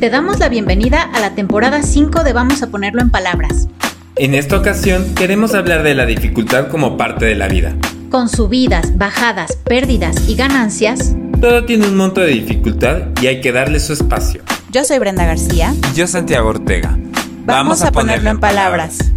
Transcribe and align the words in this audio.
Te 0.00 0.08
damos 0.08 0.38
la 0.38 0.48
bienvenida 0.48 1.02
a 1.02 1.20
la 1.20 1.34
temporada 1.34 1.82
5 1.82 2.24
de 2.24 2.32
Vamos 2.32 2.62
a 2.62 2.70
ponerlo 2.70 3.02
en 3.02 3.10
palabras. 3.10 3.68
En 4.16 4.34
esta 4.34 4.56
ocasión 4.56 5.14
queremos 5.14 5.52
hablar 5.52 5.82
de 5.82 5.94
la 5.94 6.06
dificultad 6.06 6.68
como 6.68 6.96
parte 6.96 7.26
de 7.26 7.34
la 7.34 7.48
vida. 7.48 7.76
Con 8.10 8.30
subidas, 8.30 8.96
bajadas, 8.96 9.56
pérdidas 9.56 10.26
y 10.26 10.36
ganancias, 10.36 11.14
Todo 11.38 11.66
tiene 11.66 11.86
un 11.86 11.98
monto 11.98 12.22
de 12.22 12.28
dificultad 12.28 13.08
y 13.20 13.26
hay 13.26 13.42
que 13.42 13.52
darle 13.52 13.78
su 13.78 13.92
espacio. 13.92 14.42
Yo 14.70 14.84
soy 14.84 14.98
Brenda 14.98 15.26
García. 15.26 15.74
Y 15.92 15.94
yo 15.94 16.06
Santiago 16.06 16.48
Ortega. 16.48 16.98
Vamos, 17.44 17.82
a, 17.82 17.92
ponerlo 17.92 18.30
en 18.30 18.40
palabras. 18.40 19.12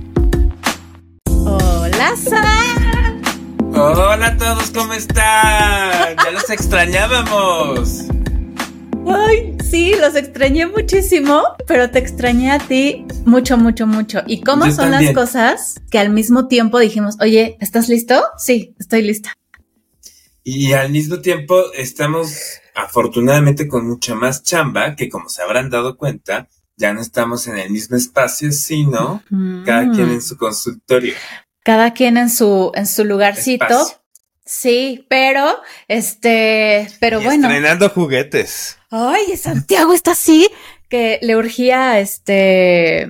Hola, 1.45 2.13
Sam. 2.17 3.21
Hola 3.73 4.27
a 4.27 4.37
todos, 4.37 4.69
¿cómo 4.71 4.91
están? 4.91 6.17
Ya 6.25 6.31
los 6.33 6.49
extrañábamos. 6.49 8.03
Ay, 9.07 9.57
sí, 9.63 9.93
los 9.99 10.15
extrañé 10.15 10.67
muchísimo, 10.67 11.43
pero 11.67 11.89
te 11.91 11.99
extrañé 11.99 12.51
a 12.51 12.59
ti 12.59 13.05
mucho, 13.25 13.57
mucho, 13.57 13.85
mucho. 13.87 14.21
¿Y 14.27 14.41
cómo 14.41 14.65
Yo 14.65 14.71
son 14.71 14.91
también. 14.91 15.13
las 15.13 15.25
cosas 15.25 15.81
que 15.89 15.99
al 15.99 16.09
mismo 16.09 16.47
tiempo 16.47 16.79
dijimos, 16.79 17.17
oye, 17.19 17.57
¿estás 17.59 17.89
listo? 17.89 18.21
Sí, 18.37 18.75
estoy 18.79 19.01
lista. 19.01 19.33
Y 20.43 20.73
al 20.73 20.89
mismo 20.91 21.19
tiempo 21.19 21.71
estamos 21.73 22.59
afortunadamente 22.75 23.67
con 23.67 23.87
mucha 23.87 24.15
más 24.15 24.43
chamba 24.43 24.95
que 24.95 25.09
como 25.09 25.29
se 25.29 25.41
habrán 25.41 25.69
dado 25.69 25.97
cuenta, 25.97 26.47
ya 26.75 26.93
no 26.93 27.01
estamos 27.01 27.47
en 27.47 27.57
el 27.57 27.69
mismo 27.69 27.95
espacio, 27.95 28.51
sino 28.51 29.23
cada 29.65 29.91
quien 29.91 30.09
en 30.09 30.21
su 30.21 30.37
consultorio. 30.37 31.13
Cada 31.63 31.93
quien 31.93 32.17
en 32.17 32.29
su, 32.29 32.71
en 32.75 32.87
su 32.87 33.05
lugarcito. 33.05 33.65
Espacio. 33.65 33.97
Sí, 34.45 35.05
pero, 35.09 35.55
este, 35.87 36.89
pero 36.99 37.21
Y 37.21 37.23
bueno. 37.23 37.47
Estrenando 37.47 37.87
juguetes. 37.89 38.77
Ay, 38.95 39.35
Santiago 39.37 39.91
está 39.91 40.11
así 40.11 40.47
que 40.87 41.17
le 41.23 41.35
urgía, 41.35 41.99
este, 41.99 43.07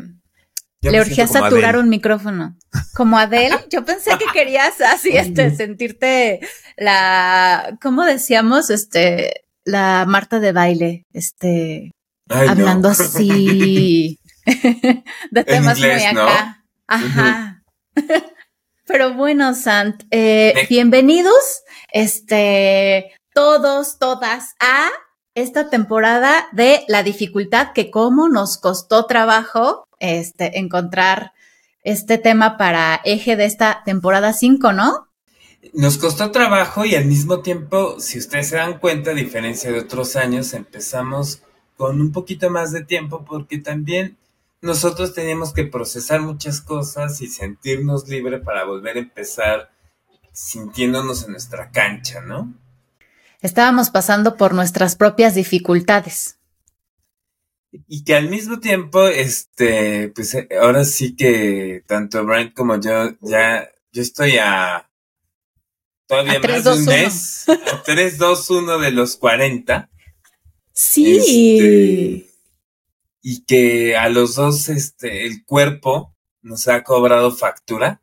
Ya 0.82 0.92
le 0.92 1.02
urgía 1.02 1.28
saturar 1.28 1.72
Adele. 1.76 1.80
un 1.80 1.90
micrófono. 1.90 2.56
Como 2.96 3.18
Adele, 3.18 3.58
yo 3.70 3.84
pensé 3.84 4.12
que 4.18 4.24
querías 4.34 4.80
así, 4.80 5.10
este, 5.10 5.54
sentirte 5.54 6.40
la, 6.78 7.78
¿cómo 7.82 8.06
decíamos? 8.06 8.70
Este, 8.70 9.44
la 9.66 10.06
Marta 10.08 10.40
de 10.40 10.54
baile, 10.54 11.06
este, 11.12 11.92
Ay, 12.30 12.46
no. 12.46 12.52
hablando 12.52 12.88
así 12.88 14.18
de 15.32 15.44
temas 15.44 15.78
inglés, 15.80 16.04
muy 16.06 16.14
¿no? 16.14 16.24
acá. 16.24 16.64
Ajá. 16.88 17.64
Pero 18.88 19.16
bueno, 19.16 19.54
Sant, 19.54 20.04
eh, 20.12 20.66
bienvenidos, 20.70 21.62
este, 21.92 23.12
todos, 23.34 24.00
todas, 24.00 24.56
a 24.62 24.88
esta 25.36 25.70
temporada 25.70 26.48
de 26.52 26.84
la 26.88 27.04
dificultad 27.04 27.74
que 27.74 27.90
cómo 27.90 28.30
nos 28.30 28.58
costó 28.58 29.06
trabajo, 29.06 29.88
este, 30.00 30.60
encontrar 30.60 31.34
este 31.84 32.18
tema 32.18 32.58
para 32.58 33.02
eje 33.04 33.36
de 33.36 33.46
esta 33.46 33.84
temporada 33.84 34.34
5, 34.34 34.74
¿no? 34.74 35.08
Nos 35.74 35.98
costó 35.98 36.32
trabajo 36.32 36.86
y 36.86 36.96
al 36.96 37.06
mismo 37.06 37.42
tiempo, 37.42 38.00
si 38.00 38.20
ustedes 38.20 38.50
se 38.50 38.58
dan 38.58 38.80
cuenta, 38.80 39.12
a 39.12 39.16
diferencia 39.16 39.72
de 39.72 39.80
otros 39.80 40.16
años, 40.16 40.54
empezamos 40.54 41.42
con 41.78 42.00
un 42.00 42.12
poquito 42.12 42.50
más 42.50 42.72
de 42.72 42.84
tiempo 42.84 43.26
porque 43.26 43.58
también 43.58 44.18
nosotros 44.62 45.14
teníamos 45.14 45.54
que 45.54 45.66
procesar 45.66 46.22
muchas 46.22 46.62
cosas 46.62 47.22
y 47.22 47.28
sentirnos 47.28 48.08
libre 48.08 48.40
para 48.40 48.66
volver 48.66 48.98
a 48.98 49.02
empezar 49.02 49.72
sintiéndonos 50.32 51.26
en 51.26 51.32
nuestra 51.32 51.72
cancha, 51.72 52.22
¿no? 52.22 52.54
Estábamos 53.44 53.90
pasando 53.90 54.38
por 54.38 54.54
nuestras 54.54 54.96
propias 54.96 55.36
dificultades. 55.36 56.40
Y 57.88 58.06
que 58.06 58.16
al 58.16 58.30
mismo 58.30 58.62
tiempo, 58.62 59.06
este, 59.08 60.08
pues 60.16 60.34
eh, 60.34 60.48
ahora 60.62 60.86
sí 60.86 61.18
que 61.18 61.84
tanto 61.86 62.24
Brian 62.24 62.52
como 62.52 62.80
yo, 62.80 63.12
ya, 63.20 63.70
yo 63.92 64.02
estoy 64.02 64.38
a 64.38 64.90
todavía 66.08 66.36
A 66.36 66.40
más 66.40 66.42
de 66.42 66.58
un 66.58 66.64
dos, 66.64 66.78
uno. 66.78 66.92
mes, 66.92 67.46
a 67.50 67.84
3, 67.84 68.18
2, 68.18 68.50
1 68.50 68.78
de 68.80 68.92
los 68.92 69.18
40. 69.18 69.90
Sí. 70.72 71.18
Este, 71.18 72.30
y 73.22 73.44
que 73.44 73.98
a 73.98 74.08
los 74.08 74.36
dos, 74.36 74.70
este, 74.70 75.26
el 75.26 75.44
cuerpo 75.44 76.16
nos 76.42 76.70
ha 76.70 76.84
cobrado 76.86 77.34
factura. 77.34 78.02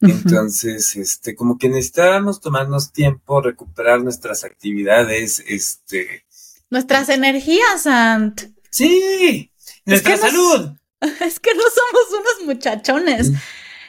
Entonces, 0.00 0.94
este, 0.96 1.34
como 1.34 1.58
que 1.58 1.68
necesitábamos 1.68 2.40
tomarnos 2.40 2.92
tiempo, 2.92 3.40
recuperar 3.40 4.00
nuestras 4.02 4.44
actividades, 4.44 5.42
este, 5.46 6.24
Nuestras 6.70 7.08
energías, 7.08 7.82
Sant. 7.82 8.42
sí, 8.70 9.50
nuestra 9.84 10.14
que 10.14 10.20
nos- 10.20 10.30
salud. 10.30 10.70
Es 11.20 11.38
que 11.40 11.54
no 11.54 11.62
somos 11.62 12.20
unos 12.20 12.46
muchachones. 12.46 13.32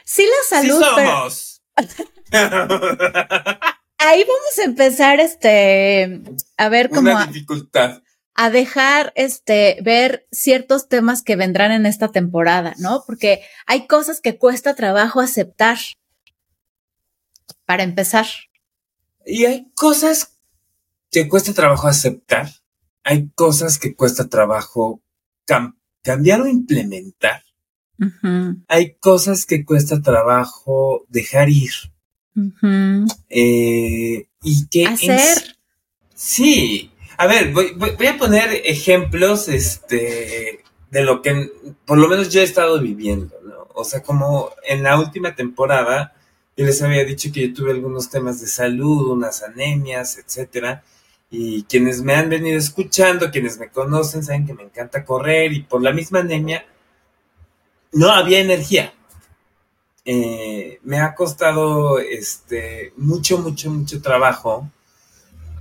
Sí, 0.04 0.24
la 0.24 0.60
Sí 0.62 0.68
salud, 0.68 0.82
pero 0.96 1.10
somos. 1.10 1.62
ahí 3.98 4.24
vamos 4.24 4.58
a 4.58 4.64
empezar, 4.64 5.20
este, 5.20 6.22
a 6.56 6.68
ver 6.68 6.88
cómo 6.90 7.10
Una 7.12 7.26
dificultad. 7.26 8.02
a 8.34 8.50
dejar, 8.50 9.12
este, 9.16 9.78
ver 9.82 10.26
ciertos 10.32 10.88
temas 10.88 11.22
que 11.22 11.36
vendrán 11.36 11.72
en 11.72 11.86
esta 11.86 12.08
temporada, 12.08 12.74
¿no? 12.78 13.02
Porque 13.06 13.42
hay 13.66 13.86
cosas 13.86 14.20
que 14.20 14.38
cuesta 14.38 14.74
trabajo 14.74 15.20
aceptar. 15.20 15.78
Para 17.70 17.84
empezar. 17.84 18.26
Y 19.24 19.44
hay 19.44 19.70
cosas 19.76 20.32
que 21.12 21.28
cuesta 21.28 21.52
trabajo 21.54 21.86
aceptar. 21.86 22.50
Hay 23.04 23.28
cosas 23.36 23.78
que 23.78 23.94
cuesta 23.94 24.28
trabajo 24.28 25.00
cam- 25.46 25.76
cambiar 26.02 26.40
o 26.40 26.48
implementar. 26.48 27.44
Hay 28.66 28.94
cosas 28.94 29.46
que 29.46 29.64
cuesta 29.64 30.02
trabajo 30.02 31.04
dejar 31.10 31.48
ir. 31.48 31.70
Eh, 33.28 34.26
y 34.42 34.66
que 34.68 34.86
Hacer. 34.88 35.56
Sí. 36.12 36.90
A 37.18 37.28
ver, 37.28 37.52
voy, 37.52 37.72
voy- 37.76 37.94
voy 37.96 38.06
a 38.08 38.18
poner 38.18 38.50
ejemplos 38.64 39.46
este, 39.46 40.64
de 40.90 41.02
lo 41.04 41.22
que 41.22 41.52
por 41.84 41.98
lo 41.98 42.08
menos 42.08 42.30
yo 42.30 42.40
he 42.40 42.44
estado 42.44 42.80
viviendo, 42.80 43.36
¿no? 43.44 43.68
O 43.74 43.84
sea, 43.84 44.02
como 44.02 44.50
en 44.66 44.82
la 44.82 44.98
última 44.98 45.36
temporada, 45.36 46.16
yo 46.56 46.66
les 46.66 46.82
había 46.82 47.04
dicho 47.04 47.30
que 47.32 47.48
yo 47.48 47.54
tuve 47.54 47.72
algunos 47.72 48.10
temas 48.10 48.40
de 48.40 48.46
salud, 48.46 49.12
unas 49.12 49.42
anemias, 49.42 50.18
etcétera. 50.18 50.82
Y 51.30 51.62
quienes 51.64 52.02
me 52.02 52.14
han 52.14 52.28
venido 52.28 52.58
escuchando, 52.58 53.30
quienes 53.30 53.58
me 53.58 53.68
conocen, 53.68 54.24
saben 54.24 54.46
que 54.46 54.54
me 54.54 54.64
encanta 54.64 55.04
correr 55.04 55.52
y 55.52 55.62
por 55.62 55.82
la 55.82 55.92
misma 55.92 56.20
anemia 56.20 56.66
no 57.92 58.10
había 58.10 58.40
energía. 58.40 58.92
Eh, 60.04 60.80
me 60.82 60.98
ha 60.98 61.14
costado 61.14 61.98
este 61.98 62.92
mucho, 62.96 63.38
mucho, 63.38 63.70
mucho 63.70 64.02
trabajo 64.02 64.68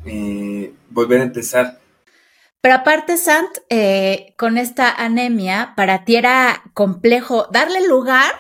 eh, 0.06 0.74
volver 0.90 1.22
a 1.22 1.26
empezar. 1.26 1.80
Pero 2.62 2.76
aparte, 2.76 3.18
Sant, 3.18 3.58
eh, 3.70 4.34
con 4.38 4.58
esta 4.58 4.92
anemia, 4.92 5.74
para 5.76 6.04
ti 6.04 6.16
era 6.16 6.64
complejo 6.74 7.48
darle 7.52 7.88
lugar 7.88 8.34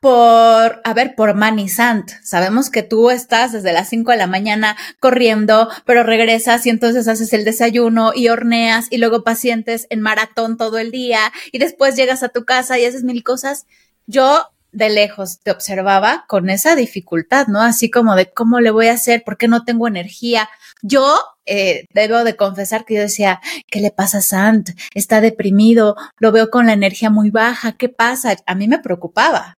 por, 0.00 0.80
a 0.84 0.94
ver, 0.94 1.14
por 1.14 1.34
Manny 1.34 1.68
Sant. 1.68 2.10
Sabemos 2.22 2.70
que 2.70 2.82
tú 2.82 3.10
estás 3.10 3.52
desde 3.52 3.72
las 3.72 3.88
5 3.88 4.10
de 4.12 4.16
la 4.16 4.26
mañana 4.26 4.76
corriendo, 5.00 5.68
pero 5.84 6.02
regresas 6.02 6.66
y 6.66 6.70
entonces 6.70 7.08
haces 7.08 7.32
el 7.32 7.44
desayuno 7.44 8.12
y 8.14 8.28
horneas 8.28 8.86
y 8.90 8.98
luego 8.98 9.24
pacientes 9.24 9.86
en 9.90 10.00
maratón 10.00 10.56
todo 10.56 10.78
el 10.78 10.90
día 10.90 11.20
y 11.52 11.58
después 11.58 11.96
llegas 11.96 12.22
a 12.22 12.28
tu 12.28 12.44
casa 12.44 12.78
y 12.78 12.84
haces 12.84 13.04
mil 13.04 13.22
cosas. 13.22 13.66
Yo 14.06 14.48
de 14.72 14.90
lejos 14.90 15.40
te 15.40 15.50
observaba 15.50 16.24
con 16.28 16.50
esa 16.50 16.76
dificultad, 16.76 17.46
¿no? 17.46 17.60
Así 17.60 17.90
como 17.90 18.14
de 18.16 18.30
cómo 18.32 18.60
le 18.60 18.70
voy 18.70 18.88
a 18.88 18.94
hacer, 18.94 19.24
por 19.24 19.38
qué 19.38 19.48
no 19.48 19.64
tengo 19.64 19.88
energía. 19.88 20.48
Yo 20.82 21.18
eh, 21.46 21.86
debo 21.92 22.24
de 22.24 22.36
confesar 22.36 22.84
que 22.84 22.94
yo 22.94 23.00
decía, 23.00 23.40
¿qué 23.68 23.80
le 23.80 23.90
pasa 23.90 24.18
a 24.18 24.22
Sant? 24.22 24.70
Está 24.94 25.20
deprimido, 25.20 25.96
lo 26.18 26.32
veo 26.32 26.50
con 26.50 26.66
la 26.66 26.74
energía 26.74 27.10
muy 27.10 27.30
baja, 27.30 27.72
¿qué 27.72 27.88
pasa? 27.88 28.36
A 28.46 28.54
mí 28.54 28.68
me 28.68 28.78
preocupaba. 28.78 29.57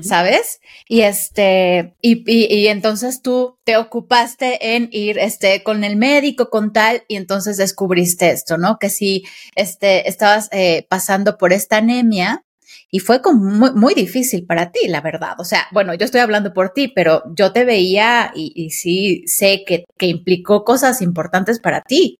¿Sabes? 0.00 0.60
Y 0.88 1.02
este, 1.02 1.94
y, 2.00 2.24
y, 2.26 2.52
y 2.52 2.68
entonces 2.68 3.22
tú 3.22 3.58
te 3.64 3.76
ocupaste 3.76 4.74
en 4.74 4.88
ir, 4.92 5.18
este, 5.18 5.62
con 5.62 5.84
el 5.84 5.96
médico, 5.96 6.50
con 6.50 6.72
tal, 6.72 7.04
y 7.08 7.16
entonces 7.16 7.56
descubriste 7.56 8.30
esto, 8.30 8.58
¿no? 8.58 8.78
Que 8.78 8.90
si, 8.90 9.24
este, 9.54 10.08
estabas 10.08 10.48
eh, 10.52 10.86
pasando 10.88 11.38
por 11.38 11.52
esta 11.52 11.78
anemia 11.78 12.44
y 12.90 13.00
fue 13.00 13.22
como 13.22 13.44
muy, 13.44 13.72
muy 13.72 13.94
difícil 13.94 14.44
para 14.46 14.70
ti, 14.70 14.88
la 14.88 15.00
verdad. 15.00 15.34
O 15.38 15.44
sea, 15.44 15.66
bueno, 15.72 15.94
yo 15.94 16.04
estoy 16.04 16.20
hablando 16.20 16.52
por 16.52 16.70
ti, 16.70 16.88
pero 16.88 17.22
yo 17.34 17.52
te 17.52 17.64
veía 17.64 18.32
y, 18.34 18.52
y 18.54 18.70
sí 18.70 19.24
sé 19.26 19.64
que, 19.66 19.84
que 19.98 20.06
implicó 20.06 20.64
cosas 20.64 21.02
importantes 21.02 21.60
para 21.60 21.80
ti. 21.80 22.18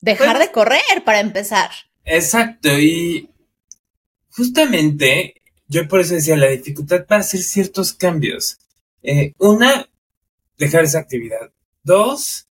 Dejar 0.00 0.38
de 0.38 0.52
correr 0.52 0.80
para 1.04 1.20
empezar. 1.20 1.70
Exacto, 2.04 2.68
y 2.78 3.28
justamente 4.30 5.42
yo 5.68 5.88
por 5.88 6.00
eso 6.00 6.14
decía 6.14 6.36
la 6.36 6.48
dificultad 6.48 7.06
para 7.06 7.20
hacer 7.20 7.40
ciertos 7.40 7.92
cambios. 7.92 8.58
Eh, 9.02 9.34
una, 9.38 9.88
dejar 10.58 10.84
esa 10.84 11.00
actividad. 11.00 11.52
Dos, 11.82 12.48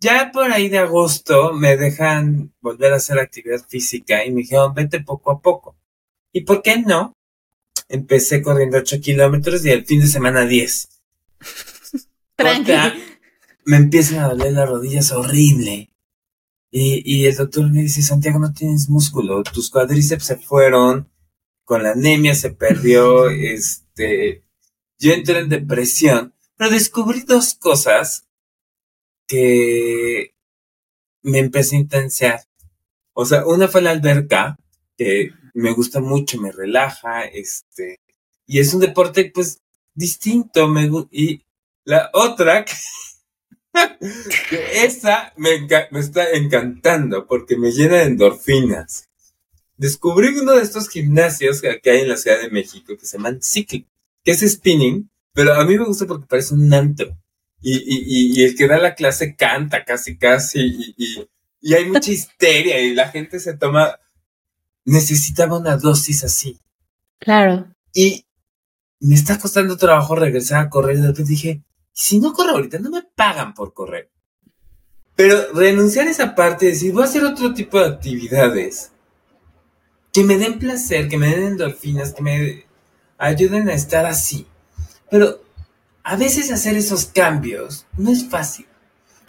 Ya 0.00 0.30
por 0.32 0.52
ahí 0.52 0.68
de 0.68 0.78
agosto 0.78 1.54
me 1.54 1.78
dejan 1.78 2.52
volver 2.60 2.92
a 2.92 2.96
hacer 2.96 3.18
actividad 3.18 3.64
física 3.66 4.24
y 4.24 4.30
me 4.30 4.42
dijeron, 4.42 4.74
vete 4.74 5.00
poco 5.00 5.30
a 5.30 5.40
poco. 5.40 5.76
¿Y 6.32 6.42
por 6.42 6.60
qué 6.60 6.78
no? 6.78 7.16
Empecé 7.88 8.42
corriendo 8.42 8.78
8 8.78 9.00
kilómetros 9.00 9.64
y 9.64 9.70
el 9.70 9.86
fin 9.86 10.00
de 10.00 10.06
semana 10.08 10.44
10. 10.44 10.88
Tranquilo. 12.36 12.92
Me 13.64 13.78
empiezan 13.78 14.18
a 14.18 14.28
doler 14.28 14.52
las 14.52 14.68
rodillas 14.68 15.12
horrible. 15.12 15.90
Y, 16.70 17.02
y 17.04 17.26
el 17.26 17.36
doctor 17.36 17.70
me 17.70 17.82
dice, 17.82 18.02
Santiago, 18.02 18.38
no 18.38 18.52
tienes 18.52 18.90
músculo, 18.90 19.42
tus 19.44 19.70
cuadríceps 19.70 20.24
se 20.24 20.36
fueron, 20.36 21.08
con 21.64 21.82
la 21.82 21.92
anemia 21.92 22.34
se 22.34 22.50
perdió, 22.50 23.28
este, 23.30 24.44
yo 24.98 25.12
entré 25.12 25.38
en 25.40 25.48
depresión, 25.48 26.34
pero 26.56 26.70
descubrí 26.70 27.22
dos 27.22 27.54
cosas 27.54 28.26
que 29.26 30.34
me 31.22 31.38
empecé 31.38 31.76
a 31.76 31.80
intensiar. 31.80 32.40
O 33.12 33.24
sea, 33.24 33.46
una 33.46 33.68
fue 33.68 33.82
la 33.82 33.90
alberca, 33.90 34.58
que 34.96 35.30
me 35.54 35.72
gusta 35.72 36.00
mucho, 36.00 36.40
me 36.40 36.52
relaja, 36.52 37.24
este, 37.24 38.00
y 38.46 38.58
es 38.58 38.74
un 38.74 38.80
deporte 38.80 39.30
pues 39.32 39.60
distinto, 39.94 40.68
me 40.68 40.90
y 41.10 41.44
la 41.84 42.10
otra, 42.12 42.64
que 44.50 44.84
esa 44.84 45.32
me, 45.36 45.66
me 45.90 46.00
está 46.00 46.30
encantando 46.30 47.26
porque 47.26 47.56
me 47.56 47.72
llena 47.72 47.96
de 47.98 48.04
endorfinas. 48.04 49.08
Descubrí 49.76 50.28
uno 50.38 50.52
de 50.52 50.62
estos 50.62 50.88
gimnasios 50.88 51.60
que 51.60 51.90
hay 51.90 52.00
en 52.00 52.08
la 52.08 52.16
Ciudad 52.16 52.40
de 52.40 52.50
México 52.50 52.96
que 52.96 53.06
se 53.06 53.16
llaman 53.16 53.40
Cycling, 53.42 53.86
que 54.22 54.30
es 54.30 54.40
spinning, 54.40 55.10
pero 55.32 55.54
a 55.54 55.64
mí 55.64 55.76
me 55.76 55.84
gusta 55.84 56.06
porque 56.06 56.26
parece 56.26 56.54
un 56.54 56.72
antro. 56.72 57.16
Y, 57.60 57.76
y, 57.76 58.40
y, 58.40 58.44
el 58.44 58.54
que 58.56 58.68
da 58.68 58.78
la 58.78 58.94
clase 58.94 59.36
canta 59.36 59.84
casi, 59.84 60.18
casi, 60.18 60.60
y, 60.96 61.28
y 61.60 61.74
hay 61.74 61.86
mucha 61.86 62.10
histeria 62.12 62.80
y 62.80 62.94
la 62.94 63.08
gente 63.08 63.40
se 63.40 63.56
toma, 63.56 63.98
necesitaba 64.84 65.58
una 65.58 65.76
dosis 65.76 66.24
así. 66.24 66.60
Claro. 67.18 67.66
Y 67.92 68.26
me 69.00 69.14
está 69.14 69.38
costando 69.38 69.76
trabajo 69.76 70.14
regresar 70.14 70.62
a 70.62 70.70
correr. 70.70 70.96
Y 70.98 71.00
de 71.00 71.06
repente 71.08 71.30
dije, 71.30 71.62
si 71.92 72.20
no 72.20 72.32
corro 72.32 72.52
ahorita, 72.52 72.78
no 72.78 72.90
me 72.90 73.02
pagan 73.02 73.54
por 73.54 73.72
correr. 73.72 74.10
Pero 75.16 75.52
renunciar 75.52 76.06
a 76.06 76.10
esa 76.10 76.34
parte, 76.34 76.66
decir, 76.66 76.92
voy 76.92 77.02
a 77.02 77.06
hacer 77.06 77.24
otro 77.24 77.54
tipo 77.54 77.78
de 77.78 77.86
actividades 77.86 78.92
que 80.14 80.22
me 80.22 80.38
den 80.38 80.60
placer, 80.60 81.08
que 81.08 81.18
me 81.18 81.28
den 81.28 81.42
endorfinas, 81.42 82.14
que 82.14 82.22
me 82.22 82.64
ayuden 83.18 83.68
a 83.68 83.74
estar 83.74 84.06
así. 84.06 84.46
Pero 85.10 85.42
a 86.04 86.16
veces 86.16 86.52
hacer 86.52 86.76
esos 86.76 87.06
cambios 87.06 87.84
no 87.98 88.12
es 88.12 88.28
fácil. 88.30 88.66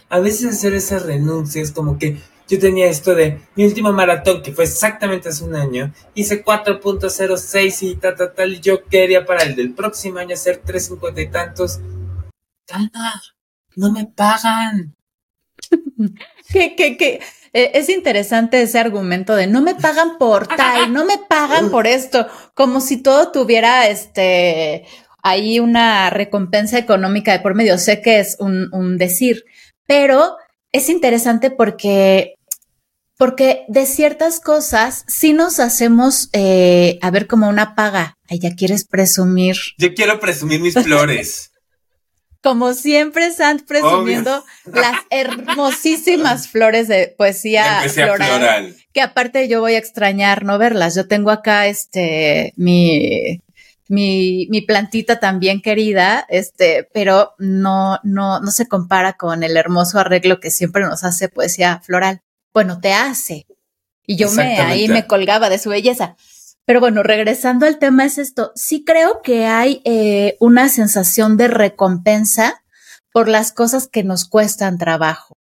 A 0.10 0.20
veces 0.20 0.54
hacer 0.54 0.76
esas 0.76 1.04
renuncias, 1.04 1.72
como 1.72 1.98
que 1.98 2.22
yo 2.48 2.60
tenía 2.60 2.86
esto 2.86 3.16
de 3.16 3.42
mi 3.56 3.66
último 3.66 3.92
maratón, 3.94 4.44
que 4.44 4.52
fue 4.52 4.66
exactamente 4.66 5.30
hace 5.30 5.44
un 5.44 5.56
año, 5.56 5.92
hice 6.14 6.46
4.06 6.46 7.82
y 7.82 7.96
tal, 7.96 8.16
tal, 8.16 8.34
tal, 8.36 8.54
y 8.54 8.60
yo 8.60 8.86
quería 8.86 9.26
para 9.26 9.42
el 9.42 9.56
del 9.56 9.74
próximo 9.74 10.20
año 10.20 10.36
hacer 10.36 10.62
3.50 10.64 11.24
y 11.24 11.32
tantos. 11.32 11.80
Calma, 12.68 13.24
no 13.76 13.92
me 13.92 14.06
pagan. 14.06 14.96
¿Qué, 16.50 16.76
qué, 16.76 16.98
qué? 16.98 17.20
Eh, 17.54 17.72
es 17.76 17.90
interesante 17.90 18.62
ese 18.62 18.80
argumento 18.80 19.36
de 19.36 19.48
no 19.48 19.62
me 19.62 19.76
pagan 19.76 20.18
por 20.18 20.46
tal, 20.48 20.92
no 20.92 21.06
me 21.06 21.18
pagan 21.18 21.72
por 21.72 21.88
esto, 21.88 22.28
como 22.54 22.82
si 22.82 22.98
todo 22.98 23.32
tuviera 23.32 23.88
este 23.88 24.86
ahí 25.24 25.60
una 25.60 26.10
recompensa 26.10 26.78
económica 26.78 27.32
de 27.32 27.40
por 27.40 27.56
medio. 27.56 27.78
Sé 27.78 28.02
que 28.02 28.20
es 28.20 28.36
un, 28.40 28.68
un 28.74 28.98
decir, 28.98 29.46
pero 29.88 30.36
es 30.72 30.90
interesante 30.90 31.50
porque, 31.50 32.36
porque 33.18 33.64
de 33.70 33.86
ciertas 33.86 34.42
cosas 34.42 35.06
sí 35.08 35.32
nos 35.32 35.60
hacemos 35.60 36.30
eh, 36.34 37.00
a 37.02 37.10
ver 37.10 37.26
como 37.26 37.48
una 37.48 37.74
paga. 37.74 38.18
Ay, 38.30 38.40
ya 38.40 38.54
quieres 38.54 38.86
presumir. 38.86 39.56
Yo 39.78 39.94
quiero 39.94 40.20
presumir 40.20 40.60
mis 40.60 40.74
flores. 40.74 41.52
Como 42.46 42.76
siempre, 42.76 43.32
Sant 43.32 43.64
presumiendo 43.66 44.46
las 44.66 45.00
hermosísimas 45.10 46.48
flores 46.48 46.88
de 46.88 47.08
poesía 47.18 47.82
floral, 47.90 48.76
Que 48.94 49.02
aparte 49.02 49.48
yo 49.48 49.62
voy 49.62 49.74
a 49.74 49.80
extrañar 49.80 50.46
no 50.46 50.60
verlas. 50.60 50.94
Yo 50.94 51.08
tengo 51.08 51.32
acá 51.32 51.66
este 51.66 52.54
mi 52.56 53.42
mi, 53.88 54.48
mi 54.52 54.62
plantita 54.62 55.20
también 55.20 55.60
querida, 55.60 56.24
este, 56.30 56.88
pero 56.94 57.34
no, 57.40 58.00
no, 58.04 58.40
no 58.40 58.52
se 58.52 58.68
compara 58.68 59.14
con 59.14 59.44
el 59.44 59.58
hermoso 59.58 60.00
arreglo 60.00 60.40
que 60.40 60.52
siempre 60.52 60.84
nos 60.84 61.04
hace 61.04 61.30
poesía 61.30 61.82
floral. 61.84 62.22
Bueno, 62.54 62.80
te 62.80 62.94
hace. 62.94 63.48
Y 64.06 64.18
yo 64.18 64.32
me 64.32 64.60
ahí 64.60 64.88
me 64.88 65.08
colgaba 65.08 65.50
de 65.50 65.58
su 65.58 65.70
belleza. 65.70 66.16
Pero 66.66 66.80
bueno, 66.80 67.04
regresando 67.04 67.66
al 67.66 67.78
tema 67.78 68.06
es 68.06 68.18
esto. 68.18 68.52
Sí 68.56 68.84
creo 68.84 69.22
que 69.22 69.46
hay 69.46 69.82
eh, 69.86 70.36
una 70.40 70.68
sensación 70.70 71.38
de 71.38 71.48
recompensa 71.48 72.64
por 73.12 73.30
las 73.30 73.52
cosas 73.52 73.88
que 73.88 74.04
nos 74.04 74.28
cuestan 74.28 74.78
trabajo. 74.78 75.36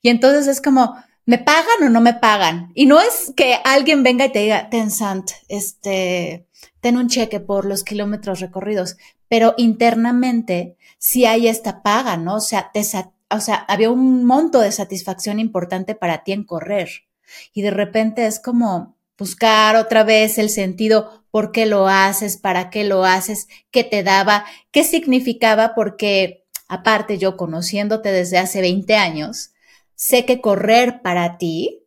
Y 0.00 0.08
entonces 0.08 0.46
es 0.46 0.62
como, 0.62 0.96
¿me 1.26 1.38
pagan 1.38 1.82
o 1.82 1.88
no 1.90 2.00
me 2.00 2.14
pagan? 2.14 2.70
Y 2.74 2.86
no 2.86 3.00
es 3.00 3.32
que 3.36 3.58
alguien 3.64 4.02
venga 4.02 4.26
y 4.26 4.32
te 4.32 4.38
diga, 4.40 4.70
ten 4.70 4.90
Sant, 4.90 5.30
este, 5.48 6.46
ten 6.80 6.96
un 6.96 7.08
cheque 7.08 7.40
por 7.40 7.64
los 7.64 7.84
kilómetros 7.84 8.40
recorridos, 8.40 8.96
pero 9.28 9.54
internamente 9.56 10.76
sí 10.98 11.26
hay 11.26 11.48
esta 11.48 11.82
paga, 11.82 12.16
¿no? 12.16 12.36
O 12.36 12.40
sea, 12.40 12.70
te, 12.72 12.82
o 13.30 13.40
sea, 13.40 13.56
había 13.56 13.90
un 13.90 14.24
monto 14.24 14.60
de 14.60 14.72
satisfacción 14.72 15.40
importante 15.40 15.94
para 15.94 16.22
ti 16.22 16.32
en 16.32 16.44
correr. 16.44 16.88
Y 17.52 17.62
de 17.62 17.70
repente 17.70 18.26
es 18.26 18.38
como 18.38 18.96
buscar 19.18 19.76
otra 19.76 20.04
vez 20.04 20.38
el 20.38 20.50
sentido, 20.50 21.24
por 21.30 21.52
qué 21.52 21.66
lo 21.66 21.88
haces, 21.88 22.36
para 22.36 22.70
qué 22.70 22.84
lo 22.84 23.04
haces, 23.04 23.48
qué 23.70 23.84
te 23.84 24.02
daba, 24.02 24.44
qué 24.70 24.84
significaba, 24.84 25.74
porque 25.74 26.44
aparte 26.68 27.18
yo 27.18 27.36
conociéndote 27.36 28.12
desde 28.12 28.38
hace 28.38 28.60
20 28.60 28.96
años, 28.96 29.52
sé 29.94 30.24
que 30.24 30.40
correr 30.40 31.02
para 31.02 31.38
ti 31.38 31.80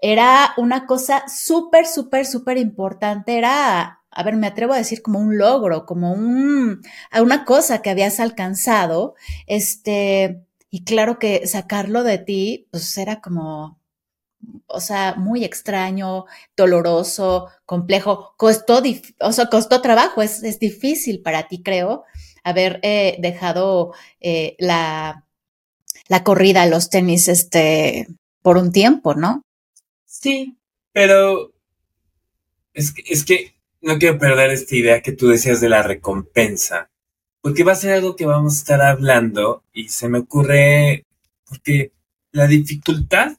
era 0.00 0.52
una 0.56 0.86
cosa 0.86 1.24
súper, 1.28 1.86
súper, 1.86 2.26
súper 2.26 2.56
importante, 2.58 3.36
era 3.36 4.00
a 4.10 4.22
ver, 4.22 4.36
me 4.36 4.48
atrevo 4.48 4.72
a 4.72 4.78
decir 4.78 5.02
como 5.02 5.20
un 5.20 5.38
logro, 5.38 5.86
como 5.86 6.12
un, 6.12 6.82
una 7.20 7.44
cosa 7.44 7.80
que 7.80 7.90
habías 7.90 8.20
alcanzado, 8.20 9.14
este, 9.46 10.44
y 10.70 10.84
claro 10.84 11.18
que 11.18 11.46
sacarlo 11.46 12.02
de 12.02 12.18
ti, 12.18 12.68
pues 12.70 12.96
era 12.98 13.20
como, 13.20 13.79
o 14.66 14.80
sea, 14.80 15.14
muy 15.16 15.44
extraño, 15.44 16.26
doloroso, 16.56 17.48
complejo, 17.66 18.34
costó, 18.36 18.82
o 19.20 19.32
sea, 19.32 19.46
costó 19.46 19.82
trabajo, 19.82 20.22
es, 20.22 20.42
es 20.42 20.58
difícil 20.58 21.22
para 21.22 21.48
ti, 21.48 21.62
creo, 21.62 22.04
haber 22.44 22.80
eh, 22.82 23.16
dejado 23.20 23.92
eh, 24.20 24.56
la, 24.58 25.26
la 26.08 26.24
corrida, 26.24 26.66
los 26.66 26.90
tenis, 26.90 27.28
este, 27.28 28.06
por 28.42 28.56
un 28.56 28.72
tiempo, 28.72 29.14
¿no? 29.14 29.42
Sí, 30.06 30.56
pero 30.92 31.52
es 32.72 32.92
que, 32.92 33.02
es 33.06 33.24
que 33.24 33.54
no 33.80 33.98
quiero 33.98 34.18
perder 34.18 34.50
esta 34.50 34.76
idea 34.76 35.02
que 35.02 35.12
tú 35.12 35.28
decías 35.28 35.60
de 35.60 35.68
la 35.68 35.82
recompensa, 35.82 36.90
porque 37.40 37.64
va 37.64 37.72
a 37.72 37.76
ser 37.76 37.92
algo 37.92 38.16
que 38.16 38.26
vamos 38.26 38.54
a 38.54 38.58
estar 38.58 38.82
hablando 38.82 39.64
y 39.72 39.88
se 39.88 40.08
me 40.08 40.18
ocurre, 40.18 41.06
porque 41.46 41.92
la 42.32 42.46
dificultad 42.46 43.36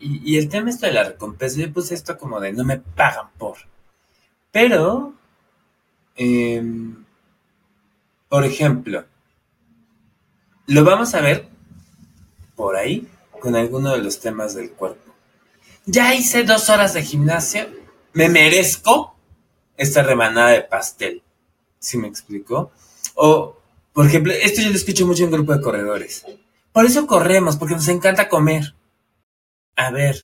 y, 0.00 0.36
el 0.38 0.48
tema 0.48 0.70
esto 0.70 0.86
de 0.86 0.92
la 0.92 1.04
recompensa, 1.04 1.58
yo 1.58 1.72
puse 1.72 1.94
esto 1.94 2.16
como 2.16 2.40
de 2.40 2.52
no 2.52 2.64
me 2.64 2.78
pagan 2.78 3.28
por, 3.36 3.56
pero, 4.52 5.14
em, 6.16 7.04
por 8.28 8.44
ejemplo, 8.44 9.04
lo 10.66 10.84
vamos 10.84 11.14
a 11.14 11.20
ver 11.20 11.48
por 12.54 12.76
ahí 12.76 13.08
con 13.40 13.56
alguno 13.56 13.92
de 13.92 13.98
los 13.98 14.20
temas 14.20 14.54
del 14.54 14.72
cuerpo. 14.72 15.12
Ya 15.86 16.14
hice 16.14 16.44
dos 16.44 16.68
horas 16.70 16.94
de 16.94 17.02
gimnasia, 17.02 17.68
me 18.12 18.28
merezco 18.28 19.14
esta 19.76 20.02
rebanada 20.02 20.50
de 20.50 20.62
pastel. 20.62 21.22
¿Sí 21.78 21.96
me 21.96 22.08
explico? 22.08 22.72
O, 23.14 23.56
por 23.92 24.06
ejemplo, 24.06 24.32
esto 24.32 24.60
yo 24.60 24.70
lo 24.70 24.74
escucho 24.74 25.06
mucho 25.06 25.24
en 25.24 25.30
grupo 25.30 25.54
de 25.54 25.62
corredores. 25.62 26.24
Por 26.72 26.84
eso 26.84 27.06
corremos, 27.06 27.56
porque 27.56 27.74
nos 27.74 27.88
encanta 27.88 28.28
comer. 28.28 28.74
A 29.78 29.92
ver, 29.92 30.22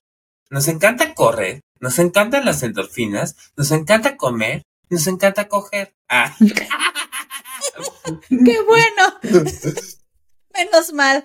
nos 0.51 0.67
encanta 0.67 1.15
correr, 1.15 1.61
nos 1.79 2.01
encantan 2.01 2.45
las 2.45 2.65
endorfinas, 2.65 3.37
nos 3.57 3.71
encanta 3.71 4.17
comer, 4.17 4.65
nos 4.91 5.07
encanta 5.07 5.47
coger. 5.47 5.95
Ah. 6.09 6.35
¡Qué 8.29 8.61
bueno! 8.67 9.21
Menos 10.53 10.93
mal. 10.93 11.25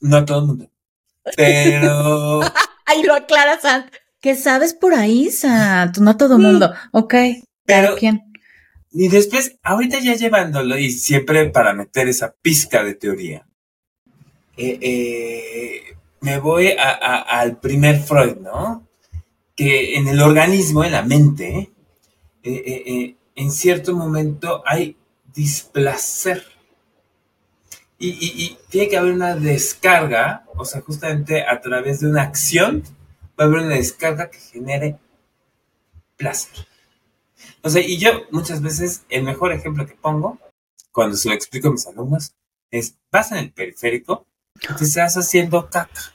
No 0.00 0.16
a 0.16 0.24
todo 0.24 0.40
el 0.40 0.46
mundo. 0.46 0.70
Pero. 1.36 2.40
Ahí 2.86 3.02
lo 3.02 3.14
aclaras, 3.14 3.60
¿Qué 4.22 4.34
sabes 4.34 4.72
por 4.72 4.94
ahí, 4.94 5.30
Sant? 5.30 5.98
No 5.98 6.16
todo 6.16 6.36
el 6.36 6.42
mundo. 6.42 6.72
Ok. 6.92 7.14
Pero, 7.66 7.96
¿quién? 7.96 8.22
Y 8.90 9.08
después, 9.08 9.58
ahorita 9.62 9.98
ya 9.98 10.14
llevándolo 10.14 10.78
y 10.78 10.90
siempre 10.90 11.50
para 11.50 11.74
meter 11.74 12.08
esa 12.08 12.32
pizca 12.40 12.82
de 12.84 12.94
teoría. 12.94 13.46
eh, 14.56 14.78
eh, 14.80 15.91
me 16.22 16.38
voy 16.38 16.74
al 16.78 17.58
primer 17.58 18.00
Freud, 18.00 18.36
¿no? 18.36 18.86
Que 19.54 19.96
en 19.96 20.08
el 20.08 20.20
organismo, 20.20 20.84
en 20.84 20.92
la 20.92 21.02
mente, 21.02 21.70
en 22.42 23.52
cierto 23.52 23.94
momento 23.94 24.62
hay 24.64 24.96
displacer. 25.34 26.46
Y, 27.98 28.58
tiene 28.68 28.88
que 28.88 28.96
haber 28.96 29.12
una 29.12 29.36
descarga, 29.36 30.44
o 30.56 30.64
sea, 30.64 30.80
justamente 30.80 31.44
a 31.46 31.60
través 31.60 32.00
de 32.00 32.08
una 32.08 32.22
acción, 32.22 32.82
va 33.38 33.44
a 33.44 33.46
haber 33.46 33.60
una 33.60 33.76
descarga 33.76 34.30
que 34.30 34.38
genere 34.38 34.98
placer. 36.16 36.66
O 37.62 37.70
sea, 37.70 37.80
y 37.80 37.98
yo 37.98 38.10
muchas 38.30 38.60
veces, 38.60 39.04
el 39.08 39.22
mejor 39.22 39.52
ejemplo 39.52 39.86
que 39.86 39.94
pongo, 39.94 40.38
cuando 40.90 41.16
se 41.16 41.28
lo 41.28 41.34
explico 41.34 41.68
a 41.68 41.72
mis 41.72 41.86
alumnos, 41.86 42.34
es, 42.70 42.96
vas 43.10 43.30
en 43.32 43.38
el 43.38 43.52
periférico 43.52 44.26
te 44.78 44.84
estás 44.84 45.16
haciendo 45.16 45.68
caca. 45.68 46.11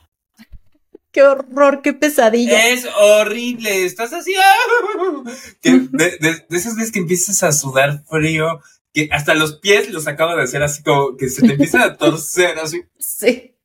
Qué 1.18 1.24
horror, 1.24 1.82
qué 1.82 1.94
pesadilla. 1.94 2.70
Es 2.70 2.86
horrible, 2.86 3.86
estás 3.86 4.14
así, 4.14 4.36
¡ah! 4.36 5.24
de, 5.64 5.90
de, 5.90 6.46
esas 6.52 6.76
veces 6.76 6.92
que 6.92 7.00
empiezas 7.00 7.42
a 7.42 7.52
sudar 7.54 8.04
frío, 8.08 8.62
que 8.94 9.10
hasta 9.12 9.34
los 9.34 9.58
pies 9.58 9.90
los 9.90 10.06
acabo 10.06 10.36
de 10.36 10.44
hacer 10.44 10.62
así 10.62 10.84
como 10.84 11.18
que 11.18 11.30
se 11.30 11.42
te 11.42 11.54
empiezan 11.54 11.82
a 11.82 11.98
torcer 11.98 12.60
así. 12.60 12.84
Sí. 13.00 13.56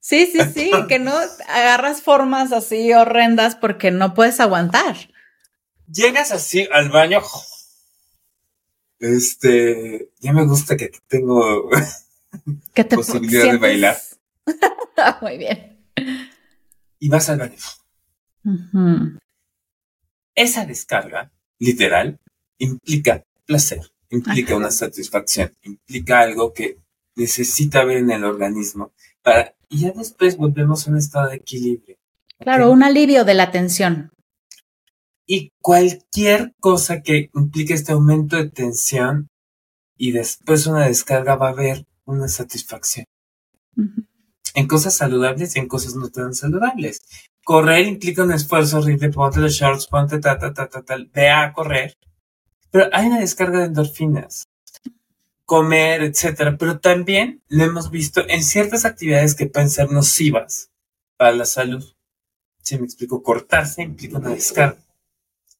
Sí, 0.00 0.26
sí, 0.30 0.38
sí, 0.52 0.70
que 0.86 0.98
no 0.98 1.14
agarras 1.48 2.02
formas 2.02 2.52
así 2.52 2.92
horrendas 2.92 3.56
porque 3.56 3.90
no 3.90 4.12
puedes 4.12 4.38
aguantar. 4.38 4.94
Llegas 5.90 6.30
así 6.30 6.68
al 6.70 6.90
baño. 6.90 7.22
Este, 8.98 10.10
ya 10.20 10.34
me 10.34 10.44
gusta 10.44 10.76
que 10.76 10.90
tengo 11.06 11.70
¿Qué 12.74 12.84
te 12.84 12.96
posibilidad 12.96 13.50
de 13.52 13.56
bailar. 13.56 13.96
Muy 15.22 15.38
bien. 15.38 15.77
Y 16.98 17.08
vas 17.08 17.28
al 17.28 17.38
baño. 17.38 17.56
Esa 20.34 20.64
descarga, 20.64 21.32
literal, 21.58 22.18
implica 22.58 23.24
placer, 23.46 23.80
implica 24.10 24.56
una 24.56 24.70
satisfacción, 24.70 25.54
implica 25.62 26.20
algo 26.20 26.52
que 26.52 26.78
necesita 27.16 27.84
ver 27.84 27.98
en 27.98 28.10
el 28.10 28.24
organismo 28.24 28.92
para, 29.22 29.54
y 29.68 29.80
ya 29.80 29.90
después 29.92 30.36
volvemos 30.36 30.86
a 30.86 30.90
un 30.90 30.98
estado 30.98 31.30
de 31.30 31.36
equilibrio. 31.36 31.96
Claro, 32.38 32.70
un 32.70 32.82
alivio 32.82 33.24
de 33.24 33.34
la 33.34 33.50
tensión. 33.50 34.12
Y 35.26 35.50
cualquier 35.60 36.54
cosa 36.60 37.02
que 37.02 37.30
implique 37.34 37.74
este 37.74 37.92
aumento 37.92 38.36
de 38.36 38.48
tensión 38.48 39.28
y 39.96 40.12
después 40.12 40.66
una 40.66 40.86
descarga 40.86 41.34
va 41.34 41.48
a 41.48 41.52
haber 41.52 41.86
una 42.04 42.28
satisfacción. 42.28 43.04
En 44.54 44.66
cosas 44.66 44.96
saludables 44.96 45.54
y 45.56 45.58
en 45.58 45.68
cosas 45.68 45.94
no 45.94 46.08
tan 46.08 46.34
saludables. 46.34 47.00
Correr 47.44 47.86
implica 47.86 48.24
un 48.24 48.32
esfuerzo 48.32 48.78
horrible, 48.78 49.10
ponte 49.10 49.40
los 49.40 49.52
shorts, 49.52 49.86
ponte 49.86 50.18
ta, 50.18 50.38
ta, 50.38 50.52
ta, 50.52 50.68
ta, 50.68 50.82
tal, 50.82 51.06
ve 51.06 51.30
a 51.30 51.52
correr. 51.52 51.96
Pero 52.70 52.88
hay 52.92 53.06
una 53.06 53.20
descarga 53.20 53.60
de 53.60 53.66
endorfinas. 53.66 54.46
Comer, 55.44 56.02
etcétera. 56.02 56.56
Pero 56.58 56.78
también 56.78 57.42
lo 57.48 57.64
hemos 57.64 57.90
visto 57.90 58.22
en 58.28 58.44
ciertas 58.44 58.84
actividades 58.84 59.34
que 59.34 59.46
pueden 59.46 59.70
ser 59.70 59.90
nocivas 59.90 60.70
para 61.16 61.32
la 61.32 61.46
salud. 61.46 61.84
Si 62.62 62.78
me 62.78 62.84
explico, 62.84 63.22
cortarse 63.22 63.82
implica 63.82 64.18
una 64.18 64.30
descarga. 64.30 64.78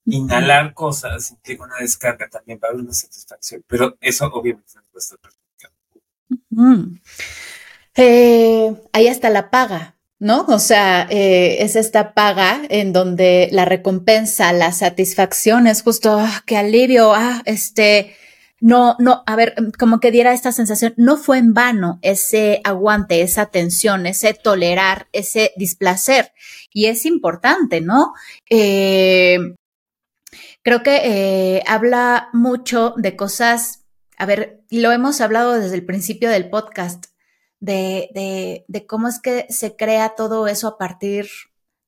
Inhalar 0.05 0.75
cosas 0.75 1.31
implica 1.31 1.65
una 1.65 1.77
descarga 1.81 2.29
también 2.29 2.59
para 2.59 2.75
una 2.75 2.93
satisfacción. 2.93 3.65
Pero 3.67 3.97
eso 4.01 4.27
obviamente 4.27 4.73
no 4.75 4.83
puede 4.91 5.03
estar 5.03 5.19
eh, 7.99 8.75
ahí 8.93 9.09
está 9.09 9.29
la 9.29 9.51
paga, 9.51 9.97
¿no? 10.19 10.47
O 10.49 10.59
sea, 10.59 11.07
eh, 11.11 11.59
es 11.61 11.77
esta 11.77 12.15
paga 12.15 12.63
en 12.69 12.93
donde 12.93 13.49
la 13.53 13.65
recompensa, 13.65 14.53
la 14.53 14.73
satisfacción 14.73 15.67
es 15.67 15.83
justo, 15.83 16.19
ah, 16.19 16.43
qué 16.47 16.57
alivio, 16.57 17.13
ah, 17.13 17.43
este, 17.45 18.17
no, 18.61 18.97
no, 19.01 19.25
a 19.27 19.37
ver, 19.37 19.55
como 19.79 20.01
que 20.01 20.11
diera 20.11 20.33
esta 20.33 20.53
sensación, 20.53 20.95
no 20.97 21.17
fue 21.17 21.39
en 21.39 21.55
vano 21.55 21.99
ese 22.03 22.61
aguante, 22.65 23.23
esa 23.23 23.47
tensión, 23.47 24.07
ese 24.07 24.33
tolerar, 24.33 25.09
ese 25.13 25.53
displacer. 25.57 26.33
Y 26.73 26.87
es 26.87 27.05
importante, 27.05 27.81
¿no? 27.81 28.15
Eh, 28.49 29.39
creo 30.63 30.83
que 30.83 31.63
habla 31.67 32.29
mucho 32.33 32.95
de 32.97 33.17
cosas 33.17 33.85
a 34.19 34.27
ver, 34.27 34.65
lo 34.71 34.91
hemos 34.91 35.21
hablado 35.21 35.53
desde 35.55 35.77
el 35.77 35.87
principio 35.87 36.29
del 36.29 36.51
podcast, 36.51 37.07
de, 37.61 38.09
de, 38.15 38.65
de, 38.69 38.87
cómo 38.87 39.09
es 39.09 39.21
que 39.21 39.47
se 39.49 39.77
crea 39.77 40.15
todo 40.17 40.47
eso 40.47 40.69
a 40.69 40.79
partir 40.79 41.29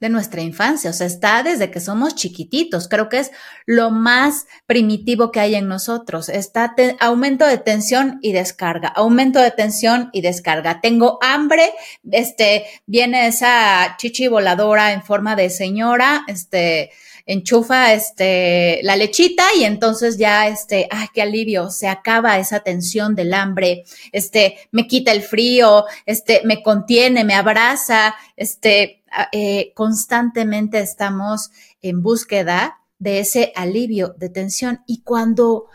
de 0.00 0.08
nuestra 0.08 0.40
infancia, 0.40 0.90
o 0.90 0.92
sea, 0.94 1.06
está 1.06 1.42
desde 1.42 1.70
que 1.70 1.78
somos 1.78 2.14
chiquititos, 2.14 2.88
creo 2.88 3.10
que 3.10 3.18
es 3.18 3.30
lo 3.66 3.90
más 3.90 4.46
primitivo 4.64 5.30
que 5.30 5.40
hay 5.40 5.54
en 5.54 5.68
nosotros, 5.68 6.30
está 6.30 6.74
aumento 7.00 7.46
de 7.46 7.58
tensión 7.58 8.18
y 8.22 8.32
descarga, 8.32 8.88
aumento 8.88 9.40
de 9.40 9.50
tensión 9.50 10.08
y 10.14 10.22
descarga, 10.22 10.80
tengo 10.80 11.18
hambre, 11.20 11.70
este, 12.10 12.64
viene 12.86 13.26
esa 13.26 13.96
chichi 13.98 14.26
voladora 14.26 14.92
en 14.92 15.02
forma 15.02 15.36
de 15.36 15.50
señora, 15.50 16.24
este, 16.28 16.92
enchufa 17.32 17.92
este, 17.94 18.80
la 18.82 18.96
lechita 18.96 19.44
y 19.56 19.62
entonces 19.62 20.18
ya, 20.18 20.48
este, 20.48 20.88
ay, 20.90 21.06
qué 21.14 21.22
alivio, 21.22 21.70
se 21.70 21.86
acaba 21.86 22.38
esa 22.38 22.60
tensión 22.60 23.14
del 23.14 23.32
hambre, 23.34 23.84
este, 24.10 24.58
me 24.72 24.88
quita 24.88 25.12
el 25.12 25.22
frío, 25.22 25.84
este, 26.06 26.42
me 26.44 26.62
contiene, 26.62 27.24
me 27.24 27.34
abraza, 27.34 28.16
este, 28.36 29.04
eh, 29.30 29.72
constantemente 29.74 30.80
estamos 30.80 31.50
en 31.82 32.02
búsqueda 32.02 32.80
de 32.98 33.20
ese 33.20 33.52
alivio 33.54 34.14
de 34.18 34.28
tensión 34.28 34.82
y 34.86 35.02
cuando 35.02 35.66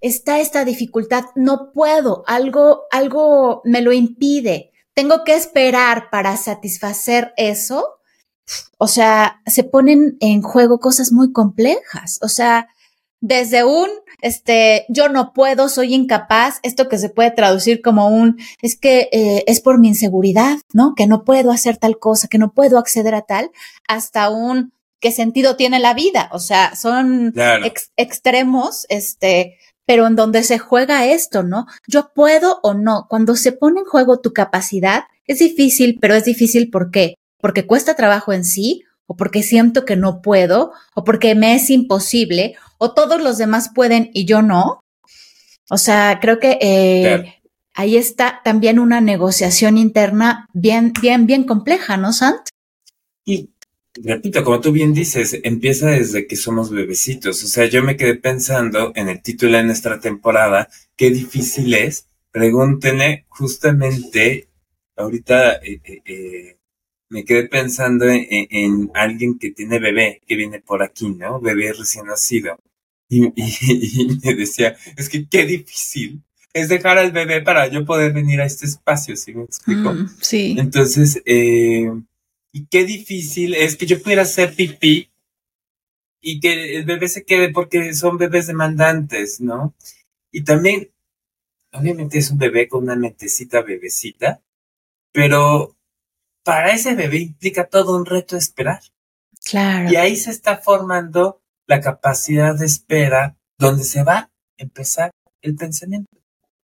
está 0.00 0.40
esta 0.40 0.64
dificultad, 0.64 1.24
no 1.34 1.70
puedo, 1.72 2.24
algo, 2.26 2.84
algo 2.90 3.60
me 3.64 3.82
lo 3.82 3.92
impide, 3.92 4.72
tengo 4.94 5.22
que 5.22 5.34
esperar 5.34 6.08
para 6.10 6.36
satisfacer 6.38 7.34
eso, 7.36 7.98
o 8.78 8.86
sea, 8.86 9.40
se 9.46 9.64
ponen 9.64 10.16
en 10.20 10.42
juego 10.42 10.78
cosas 10.78 11.12
muy 11.12 11.32
complejas. 11.32 12.18
O 12.22 12.28
sea, 12.28 12.68
desde 13.20 13.64
un, 13.64 13.88
este, 14.20 14.84
yo 14.90 15.08
no 15.08 15.32
puedo, 15.32 15.70
soy 15.70 15.94
incapaz, 15.94 16.58
esto 16.62 16.88
que 16.90 16.98
se 16.98 17.08
puede 17.08 17.30
traducir 17.30 17.80
como 17.80 18.08
un, 18.08 18.36
es 18.60 18.78
que 18.78 19.08
eh, 19.12 19.44
es 19.46 19.60
por 19.60 19.78
mi 19.78 19.88
inseguridad, 19.88 20.58
¿no? 20.74 20.94
Que 20.94 21.06
no 21.06 21.24
puedo 21.24 21.50
hacer 21.50 21.78
tal 21.78 21.98
cosa, 21.98 22.28
que 22.28 22.36
no 22.36 22.52
puedo 22.52 22.78
acceder 22.78 23.14
a 23.14 23.22
tal, 23.22 23.50
hasta 23.88 24.28
un, 24.28 24.74
¿qué 25.00 25.10
sentido 25.10 25.56
tiene 25.56 25.78
la 25.78 25.94
vida? 25.94 26.28
O 26.32 26.38
sea, 26.38 26.76
son 26.76 27.32
extremos, 27.96 28.84
este, 28.90 29.56
pero 29.86 30.06
en 30.06 30.16
donde 30.16 30.42
se 30.42 30.58
juega 30.58 31.06
esto, 31.06 31.42
¿no? 31.42 31.66
Yo 31.86 32.12
puedo 32.14 32.60
o 32.62 32.74
no. 32.74 33.06
Cuando 33.08 33.36
se 33.36 33.52
pone 33.52 33.80
en 33.80 33.86
juego 33.86 34.20
tu 34.20 34.34
capacidad, 34.34 35.04
es 35.26 35.38
difícil, 35.38 35.98
pero 35.98 36.14
es 36.14 36.24
difícil 36.24 36.70
¿por 36.70 36.90
qué? 36.90 37.14
Porque 37.44 37.66
cuesta 37.66 37.94
trabajo 37.94 38.32
en 38.32 38.42
sí, 38.42 38.84
o 39.04 39.16
porque 39.18 39.42
siento 39.42 39.84
que 39.84 39.96
no 39.96 40.22
puedo, 40.22 40.72
o 40.94 41.04
porque 41.04 41.34
me 41.34 41.54
es 41.54 41.68
imposible, 41.68 42.56
o 42.78 42.94
todos 42.94 43.22
los 43.22 43.36
demás 43.36 43.68
pueden 43.74 44.08
y 44.14 44.24
yo 44.24 44.40
no. 44.40 44.80
O 45.68 45.76
sea, 45.76 46.20
creo 46.22 46.38
que 46.38 46.56
eh, 46.62 47.42
ahí 47.74 47.98
está 47.98 48.40
también 48.42 48.78
una 48.78 49.02
negociación 49.02 49.76
interna 49.76 50.48
bien, 50.54 50.94
bien, 51.02 51.26
bien 51.26 51.44
compleja, 51.44 51.98
¿no, 51.98 52.14
Sant? 52.14 52.48
Y 53.26 53.50
repito, 53.92 54.42
como 54.42 54.62
tú 54.62 54.72
bien 54.72 54.94
dices, 54.94 55.38
empieza 55.42 55.88
desde 55.88 56.26
que 56.26 56.36
somos 56.36 56.70
bebecitos. 56.70 57.44
O 57.44 57.46
sea, 57.46 57.66
yo 57.66 57.82
me 57.82 57.98
quedé 57.98 58.14
pensando 58.14 58.90
en 58.94 59.10
el 59.10 59.20
título 59.20 59.58
de 59.58 59.64
nuestra 59.64 60.00
temporada, 60.00 60.70
qué 60.96 61.10
difícil 61.10 61.74
es. 61.74 62.06
Pregúntenle 62.30 63.26
justamente 63.28 64.48
ahorita 64.96 65.56
eh, 65.56 65.82
eh, 66.06 66.56
me 67.14 67.24
quedé 67.24 67.46
pensando 67.46 68.06
en, 68.08 68.90
alguien 68.92 69.38
que 69.38 69.52
tiene 69.52 69.78
bebé, 69.78 70.20
que 70.26 70.34
viene 70.34 70.58
por 70.58 70.82
aquí, 70.82 71.10
¿no? 71.10 71.40
Bebé 71.40 71.72
recién 71.72 72.06
nacido. 72.06 72.58
Y, 73.08 74.18
me 74.24 74.34
decía, 74.34 74.76
es 74.96 75.08
que 75.08 75.28
qué 75.28 75.44
difícil 75.46 76.24
es 76.52 76.68
dejar 76.68 76.98
al 76.98 77.12
bebé 77.12 77.40
para 77.42 77.68
yo 77.68 77.84
poder 77.84 78.12
venir 78.12 78.40
a 78.40 78.46
este 78.46 78.66
espacio, 78.66 79.14
¿sí 79.14 79.32
me 79.32 79.44
explico? 79.44 79.92
Mm, 79.92 80.08
sí. 80.20 80.56
Entonces, 80.58 81.22
eh, 81.24 81.88
y 82.50 82.66
qué 82.66 82.84
difícil 82.84 83.54
es 83.54 83.76
que 83.76 83.86
yo 83.86 84.02
pudiera 84.02 84.22
hacer 84.22 84.56
pipí 84.56 85.08
y 86.20 86.40
que 86.40 86.78
el 86.78 86.84
bebé 86.84 87.08
se 87.08 87.24
quede 87.24 87.50
porque 87.50 87.94
son 87.94 88.18
bebés 88.18 88.48
demandantes, 88.48 89.40
¿no? 89.40 89.76
Y 90.32 90.42
también, 90.42 90.90
obviamente 91.72 92.18
es 92.18 92.32
un 92.32 92.38
bebé 92.38 92.66
con 92.66 92.82
una 92.82 92.96
mentecita 92.96 93.62
bebecita, 93.62 94.42
pero 95.12 95.73
para 96.44 96.72
ese 96.72 96.94
bebé 96.94 97.18
implica 97.18 97.66
todo 97.66 97.96
un 97.96 98.06
reto 98.06 98.36
de 98.36 98.40
esperar. 98.40 98.80
Claro. 99.44 99.90
Y 99.90 99.96
ahí 99.96 100.14
se 100.14 100.30
está 100.30 100.58
formando 100.58 101.42
la 101.66 101.80
capacidad 101.80 102.54
de 102.56 102.66
espera 102.66 103.36
donde 103.58 103.82
se 103.82 104.04
va 104.04 104.18
a 104.18 104.30
empezar 104.58 105.10
el 105.40 105.56
pensamiento. 105.56 106.10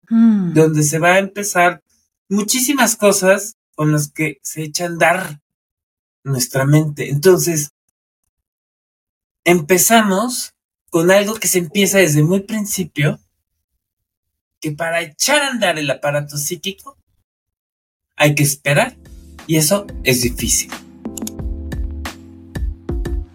Mm. 0.09 0.53
Donde 0.53 0.83
se 0.83 0.99
va 0.99 1.13
a 1.13 1.19
empezar 1.19 1.81
muchísimas 2.27 2.95
cosas 2.95 3.55
con 3.73 3.91
los 3.91 4.11
que 4.11 4.39
se 4.43 4.63
echa 4.63 4.83
a 4.83 4.87
andar 4.87 5.41
nuestra 6.23 6.65
mente. 6.65 7.09
Entonces, 7.09 7.71
empezamos 9.45 10.53
con 10.89 11.11
algo 11.11 11.35
que 11.35 11.47
se 11.47 11.59
empieza 11.59 11.99
desde 11.99 12.23
muy 12.23 12.41
principio, 12.41 13.19
que 14.59 14.71
para 14.71 15.01
echar 15.01 15.41
a 15.41 15.47
andar 15.47 15.79
el 15.79 15.89
aparato 15.89 16.37
psíquico 16.37 16.97
hay 18.17 18.35
que 18.35 18.43
esperar 18.43 18.97
y 19.49 19.57
eso 19.57 19.87
es 20.03 20.21
difícil. 20.21 20.69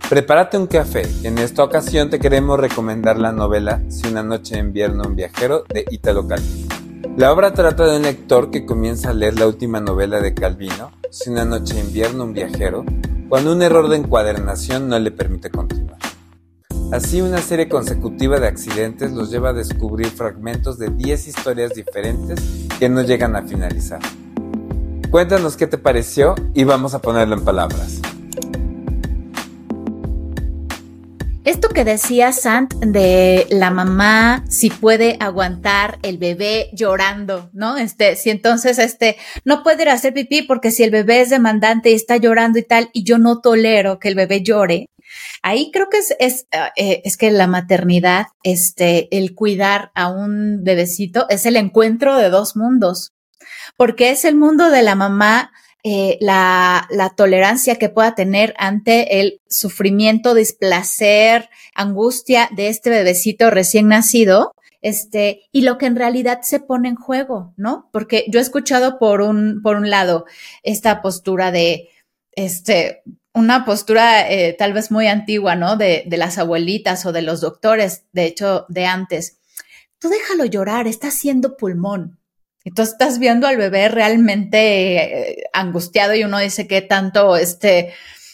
Prepárate 0.09 0.57
un 0.57 0.69
café. 0.69 1.03
En 1.25 1.39
esta 1.39 1.65
ocasión 1.65 2.09
te 2.09 2.21
queremos 2.21 2.61
recomendar 2.61 3.19
la 3.19 3.33
novela 3.33 3.83
Si 3.89 4.07
una 4.07 4.23
noche 4.23 4.55
de 4.55 4.61
invierno 4.61 5.03
un 5.09 5.17
viajero 5.17 5.65
de 5.69 5.85
Italo 5.91 6.29
Calvino. 6.29 6.69
La 7.17 7.33
obra 7.33 7.53
trata 7.53 7.87
de 7.87 7.97
un 7.97 8.05
lector 8.05 8.53
que 8.53 8.65
comienza 8.65 9.11
a 9.11 9.13
leer 9.13 9.41
la 9.41 9.49
última 9.49 9.81
novela 9.81 10.21
de 10.21 10.35
Calvino, 10.35 10.93
Si 11.11 11.31
una 11.31 11.45
noche 11.45 11.75
de 11.75 11.81
invierno 11.81 12.23
un 12.23 12.33
viajero, 12.33 12.85
cuando 13.29 13.53
un 13.53 13.63
error 13.63 13.89
de 13.89 13.97
encuadernación 13.97 14.89
no 14.89 14.97
le 15.01 15.11
permite 15.11 15.51
continuar. 15.51 15.99
Así 16.93 17.23
una 17.23 17.39
serie 17.39 17.69
consecutiva 17.69 18.39
de 18.39 18.47
accidentes 18.47 19.11
los 19.11 19.33
lleva 19.33 19.49
a 19.49 19.53
descubrir 19.53 20.07
fragmentos 20.07 20.79
de 20.79 20.91
10 20.91 21.27
historias 21.27 21.75
diferentes 21.75 22.41
que 22.79 22.89
no 22.89 23.03
llegan 23.03 23.35
a 23.35 23.43
finalizar. 23.43 23.99
Cuéntanos 25.15 25.57
qué 25.57 25.69
te 25.69 25.79
pareció 25.79 26.35
y 26.55 26.65
vamos 26.65 26.93
a 26.93 27.01
ponerlo 27.01 27.37
en 27.37 27.45
palabras. 27.45 28.01
Esto 31.45 31.69
que 31.69 31.85
decía 31.85 32.33
Sant 32.33 32.75
de 32.75 33.47
la 33.49 33.71
mamá, 33.71 34.45
si 34.49 34.71
puede 34.71 35.17
aguantar 35.21 36.01
el 36.03 36.19
bebé 36.19 36.69
llorando, 36.73 37.49
¿no? 37.53 37.77
Este, 37.77 38.17
si 38.17 38.31
entonces, 38.31 38.81
este, 38.81 39.17
no 39.45 39.63
puede 39.63 39.83
ir 39.83 39.91
a 39.91 39.93
hacer 39.93 40.15
pipí 40.15 40.43
porque 40.43 40.73
si 40.73 40.83
el 40.83 40.91
bebé 40.91 41.21
es 41.21 41.31
demandante 41.31 41.93
y 41.93 41.95
está 41.95 42.17
llorando 42.17 42.59
y 42.59 42.65
tal, 42.65 42.91
y 42.93 43.05
yo 43.05 43.19
no 43.19 43.41
tolero 43.41 44.01
que 44.01 44.09
el 44.09 44.17
bebé 44.17 44.43
llore. 44.43 44.87
Ahí 45.43 45.71
creo 45.73 45.89
que 45.91 45.99
es, 45.99 46.17
es, 46.19 46.49
eh, 46.75 47.03
es 47.05 47.17
que 47.17 47.31
la 47.31 47.47
maternidad, 47.47 48.27
este, 48.43 49.17
el 49.17 49.37
cuidar 49.37 49.93
a 49.95 50.09
un 50.09 50.65
bebecito 50.65 51.27
es 51.29 51.47
el 51.47 51.55
encuentro 51.55 52.17
de 52.17 52.31
dos 52.31 52.57
mundos, 52.57 53.14
porque 53.77 54.11
es 54.11 54.25
el 54.25 54.37
mundo 54.37 54.71
de 54.71 54.83
la 54.83 54.95
mamá 54.95 55.53
eh, 55.87 56.17
la, 56.23 56.89
la, 56.91 57.11
tolerancia 57.11 57.77
que 57.77 57.91
pueda 57.91 58.15
tener 58.15 58.55
ante 58.57 59.21
el 59.21 59.43
sufrimiento, 59.51 60.33
displacer, 60.33 61.51
angustia 61.75 62.49
de 62.57 62.69
este 62.69 62.89
bebecito 62.89 63.51
recién 63.51 63.89
nacido, 63.89 64.55
este, 64.81 65.43
y 65.53 65.61
lo 65.61 65.77
que 65.77 65.85
en 65.85 65.97
realidad 65.97 66.41
se 66.41 66.59
pone 66.59 66.89
en 66.89 66.95
juego, 66.95 67.53
¿no? 67.59 67.91
Porque 67.93 68.25
yo 68.29 68.39
he 68.39 68.43
escuchado 68.43 68.99
por 68.99 69.21
un, 69.21 69.61
por 69.63 69.77
un 69.77 69.91
lado 69.91 70.25
esta 70.63 71.03
postura 71.03 71.53
de, 71.53 71.91
este, 72.33 73.03
una 73.35 73.67
postura 73.67 74.31
eh, 74.31 74.55
tal 74.59 74.73
vez 74.73 74.91
muy 74.91 75.07
antigua, 75.07 75.55
¿no? 75.55 75.77
De, 75.77 76.05
de 76.07 76.17
las 76.17 76.39
abuelitas 76.39 77.05
o 77.05 77.13
de 77.13 77.21
los 77.21 77.43
doctores, 77.43 78.05
de 78.13 78.25
hecho, 78.25 78.65
de 78.71 78.87
antes. 78.87 79.39
Tú 79.99 80.09
déjalo 80.09 80.47
llorar, 80.47 80.87
está 80.87 81.09
haciendo 81.09 81.59
pulmón, 81.59 82.19
tú 82.71 82.83
estás 82.83 83.19
viendo 83.19 83.47
al 83.47 83.57
bebé 83.57 83.89
realmente 83.89 85.31
eh, 85.31 85.45
angustiado 85.53 86.15
y 86.15 86.25
uno 86.25 86.39
dice 86.39 86.67
que 86.67 86.81
tanto 86.83 87.37
este 87.37 87.93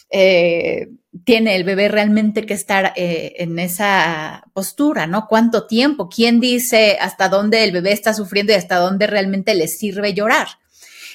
eh, 0.09 0.89
tiene 1.25 1.55
el 1.55 1.63
bebé 1.63 1.89
realmente 1.89 2.45
que 2.45 2.53
estar 2.53 2.93
eh, 2.95 3.33
en 3.37 3.59
esa 3.59 4.45
postura, 4.53 5.07
¿no? 5.07 5.27
¿Cuánto 5.27 5.67
tiempo? 5.67 6.09
¿Quién 6.09 6.39
dice 6.39 6.97
hasta 7.01 7.27
dónde 7.27 7.63
el 7.63 7.71
bebé 7.71 7.91
está 7.91 8.13
sufriendo 8.13 8.53
y 8.53 8.55
hasta 8.55 8.77
dónde 8.77 9.07
realmente 9.07 9.53
le 9.53 9.67
sirve 9.67 10.13
llorar? 10.13 10.47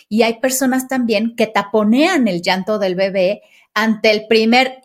Y 0.09 0.23
hay 0.23 0.39
personas 0.41 0.87
también 0.87 1.35
que 1.35 1.47
taponean 1.47 2.29
el 2.29 2.43
llanto 2.43 2.79
del 2.79 2.95
bebé 2.95 3.43
ante 3.75 4.11
el 4.11 4.27
primer 4.27 4.83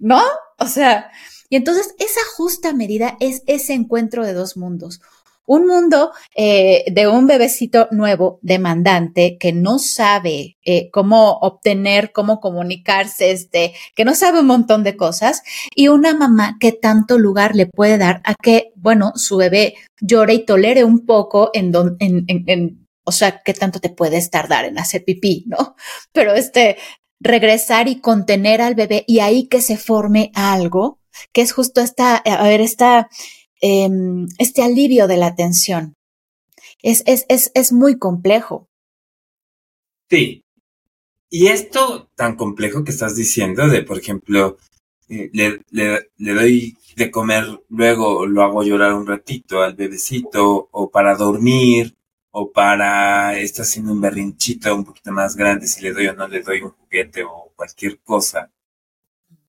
¿no? 0.00 0.22
O 0.58 0.66
sea, 0.66 1.10
y 1.48 1.56
entonces 1.56 1.94
esa 1.98 2.20
justa 2.36 2.72
medida 2.72 3.16
es 3.20 3.42
ese 3.46 3.74
encuentro 3.74 4.24
de 4.24 4.32
dos 4.32 4.56
mundos 4.56 5.00
un 5.48 5.66
mundo 5.66 6.12
eh, 6.36 6.84
de 6.92 7.08
un 7.08 7.26
bebecito 7.26 7.88
nuevo, 7.90 8.38
demandante, 8.42 9.38
que 9.40 9.52
no 9.52 9.78
sabe 9.78 10.58
eh, 10.62 10.90
cómo 10.90 11.38
obtener, 11.40 12.12
cómo 12.12 12.38
comunicarse, 12.38 13.30
este, 13.30 13.74
que 13.96 14.04
no 14.04 14.14
sabe 14.14 14.40
un 14.40 14.46
montón 14.46 14.84
de 14.84 14.96
cosas, 14.96 15.42
y 15.74 15.88
una 15.88 16.14
mamá 16.14 16.58
que 16.60 16.72
tanto 16.72 17.18
lugar 17.18 17.56
le 17.56 17.66
puede 17.66 17.96
dar 17.98 18.20
a 18.24 18.34
que, 18.34 18.72
bueno, 18.76 19.12
su 19.16 19.38
bebé 19.38 19.74
llore 20.00 20.34
y 20.34 20.44
tolere 20.44 20.84
un 20.84 21.06
poco 21.06 21.50
en, 21.54 21.72
don, 21.72 21.96
en, 21.98 22.24
en, 22.28 22.44
en 22.46 22.86
o 23.04 23.12
sea, 23.12 23.40
qué 23.42 23.54
tanto 23.54 23.80
te 23.80 23.88
puedes 23.88 24.28
tardar 24.28 24.66
en 24.66 24.78
hacer 24.78 25.02
pipí, 25.02 25.44
¿no? 25.46 25.76
Pero 26.12 26.34
este, 26.34 26.76
regresar 27.20 27.88
y 27.88 28.00
contener 28.00 28.60
al 28.60 28.74
bebé 28.74 29.04
y 29.06 29.20
ahí 29.20 29.48
que 29.48 29.62
se 29.62 29.78
forme 29.78 30.30
algo, 30.34 31.00
que 31.32 31.40
es 31.40 31.52
justo 31.52 31.80
esta, 31.80 32.16
a 32.16 32.42
ver, 32.42 32.60
esta, 32.60 33.08
Em, 33.60 34.26
este 34.38 34.62
alivio 34.62 35.06
de 35.08 35.16
la 35.16 35.34
tensión. 35.34 35.94
Es, 36.82 37.02
es, 37.06 37.26
es, 37.28 37.50
es 37.54 37.72
muy 37.72 37.98
complejo. 37.98 38.68
Sí. 40.08 40.44
Y 41.30 41.48
esto 41.48 42.08
tan 42.14 42.36
complejo 42.36 42.84
que 42.84 42.92
estás 42.92 43.16
diciendo 43.16 43.68
de, 43.68 43.82
por 43.82 43.98
ejemplo, 43.98 44.58
eh, 45.08 45.30
le, 45.32 45.62
le, 45.70 46.10
le, 46.16 46.34
doy 46.34 46.78
de 46.96 47.10
comer, 47.10 47.44
luego 47.68 48.26
lo 48.26 48.42
hago 48.42 48.62
llorar 48.62 48.94
un 48.94 49.06
ratito 49.06 49.62
al 49.62 49.74
bebecito, 49.74 50.68
o 50.70 50.90
para 50.90 51.16
dormir, 51.16 51.96
o 52.30 52.50
para, 52.52 53.38
está 53.38 53.62
haciendo 53.62 53.92
un 53.92 54.00
berrinchito 54.00 54.74
un 54.74 54.84
poquito 54.84 55.12
más 55.12 55.36
grande, 55.36 55.66
si 55.66 55.82
le 55.82 55.92
doy 55.92 56.06
o 56.08 56.14
no 56.14 56.28
le 56.28 56.42
doy 56.42 56.62
un 56.62 56.70
juguete 56.70 57.24
o 57.24 57.52
cualquier 57.56 58.00
cosa. 58.00 58.50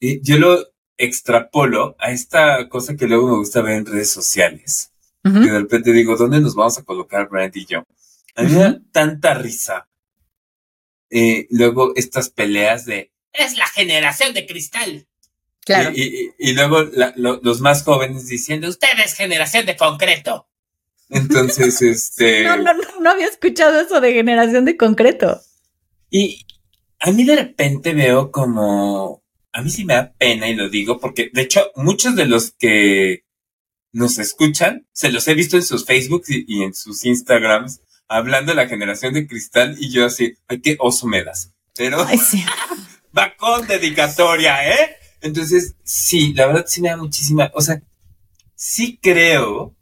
Yo 0.02 0.38
lo 0.38 0.66
extrapolo 1.00 1.96
a 1.98 2.12
esta 2.12 2.70
cosa 2.70 2.96
que 2.96 3.08
luego 3.08 3.28
me 3.28 3.38
gusta 3.38 3.62
ver 3.62 3.76
en 3.76 3.86
redes 3.86 4.12
sociales. 4.12 4.92
Que 5.24 5.52
de 5.52 5.60
repente 5.60 5.92
digo, 5.92 6.16
¿dónde 6.16 6.40
nos 6.40 6.56
vamos 6.56 6.78
a 6.78 6.84
colocar 6.84 7.30
Brand 7.30 7.56
y 7.56 7.66
yo? 7.66 7.84
A 8.36 8.44
mí 8.44 8.52
me 8.52 8.60
da 8.60 8.80
tanta 8.92 9.34
risa. 9.34 9.88
Eh, 11.10 11.48
luego 11.52 11.94
estas 11.96 12.30
peleas 12.30 12.86
de 12.86 13.12
es 13.34 13.58
la 13.58 13.68
generación 13.68 14.34
de 14.34 14.46
cristal. 14.46 15.08
Claro. 15.66 15.92
Y, 15.94 16.32
y, 16.38 16.54
luego 16.54 16.84
la, 16.84 17.14
lo, 17.16 17.40
los 17.44 17.62
más 17.62 17.84
jóvenes 17.84 18.28
diciendo, 18.28 18.70
ustedes 18.70 19.14
generación 19.14 19.66
de 19.66 19.76
concreto. 19.76 20.48
Entonces, 21.10 21.82
este. 21.82 22.44
No, 22.44 22.58
no, 22.58 22.74
no, 22.74 23.00
no 23.02 23.10
había 23.10 23.28
escuchado 23.28 23.80
eso 23.80 24.02
de 24.02 24.14
generación 24.14 24.66
de 24.66 24.78
concreto. 24.78 25.40
Y 26.10 26.46
a 27.00 27.12
mí 27.12 27.24
de 27.24 27.36
repente 27.36 27.94
veo 27.94 28.32
como 28.32 29.19
a 29.52 29.62
mí 29.62 29.70
sí 29.70 29.86
me 29.86 29.96
da 29.96 30.14
pena 30.14 30.48
y 30.48 30.56
lo 30.56 30.70
digo 30.70 31.00
porque, 31.00 31.30
de 31.34 31.42
hecho, 31.42 31.72
muchos 31.76 32.16
de 32.16 32.26
los 32.26 32.52
que 32.52 33.26
nos 33.92 34.20
escuchan, 34.20 34.88
se 34.94 35.12
los 35.12 35.28
he 35.28 35.34
visto 35.34 35.58
en 35.58 35.64
sus 35.64 35.86
Facebook 35.86 36.24
y, 36.28 36.64
en 36.64 36.74
sus 36.74 37.06
Instagrams 37.06 37.82
hablando 38.08 38.52
de 38.52 38.56
la 38.56 38.68
generación 38.68 39.14
de 39.14 39.28
cristal 39.28 39.76
y 39.80 39.92
yo 39.92 40.06
así, 40.06 40.36
ay, 40.48 40.62
qué 40.62 40.78
oso 40.80 41.08
me 41.08 41.24
das. 41.24 41.54
Pero 41.76 42.04
Ay, 42.06 42.18
sí. 42.18 42.44
va 43.18 43.36
con 43.38 43.68
dedicatoria, 43.68 44.68
¿eh? 44.68 44.96
Entonces, 45.22 45.76
sí, 45.84 46.34
la 46.34 46.48
verdad 46.48 46.66
sí 46.68 46.82
me 46.82 46.90
da 46.90 46.98
muchísima, 46.98 47.52
o 47.54 47.62
sea, 47.62 47.82
sí 48.56 49.00
creo 49.02 49.76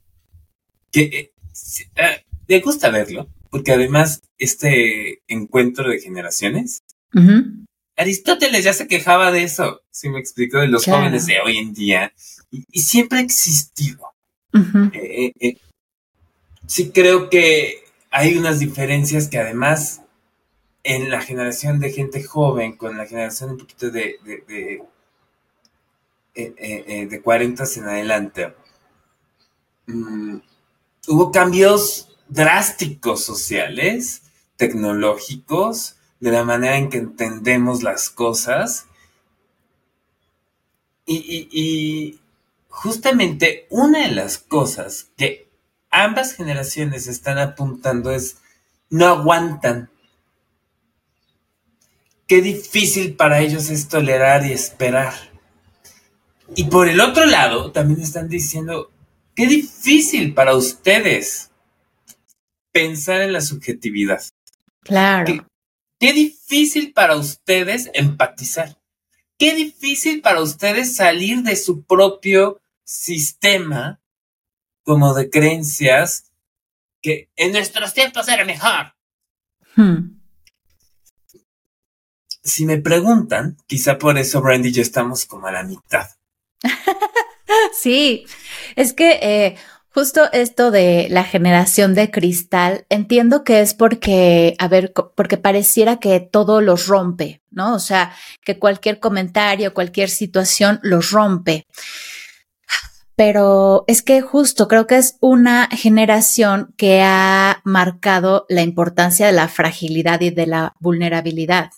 que 0.91 1.01
eh, 1.01 1.34
sí, 1.53 1.84
eh, 1.95 2.25
me 2.47 2.60
gusta 2.60 2.89
verlo, 2.89 3.30
porque 3.49 3.71
además 3.71 4.21
este 4.38 5.21
encuentro 5.27 5.89
de 5.89 5.99
generaciones 5.99 6.84
Uh 7.13 7.19
-huh. 7.19 7.66
Aristóteles 7.97 8.63
ya 8.63 8.73
se 8.73 8.88
quejaba 8.88 9.31
de 9.31 9.43
eso, 9.43 9.81
si 9.91 10.10
me 10.10 10.19
explico, 10.19 10.60
de 10.60 10.67
los 10.67 10.83
Claro. 10.83 10.99
jóvenes 10.99 11.25
de 11.25 11.39
hoy 11.39 11.57
en 11.57 11.73
día, 11.73 12.13
y, 12.51 12.63
y 12.71 12.81
siempre 12.81 13.19
ha 13.19 13.21
existido. 13.21 14.05
Uh 14.53 14.60
-huh. 14.60 14.91
Eh, 14.93 15.33
eh, 15.39 15.57
sí 16.67 16.91
creo 16.91 17.29
que 17.29 17.83
hay 18.12 18.38
unas 18.38 18.60
diferencias 18.60 19.27
que 19.27 19.39
además 19.39 20.01
en 20.83 21.10
la 21.10 21.21
generación 21.21 21.79
de 21.79 21.91
gente 21.91 22.23
joven, 22.23 22.77
con 22.77 22.97
la 22.97 23.05
generación 23.05 23.49
un 23.51 23.57
poquito 23.57 23.91
de, 23.91 24.15
de, 24.23 24.43
de, 24.47 24.73
eh, 26.36 26.53
eh, 26.57 26.86
eh, 26.88 27.07
de 27.07 27.21
40 27.21 27.63
en 27.75 27.83
adelante, 27.83 28.53
mm, 29.88 30.38
hubo 31.10 31.31
cambios 31.31 32.15
drásticos 32.29 33.23
sociales, 33.25 34.21
tecnológicos, 34.55 35.96
de 36.19 36.32
la 36.32 36.43
manera 36.43 36.77
en 36.77 36.89
que 36.89 36.97
entendemos 36.97 37.84
las 37.84 38.10
cosas. 38.10 38.86
Y, 41.06 41.15
y, 41.15 41.49
y, 41.51 42.19
justamente 42.69 43.65
una 43.69 44.08
de 44.08 44.13
las 44.13 44.38
cosas 44.38 45.08
que 45.17 45.47
ambas 45.89 46.34
generaciones 46.34 47.08
están 47.08 47.38
apuntando 47.38 48.12
es 48.12 48.38
no 48.89 49.08
aguantan. 49.08 49.89
Qué 52.27 52.41
difícil 52.41 53.15
para 53.15 53.39
ellos 53.39 53.69
es 53.69 53.88
tolerar 53.88 54.45
y 54.45 54.51
esperar. 54.51 55.13
Y 56.56 56.65
por 56.65 56.88
el 56.88 56.99
otro 56.99 57.25
lado, 57.25 57.71
también 57.71 58.01
están 58.01 58.30
diciendo, 58.30 58.91
qué 59.36 59.47
difícil 59.47 60.34
para 60.34 60.56
ustedes 60.56 61.51
pensar 62.71 63.21
en 63.21 63.34
la 63.34 63.41
subjetividad. 63.41 64.21
Claro. 64.84 65.25
¿Qué, 65.25 65.41
qué 65.99 66.13
difícil 66.13 66.93
para 66.93 67.15
ustedes 67.15 67.89
empatizar. 67.93 68.77
Qué 69.38 69.53
difícil 69.53 70.21
para 70.21 70.41
ustedes 70.41 70.95
salir 70.95 71.43
de 71.43 71.55
su 71.55 71.83
propio 71.83 72.60
sistema 72.83 73.99
como 74.83 75.13
de 75.13 75.29
creencias 75.29 76.31
que 77.01 77.29
en 77.36 77.51
nuestros 77.51 77.93
tiempos 77.93 78.27
era 78.27 78.45
mejor. 78.45 78.95
Hmm. 79.75 80.17
Si 82.43 82.65
me 82.65 82.77
preguntan, 82.77 83.57
quizá 83.67 83.97
por 83.97 84.17
eso 84.17 84.41
Brandy 84.41 84.69
y 84.69 84.71
yo 84.71 84.81
estamos 84.81 85.25
como 85.25 85.47
a 85.47 85.51
la 85.51 85.63
mitad. 85.63 86.10
sí, 87.79 88.25
es 88.75 88.93
que 88.93 89.19
eh, 89.21 89.57
justo 89.97 90.31
esto 90.31 90.69
de 90.69 91.07
la 91.10 91.23
generación 91.23 91.95
de 91.95 92.12
cristal, 92.12 92.86
entiendo 92.88 93.43
que 93.43 93.62
es 93.62 93.73
porque, 93.73 94.53
a 94.60 94.67
ver, 94.67 94.93
porque 94.93 95.38
pareciera 95.38 95.99
que 95.99 96.19
todo 96.19 96.62
los 96.62 96.86
rompe, 96.86 97.41
¿no? 97.49 97.73
O 97.73 97.79
sea, 97.79 98.13
que 98.45 98.60
cualquier 98.60 98.99
comentario, 98.99 99.73
cualquier 99.73 100.12
situación 100.12 100.79
los 100.83 101.10
rompe. 101.10 101.65
Pero 103.15 103.86
es 103.88 104.03
que 104.03 104.21
justo 104.21 104.67
creo 104.67 104.86
que 104.86 104.97
es 104.97 105.17
una 105.19 105.67
generación 105.71 106.75
que 106.77 107.01
ha 107.01 107.62
marcado 107.63 108.45
la 108.49 108.62
importancia 108.62 109.25
de 109.25 109.33
la 109.33 109.47
fragilidad 109.47 110.21
y 110.21 110.29
de 110.29 110.45
la 110.45 110.75
vulnerabilidad. 110.79 111.71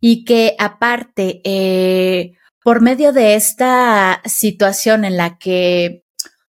Y 0.00 0.24
que 0.24 0.56
aparte, 0.58 1.40
eh, 1.44 2.32
por 2.64 2.80
medio 2.80 3.12
de 3.12 3.36
esta 3.36 4.22
situación 4.24 5.04
en 5.04 5.16
la 5.16 5.38
que 5.38 6.02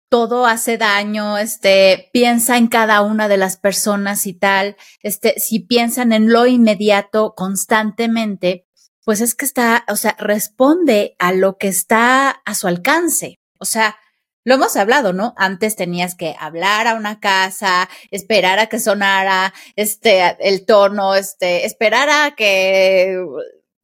todo 0.10 0.46
hace 0.46 0.78
daño, 0.78 1.38
este, 1.38 2.10
piensa 2.14 2.58
en 2.58 2.68
cada 2.68 3.02
una 3.02 3.28
de 3.28 3.38
las 3.38 3.58
personas 3.58 4.28
y 4.28 4.34
tal, 4.34 4.78
este, 5.02 5.40
si 5.40 5.60
piensan 5.60 6.12
en 6.14 6.32
lo 6.32 6.46
inmediato 6.46 7.34
constantemente, 7.36 8.68
pues 9.04 9.22
es 9.22 9.36
que 9.36 9.46
está, 9.46 9.86
o 9.88 9.96
sea, 9.96 10.16
responde 10.20 11.16
a 11.20 11.32
lo 11.32 11.58
que 11.58 11.68
está 11.68 12.30
a 12.30 12.56
su 12.56 12.68
alcance. 12.68 13.40
O 13.60 13.66
sea, 13.66 13.98
lo 14.44 14.56
hemos 14.56 14.76
hablado, 14.76 15.14
¿no? 15.14 15.34
Antes 15.38 15.76
tenías 15.76 16.16
que 16.16 16.36
hablar 16.40 16.88
a 16.88 16.96
una 16.96 17.20
casa, 17.20 17.90
esperar 18.12 18.60
a 18.60 18.68
que 18.68 18.80
sonara, 18.80 19.54
este, 19.76 20.36
el 20.40 20.66
tono, 20.66 21.16
este, 21.16 21.66
esperar 21.66 22.10
a 22.10 22.36
que 22.36 23.18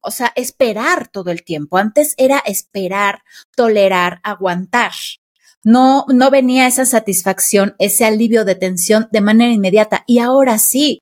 o 0.02 0.10
sea, 0.10 0.32
esperar 0.34 1.08
todo 1.08 1.30
el 1.30 1.44
tiempo. 1.44 1.78
Antes 1.78 2.14
era 2.18 2.38
esperar, 2.44 3.22
tolerar, 3.54 4.20
aguantar. 4.24 4.92
No, 5.64 6.04
no 6.08 6.30
venía 6.30 6.66
esa 6.66 6.84
satisfacción, 6.84 7.74
ese 7.78 8.04
alivio 8.04 8.44
de 8.44 8.54
tensión 8.54 9.08
de 9.12 9.20
manera 9.20 9.52
inmediata. 9.52 10.04
Y 10.06 10.18
ahora 10.18 10.58
sí, 10.58 11.00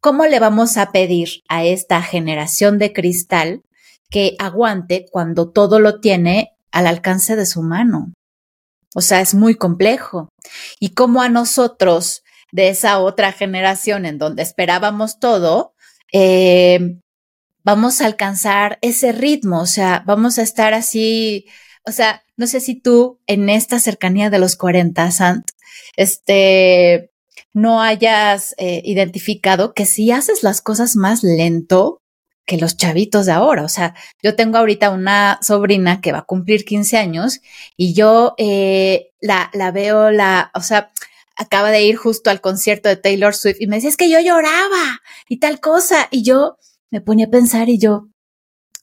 ¿cómo 0.00 0.26
le 0.26 0.40
vamos 0.40 0.76
a 0.76 0.92
pedir 0.92 1.42
a 1.48 1.64
esta 1.64 2.02
generación 2.02 2.78
de 2.78 2.92
cristal 2.92 3.62
que 4.10 4.36
aguante 4.38 5.06
cuando 5.10 5.50
todo 5.50 5.78
lo 5.78 6.00
tiene 6.00 6.52
al 6.70 6.86
alcance 6.86 7.36
de 7.36 7.46
su 7.46 7.62
mano? 7.62 8.12
O 8.94 9.00
sea, 9.00 9.20
es 9.20 9.34
muy 9.34 9.54
complejo. 9.54 10.28
Y 10.80 10.90
cómo 10.90 11.22
a 11.22 11.28
nosotros 11.28 12.22
de 12.52 12.68
esa 12.68 12.98
otra 12.98 13.32
generación 13.32 14.04
en 14.04 14.18
donde 14.18 14.42
esperábamos 14.42 15.18
todo, 15.18 15.74
eh, 16.12 16.98
vamos 17.64 18.00
a 18.00 18.06
alcanzar 18.06 18.78
ese 18.82 19.12
ritmo, 19.12 19.60
o 19.60 19.66
sea, 19.66 20.02
vamos 20.06 20.38
a 20.38 20.42
estar 20.42 20.74
así, 20.74 21.46
o 21.84 21.92
sea, 21.92 22.24
no 22.36 22.46
sé 22.46 22.60
si 22.60 22.74
tú 22.74 23.20
en 23.26 23.48
esta 23.48 23.78
cercanía 23.78 24.30
de 24.30 24.38
los 24.38 24.56
40, 24.56 25.10
Sant, 25.10 25.46
este, 25.96 27.10
no 27.52 27.80
hayas 27.80 28.54
eh, 28.58 28.82
identificado 28.84 29.74
que 29.74 29.86
si 29.86 30.10
haces 30.10 30.42
las 30.42 30.60
cosas 30.60 30.96
más 30.96 31.22
lento 31.22 32.00
que 32.44 32.56
los 32.56 32.76
chavitos 32.76 33.26
de 33.26 33.32
ahora, 33.32 33.64
o 33.64 33.68
sea, 33.68 33.94
yo 34.22 34.34
tengo 34.34 34.58
ahorita 34.58 34.90
una 34.90 35.38
sobrina 35.42 36.00
que 36.00 36.12
va 36.12 36.18
a 36.18 36.24
cumplir 36.24 36.64
15 36.64 36.98
años 36.98 37.40
y 37.76 37.94
yo 37.94 38.34
eh, 38.36 39.12
la, 39.20 39.50
la 39.54 39.70
veo, 39.70 40.10
la, 40.10 40.50
o 40.54 40.60
sea, 40.60 40.90
acaba 41.36 41.70
de 41.70 41.84
ir 41.84 41.96
justo 41.96 42.30
al 42.30 42.40
concierto 42.40 42.88
de 42.88 42.96
Taylor 42.96 43.34
Swift 43.34 43.60
y 43.60 43.66
me 43.66 43.76
decía, 43.76 43.90
es 43.90 43.96
que 43.96 44.10
yo 44.10 44.20
lloraba 44.20 45.00
y 45.28 45.38
tal 45.38 45.60
cosa, 45.60 46.08
y 46.10 46.22
yo, 46.22 46.56
me 46.90 47.00
ponía 47.00 47.26
a 47.26 47.30
pensar 47.30 47.68
y 47.68 47.78
yo, 47.78 48.08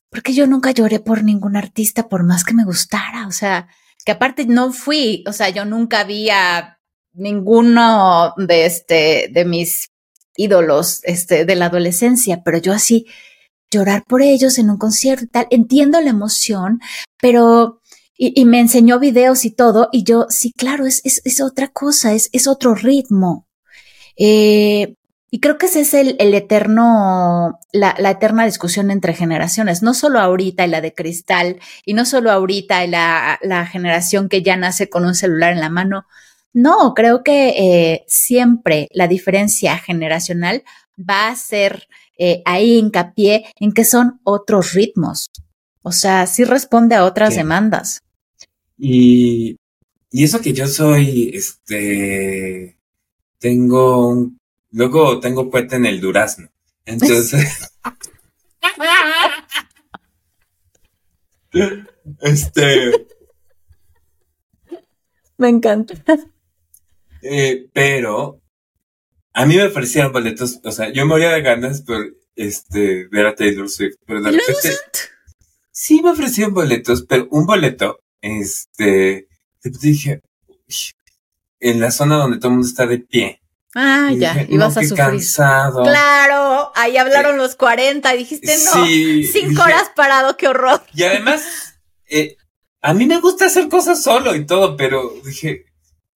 ¿por 0.10 0.24
qué 0.24 0.34
yo 0.34 0.48
nunca 0.48 0.72
lloré 0.72 1.00
por 1.00 1.24
ningún 1.24 1.56
artista 1.56 2.10
por 2.10 2.24
más 2.24 2.44
que 2.44 2.54
me 2.54 2.66
gustara? 2.66 3.28
O 3.28 3.32
sea, 3.32 3.68
que 4.06 4.12
aparte 4.12 4.46
no 4.46 4.72
fui, 4.74 5.24
o 5.28 5.34
sea, 5.34 5.50
yo 5.50 5.66
nunca 5.66 6.04
vi 6.04 6.30
a 6.30 6.80
ninguno 7.14 8.34
de 8.38 8.66
este, 8.66 9.30
de 9.32 9.46
mis 9.46 9.90
ídolos, 10.36 11.02
este, 11.04 11.46
de 11.46 11.56
la 11.56 11.66
adolescencia, 11.66 12.42
pero 12.44 12.58
yo 12.58 12.74
así, 12.74 13.06
llorar 13.72 14.04
por 14.08 14.22
ellos 14.22 14.58
en 14.58 14.70
un 14.70 14.78
concierto 14.78 15.26
y 15.26 15.28
tal, 15.28 15.48
entiendo 15.52 16.00
la 16.02 16.10
emoción, 16.10 16.80
pero, 17.22 17.82
y, 18.18 18.46
me 18.46 18.60
enseñó 18.60 19.00
videos 19.00 19.46
y 19.46 19.52
todo, 19.52 19.90
y 19.92 20.04
yo, 20.04 20.26
sí, 20.30 20.52
claro, 20.54 20.86
es, 20.86 21.02
es, 21.06 21.22
es 21.26 21.42
otra 21.42 21.68
cosa, 21.70 22.14
es, 22.14 22.30
es 22.34 22.48
otro 22.48 22.76
ritmo. 22.76 23.48
Eh, 24.18 24.96
y 25.32 25.40
creo 25.40 25.58
que 25.58 25.68
ese 25.68 25.82
es 25.82 25.94
el, 25.94 26.16
el 26.20 26.34
eterno, 26.34 27.60
la, 27.72 27.96
la, 28.00 28.12
eterna 28.12 28.46
discusión 28.46 28.90
entre 28.90 29.14
generaciones, 29.14 29.84
no 29.84 29.94
solo 29.94 30.20
ahorita 30.20 30.66
y 30.66 30.70
la 30.70 30.82
de 30.82 30.94
cristal, 30.94 31.60
y 31.86 31.94
no 31.94 32.06
solo 32.06 32.32
ahorita 32.32 32.84
y 32.84 32.88
la, 32.88 33.38
la 33.44 33.68
generación 33.68 34.28
que 34.28 34.42
ya 34.42 34.58
nace 34.58 34.90
con 34.90 35.06
un 35.06 35.14
celular 35.14 35.52
en 35.54 35.60
la 35.60 35.70
mano. 35.70 36.08
No, 36.52 36.96
creo 36.96 37.24
que 37.24 37.50
eh, 37.50 38.06
siempre 38.08 38.88
la 38.92 39.08
diferencia 39.08 39.78
generacional 39.78 40.64
va 40.98 41.30
a 41.30 41.36
ser 41.36 41.88
eh, 42.18 42.42
ahí 42.46 42.80
hincapié 42.80 43.46
en 43.60 43.72
que 43.72 43.86
son 43.86 44.20
otros 44.24 44.74
ritmos. 44.74 45.28
O 45.84 45.92
sea, 45.92 46.26
sí 46.26 46.44
responde 46.44 46.96
a 46.96 47.06
otras 47.06 47.36
demandas. 47.36 48.02
Y, 48.80 49.58
y 50.10 50.24
eso 50.24 50.42
que 50.42 50.54
yo 50.54 50.68
soy, 50.68 51.32
este, 51.36 52.80
tengo 53.38 54.10
un 54.10 54.39
Luego 54.72 55.20
tengo 55.20 55.50
puente 55.50 55.76
en 55.76 55.86
el 55.86 56.00
durazno. 56.00 56.50
Entonces. 56.86 57.72
este. 62.22 63.08
Me 65.38 65.50
encanta. 65.50 65.96
Eh, 67.22 67.68
pero 67.74 68.42
a 69.34 69.46
mí 69.46 69.56
me 69.56 69.66
ofrecieron 69.66 70.12
boletos, 70.12 70.60
o 70.64 70.72
sea, 70.72 70.92
yo 70.92 71.06
moría 71.06 71.30
de 71.30 71.42
ganas 71.42 71.82
por 71.82 72.14
este 72.36 73.08
ver 73.08 73.28
a 73.28 73.36
Taylor 73.36 73.70
Swift, 73.70 73.96
pero 74.06 74.22
de 74.22 74.32
repente 74.32 74.78
sí 75.72 76.02
me 76.02 76.12
ofrecieron 76.12 76.54
boletos, 76.54 77.06
pero 77.08 77.28
un 77.32 77.46
boleto, 77.46 78.00
este, 78.22 79.28
dije, 79.64 80.22
en 81.60 81.80
la 81.80 81.92
zona 81.92 82.18
donde 82.18 82.38
todo 82.38 82.50
el 82.50 82.54
mundo 82.56 82.68
está 82.68 82.86
de 82.86 83.00
pie, 83.00 83.42
Ah, 83.76 84.12
ya, 84.16 84.46
ibas 84.50 84.78
a 84.78 84.82
sufrir. 84.82 84.98
Cansado. 84.98 85.84
Claro, 85.84 86.72
ahí 86.76 86.98
hablaron 86.98 87.38
los 87.38 87.56
40 87.56 88.16
y 88.16 88.18
dijiste, 88.18 88.56
no, 88.66 88.86
cinco 89.32 89.62
horas 89.62 89.92
parado, 89.96 90.38
qué 90.38 90.48
horror. 90.48 90.82
Y 90.94 91.04
además, 91.04 91.76
eh, 92.10 92.36
a 92.82 92.94
mí 92.94 93.06
me 93.06 93.20
gusta 93.20 93.46
hacer 93.46 93.70
cosas 93.70 94.02
solo 94.02 94.36
y 94.36 94.46
todo, 94.46 94.76
pero 94.76 95.14
dije, 95.24 95.66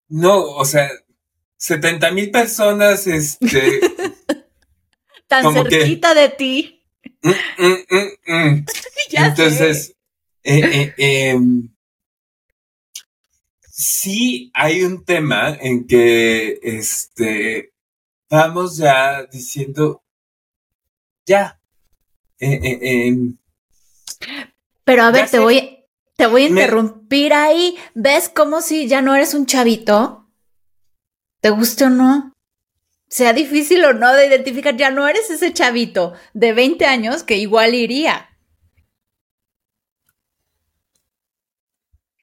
no, 0.09 0.41
o 0.41 0.65
sea, 0.65 0.89
70 1.59 2.11
mil 2.13 2.31
personas, 2.31 3.07
este... 3.07 3.81
Tan 5.29 5.53
cerquita 5.53 6.15
de 6.15 6.29
ti. 6.29 6.85
Mm, 7.23 7.31
mm, 7.59 8.35
mm, 8.35 8.67
Entonces, 9.13 9.95
eh, 10.43 10.61
eh, 10.63 10.95
eh, 10.99 11.39
sí 13.83 14.51
hay 14.55 14.85
un 14.85 15.05
tema 15.05 15.57
en 15.61 15.87
que 15.87 16.61
este 16.63 17.73
vamos 18.31 18.77
ya 18.77 19.25
diciendo 19.27 20.03
ya. 21.27 21.61
Eh, 22.39 22.61
eh, 22.63 23.07
em, 23.09 23.37
Pero 24.85 25.03
a 25.03 25.11
ver, 25.11 25.29
te 25.31 25.39
voy, 25.39 25.85
te 26.17 26.27
voy 26.27 26.45
a 26.45 26.49
interrumpir 26.49 27.33
ahí. 27.33 27.77
¿Ves 27.95 28.29
cómo 28.29 28.61
si 28.61 28.89
ya 28.89 29.03
no 29.03 29.15
eres 29.15 29.35
un 29.35 29.47
chavito? 29.47 30.29
¿Te 31.41 31.51
guste 31.51 31.85
o 31.85 31.91
no? 31.91 32.33
Sea 33.09 33.33
difícil 33.33 33.85
o 33.85 33.93
no 33.93 34.13
de 34.13 34.27
identificar, 34.27 34.77
ya 34.77 34.91
no 34.91 35.07
eres 35.07 35.29
ese 35.29 35.53
chavito 35.53 36.15
de 36.33 36.53
20 36.53 36.87
años 36.87 37.23
que 37.25 37.37
igual 37.37 37.75
iría. 37.75 38.31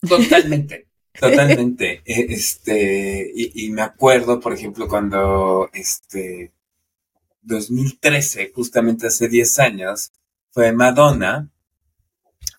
Totalmente. 0.07 0.88
Totalmente. 1.13 2.01
E, 2.05 2.33
este, 2.33 3.31
y, 3.35 3.69
me 3.71 3.81
acuerdo, 3.81 4.39
por 4.39 4.53
ejemplo, 4.53 4.87
cuando 4.87 5.69
este 5.73 6.51
2013, 7.41 8.51
justamente 8.53 9.07
hace 9.07 9.27
10 9.27 9.59
años, 9.59 10.11
fue 10.51 10.71
Madonna. 10.71 11.49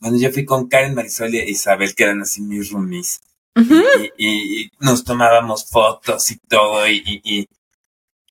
Cuando 0.00 0.18
yo 0.18 0.30
fui 0.30 0.44
con 0.44 0.68
Karen 0.68 0.94
Marisol 0.94 1.34
e 1.34 1.50
Isabel, 1.50 1.94
que 1.94 2.04
eran 2.04 2.22
así 2.22 2.42
mis 2.42 2.70
roomies. 2.70 3.20
y, 4.16 4.70
nos 4.80 5.04
tomábamos 5.04 5.68
fotos 5.68 6.30
y 6.30 6.38
todo, 6.38 6.88
y, 6.88 7.20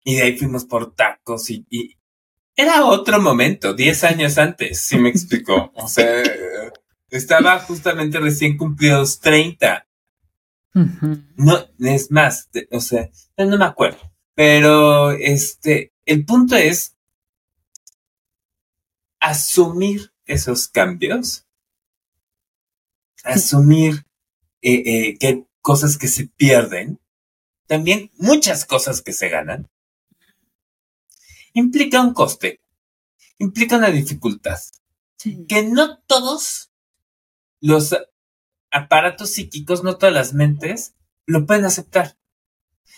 y, 0.03 0.15
de 0.15 0.21
ahí 0.21 0.37
fuimos 0.37 0.65
por 0.65 0.95
tacos 0.95 1.49
y, 1.49 1.65
era 2.55 2.85
otro 2.85 3.21
momento, 3.21 3.73
10 3.73 4.03
años 4.03 4.37
antes, 4.37 4.81
si 4.81 4.97
me 4.97 5.07
explicó. 5.07 5.71
O 5.75 5.87
sea, 5.87 6.23
estaba 7.09 7.57
justamente 7.59 8.19
recién 8.19 8.57
cumplidos 8.57 9.21
30. 9.21 9.87
No, 10.73 11.67
es 11.79 12.11
más, 12.11 12.49
o 12.71 12.79
sea, 12.79 13.09
no 13.37 13.57
me 13.57 13.65
acuerdo. 13.65 13.99
Pero 14.35 15.11
este, 15.11 15.93
el 16.05 16.25
punto 16.25 16.55
es 16.55 16.95
asumir 19.19 20.13
esos 20.25 20.67
cambios, 20.67 21.45
asumir 23.23 24.05
eh, 24.61 24.83
eh, 24.85 25.17
que 25.17 25.27
hay 25.27 25.45
cosas 25.61 25.97
que 25.97 26.07
se 26.07 26.27
pierden, 26.27 26.99
también 27.67 28.11
muchas 28.17 28.65
cosas 28.65 29.01
que 29.01 29.13
se 29.13 29.29
ganan, 29.29 29.69
implica 31.53 32.01
un 32.01 32.13
coste, 32.13 32.61
implica 33.37 33.77
una 33.77 33.89
dificultad, 33.89 34.59
que 35.47 35.63
no 35.63 35.99
todos 36.07 36.71
los 37.59 37.95
aparatos 38.71 39.31
psíquicos, 39.31 39.83
no 39.83 39.97
todas 39.97 40.13
las 40.13 40.33
mentes, 40.33 40.93
lo 41.25 41.45
pueden 41.45 41.65
aceptar. 41.65 42.15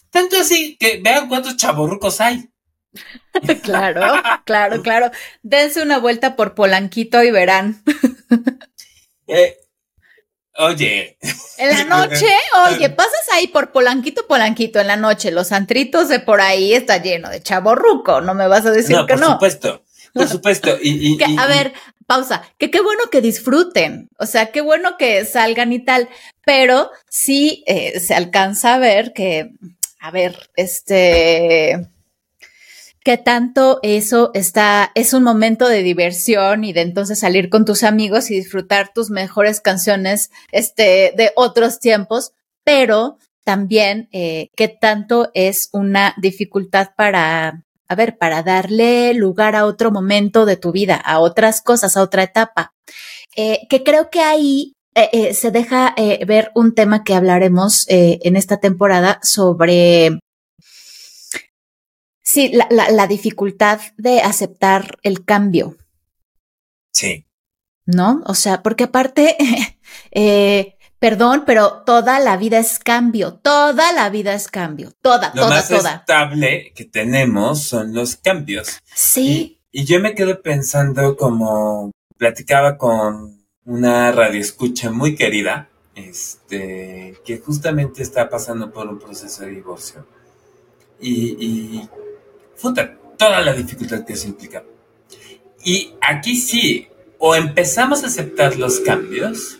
Tanto 0.09 0.37
así 0.37 0.77
que 0.77 0.99
vean 1.01 1.29
cuántos 1.29 1.57
chaborrucos 1.57 2.21
hay. 2.21 2.49
claro, 3.63 4.21
claro, 4.45 4.81
claro. 4.81 5.11
Dense 5.41 5.81
una 5.81 5.99
vuelta 5.99 6.35
por 6.35 6.53
Polanquito 6.55 7.23
y 7.23 7.31
verán. 7.31 7.83
Eh, 9.33 9.55
oye. 10.57 11.17
En 11.57 11.69
la 11.69 11.85
noche, 11.85 12.27
oye, 12.67 12.89
pasas 12.89 13.21
ahí 13.31 13.47
por 13.47 13.71
Polanquito, 13.71 14.27
Polanquito, 14.27 14.81
en 14.81 14.87
la 14.87 14.97
noche, 14.97 15.31
los 15.31 15.53
antritos 15.53 16.09
de 16.09 16.19
por 16.19 16.41
ahí 16.41 16.73
está 16.73 16.97
lleno 16.97 17.29
de 17.29 17.41
chaborruco, 17.41 18.19
no 18.19 18.33
me 18.33 18.49
vas 18.49 18.65
a 18.65 18.71
decir 18.71 18.97
que 19.07 19.15
no. 19.15 19.27
Por 19.27 19.49
supuesto, 19.49 19.85
por 20.13 20.27
supuesto. 20.27 20.77
Y, 20.81 21.17
a 21.37 21.47
ver, 21.47 21.73
pausa, 22.07 22.43
que 22.57 22.69
qué 22.71 22.81
bueno 22.81 23.03
que 23.11 23.21
disfruten, 23.21 24.09
o 24.17 24.25
sea, 24.25 24.51
qué 24.51 24.61
bueno 24.61 24.97
que 24.97 25.25
salgan 25.25 25.73
y 25.73 25.83
tal, 25.83 26.09
pero 26.45 26.89
sí 27.09 27.63
eh, 27.67 27.99
se 27.99 28.13
alcanza 28.13 28.75
a 28.75 28.79
ver 28.79 29.13
que, 29.13 29.51
a 29.99 30.11
ver, 30.11 30.49
este 30.55 31.89
qué 33.03 33.17
tanto 33.17 33.79
eso 33.81 34.31
está, 34.33 34.91
es 34.95 35.13
un 35.13 35.23
momento 35.23 35.67
de 35.67 35.83
diversión 35.83 36.63
y 36.63 36.73
de 36.73 36.81
entonces 36.81 37.19
salir 37.19 37.49
con 37.49 37.65
tus 37.65 37.83
amigos 37.83 38.29
y 38.29 38.35
disfrutar 38.35 38.93
tus 38.93 39.09
mejores 39.09 39.59
canciones 39.59 40.29
este, 40.51 41.13
de 41.17 41.31
otros 41.35 41.79
tiempos, 41.79 42.33
pero 42.63 43.17
también 43.43 44.07
eh, 44.11 44.49
qué 44.55 44.67
tanto 44.67 45.31
es 45.33 45.69
una 45.71 46.13
dificultad 46.21 46.89
para, 46.95 47.63
a 47.91 47.95
ver, 47.95 48.17
para 48.17 48.43
darle 48.43 49.13
lugar 49.13 49.55
a 49.55 49.65
otro 49.65 49.91
momento 49.91 50.45
de 50.45 50.57
tu 50.57 50.71
vida, 50.71 50.95
a 50.95 51.19
otras 51.19 51.61
cosas, 51.61 51.97
a 51.97 52.01
otra 52.01 52.23
etapa. 52.23 52.73
Eh, 53.35 53.67
que 53.69 53.83
creo 53.83 54.09
que 54.09 54.21
ahí 54.21 54.73
eh, 54.95 55.33
se 55.33 55.51
deja 55.51 55.95
ver 56.27 56.51
un 56.53 56.75
tema 56.75 57.03
que 57.03 57.15
hablaremos 57.15 57.85
en 57.87 58.35
esta 58.35 58.57
temporada 58.57 59.19
sobre 59.23 60.19
Sí, 62.23 62.49
la, 62.53 62.67
la, 62.69 63.07
dificultad 63.07 63.81
de 63.97 64.21
aceptar 64.21 64.99
el 65.03 65.25
cambio. 65.25 65.75
Sí. 66.93 67.25
¿No? 67.85 68.21
O 68.25 68.35
sea, 68.35 68.63
porque 68.63 68.85
aparte, 68.85 69.35
eh, 70.11 70.77
perdón, 71.01 71.43
pero 71.47 71.81
toda 71.83 72.19
la 72.19 72.37
vida 72.37 72.59
es 72.59 72.77
cambio, 72.77 73.33
toda 73.33 73.91
la 73.91 74.11
vida 74.11 74.35
es 74.35 74.47
cambio, 74.47 74.91
toda, 75.01 75.31
Lo 75.33 75.41
toda, 75.41 75.55
más 75.55 75.67
toda. 75.67 75.95
estable 75.95 76.71
que 76.75 76.85
tenemos 76.85 77.63
son 77.63 77.95
los 77.95 78.17
cambios. 78.17 78.79
Sí. 78.93 79.57
Y, 79.71 79.81
y 79.81 79.85
yo 79.85 79.99
me 79.99 80.13
quedo 80.13 80.43
pensando 80.43 81.17
como 81.17 81.89
platicaba 82.17 82.77
con 82.77 83.43
una 83.65 84.11
radioescucha 84.11 84.91
muy 84.91 85.15
querida, 85.15 85.69
este, 85.95 87.17
que 87.25 87.39
justamente 87.39 88.03
está 88.03 88.29
pasando 88.29 88.71
por 88.71 88.87
un 88.87 88.99
proceso 88.99 89.43
de 89.43 89.49
divorcio. 89.49 90.05
Y, 90.99 91.35
y 91.43 91.89
toda 93.17 93.41
la 93.41 93.53
dificultad 93.53 94.05
que 94.05 94.13
eso 94.13 94.27
implica. 94.27 94.63
Y 95.63 95.95
aquí 95.99 96.35
sí, 96.35 96.87
o 97.17 97.33
empezamos 97.33 98.03
a 98.03 98.07
aceptar 98.07 98.57
los 98.57 98.81
cambios, 98.81 99.57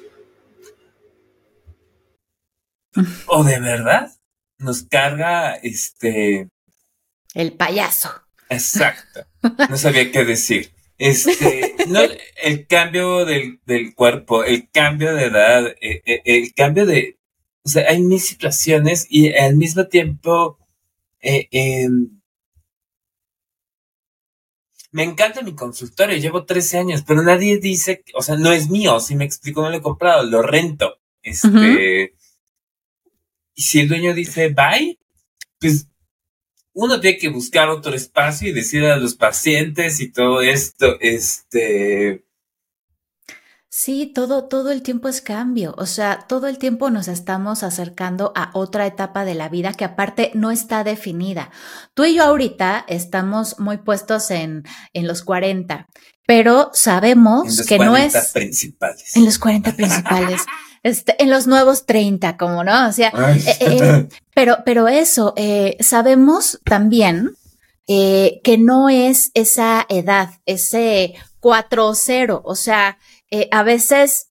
o 3.28 3.44
de 3.44 3.60
verdad 3.60 4.12
nos 4.58 4.84
carga 4.84 5.56
este... 5.56 6.48
El 7.34 7.54
payaso. 7.54 8.10
Exacto. 8.50 9.26
No 9.70 9.78
sabía 9.78 10.12
qué 10.12 10.26
decir. 10.26 10.74
Este, 10.98 11.76
no, 11.88 12.02
el 12.44 12.68
cambio 12.68 13.26
del, 13.26 13.60
cuerpo, 13.96 14.44
el 14.44 14.70
cambio 14.70 15.16
de 15.16 15.26
edad, 15.26 15.68
eh, 15.82 16.04
eh, 16.06 16.22
el, 16.26 16.54
cambio 16.54 16.86
de, 16.86 17.18
o 17.64 17.70
sea, 17.70 17.90
hay 17.90 18.04
mil 18.04 18.20
situaciones 18.20 19.08
y 19.10 19.34
al 19.34 19.56
mismo 19.56 19.88
tiempo, 19.88 20.60
eh, 21.20 21.48
em, 21.50 22.22
me 24.92 25.04
encanta 25.04 25.42
mi 25.42 25.56
consultorio, 25.56 26.18
llevo 26.18 26.46
13 26.46 26.78
años, 26.78 27.04
pero 27.08 27.24
nadie 27.24 27.58
dice, 27.58 28.04
o 28.14 28.22
sea, 28.22 28.36
no 28.36 28.52
es 28.52 28.70
mío, 28.70 29.00
si 29.00 29.16
me 29.16 29.26
explico, 29.26 29.64
no 29.64 29.72
lo 29.72 29.78
he 29.78 29.82
comprado, 29.82 30.24
lo 30.24 30.44
rento. 30.44 30.98
Este, 31.24 32.14
y 33.62 33.64
si 33.64 33.80
el 33.80 33.90
dueño 33.90 34.16
dice 34.16 34.50
bye, 34.50 34.98
pues 35.60 35.88
uno 36.74 37.00
tiene 37.00 37.20
que 37.20 37.30
buscar 37.30 37.70
otro 37.70 37.94
espacio 37.94 38.50
y 38.50 38.54
decir 38.54 38.84
a 38.86 38.98
los 38.98 39.14
pacientes 39.14 40.00
y 40.00 40.12
todo 40.12 40.42
esto, 40.42 41.00
este, 41.00 42.26
Sí, 43.70 44.12
todo, 44.14 44.48
todo 44.48 44.72
el 44.72 44.82
tiempo 44.82 45.10
es 45.10 45.22
cambio. 45.22 45.76
O 45.78 45.86
sea, 45.86 46.26
todo 46.28 46.48
el 46.48 46.58
tiempo 46.58 46.90
nos 46.90 47.08
estamos 47.08 47.62
acercando 47.62 48.34
a 48.36 48.50
otra 48.54 48.88
etapa 48.88 49.26
de 49.26 49.36
la 49.36 49.48
vida 49.48 49.74
que 49.74 49.86
aparte 49.86 50.32
no 50.34 50.50
está 50.50 50.84
definida. 50.84 51.52
Tú 51.94 52.04
y 52.04 52.16
yo 52.16 52.24
ahorita 52.24 52.84
estamos 52.90 53.60
muy 53.60 53.78
puestos 53.78 54.32
en, 54.32 54.64
en 54.94 55.08
los 55.08 55.22
40, 55.22 55.88
pero 56.26 56.72
sabemos 56.74 57.62
que 57.66 57.78
no 57.78 57.96
es... 57.96 58.32
principales. 58.34 59.16
En 59.16 59.24
los 59.24 59.38
40 59.38 59.76
principales. 59.76 60.42
Este, 60.84 61.22
en 61.22 61.30
los 61.30 61.46
nuevos 61.46 61.86
30, 61.86 62.38
como 62.38 62.64
no, 62.64 62.88
o 62.88 62.92
sea, 62.92 63.10
eh, 63.10 63.58
eh, 63.60 64.08
pero, 64.34 64.58
pero 64.66 64.88
eso, 64.88 65.34
eh, 65.38 65.78
sabemos 65.80 66.60
también 66.64 67.36
que 67.88 68.58
no 68.58 68.88
es 68.88 69.32
esa 69.34 69.86
edad, 69.90 70.30
ese 70.46 71.16
4-0, 71.42 72.42
o 72.42 72.56
sea, 72.56 72.98
a 73.52 73.64
veces 73.64 74.30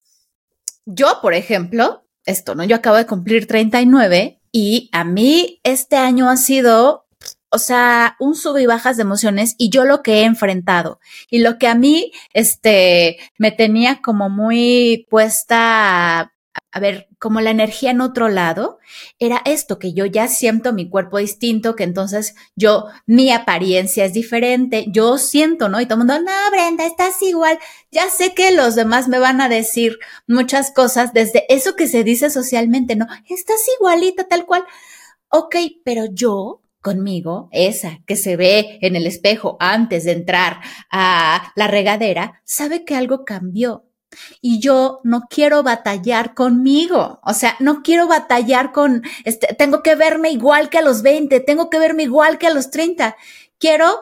yo, 0.86 1.18
por 1.20 1.34
ejemplo, 1.34 2.06
esto, 2.24 2.54
¿no? 2.54 2.64
Yo 2.64 2.76
acabo 2.76 2.96
de 2.96 3.06
cumplir 3.06 3.46
39 3.46 4.40
y 4.50 4.88
a 4.92 5.04
mí 5.04 5.60
este 5.62 5.96
año 5.96 6.30
ha 6.30 6.38
sido, 6.38 7.06
o 7.50 7.58
sea, 7.58 8.16
un 8.18 8.34
sub 8.34 8.56
y 8.56 8.64
bajas 8.64 8.96
de 8.96 9.02
emociones 9.02 9.56
y 9.58 9.68
yo 9.68 9.84
lo 9.84 10.02
que 10.02 10.20
he 10.20 10.24
enfrentado. 10.24 10.98
Y 11.28 11.40
lo 11.40 11.58
que 11.58 11.68
a 11.68 11.74
mí, 11.74 12.12
este, 12.32 13.18
me 13.36 13.52
tenía 13.52 14.00
como 14.00 14.30
muy 14.30 15.06
puesta 15.10 16.32
a 16.72 16.80
ver, 16.80 17.08
como 17.18 17.40
la 17.40 17.50
energía 17.50 17.90
en 17.90 18.00
otro 18.00 18.28
lado, 18.28 18.78
era 19.18 19.42
esto, 19.44 19.78
que 19.78 19.92
yo 19.92 20.06
ya 20.06 20.28
siento 20.28 20.72
mi 20.72 20.88
cuerpo 20.88 21.18
distinto, 21.18 21.74
que 21.74 21.82
entonces 21.82 22.34
yo, 22.54 22.86
mi 23.06 23.32
apariencia 23.32 24.04
es 24.04 24.12
diferente, 24.12 24.86
yo 24.88 25.18
siento, 25.18 25.68
¿no? 25.68 25.80
Y 25.80 25.86
todo 25.86 25.94
el 26.00 26.06
mundo, 26.06 26.20
no, 26.20 26.50
Brenda, 26.52 26.86
estás 26.86 27.20
igual. 27.22 27.58
Ya 27.90 28.08
sé 28.08 28.34
que 28.34 28.52
los 28.52 28.76
demás 28.76 29.08
me 29.08 29.18
van 29.18 29.40
a 29.40 29.48
decir 29.48 29.98
muchas 30.28 30.70
cosas 30.70 31.12
desde 31.12 31.44
eso 31.52 31.74
que 31.74 31.88
se 31.88 32.04
dice 32.04 32.30
socialmente, 32.30 32.94
¿no? 32.94 33.06
Estás 33.28 33.60
igualita, 33.78 34.28
tal 34.28 34.46
cual. 34.46 34.64
Ok, 35.28 35.56
pero 35.84 36.04
yo 36.12 36.62
conmigo, 36.80 37.48
esa 37.52 37.98
que 38.06 38.16
se 38.16 38.36
ve 38.36 38.78
en 38.80 38.96
el 38.96 39.06
espejo 39.06 39.56
antes 39.60 40.04
de 40.04 40.12
entrar 40.12 40.60
a 40.90 41.52
la 41.54 41.68
regadera, 41.68 42.40
sabe 42.44 42.84
que 42.84 42.94
algo 42.94 43.24
cambió 43.24 43.89
y 44.40 44.60
yo 44.60 45.00
no 45.04 45.22
quiero 45.28 45.62
batallar 45.62 46.34
conmigo. 46.34 47.20
O 47.22 47.34
sea, 47.34 47.56
no 47.60 47.82
quiero 47.82 48.06
batallar 48.06 48.72
con, 48.72 49.02
este, 49.24 49.54
tengo 49.54 49.82
que 49.82 49.94
verme 49.94 50.30
igual 50.30 50.70
que 50.70 50.78
a 50.78 50.82
los 50.82 51.02
20, 51.02 51.40
tengo 51.40 51.70
que 51.70 51.78
verme 51.78 52.04
igual 52.04 52.38
que 52.38 52.46
a 52.46 52.54
los 52.54 52.70
30. 52.70 53.16
Quiero 53.58 54.00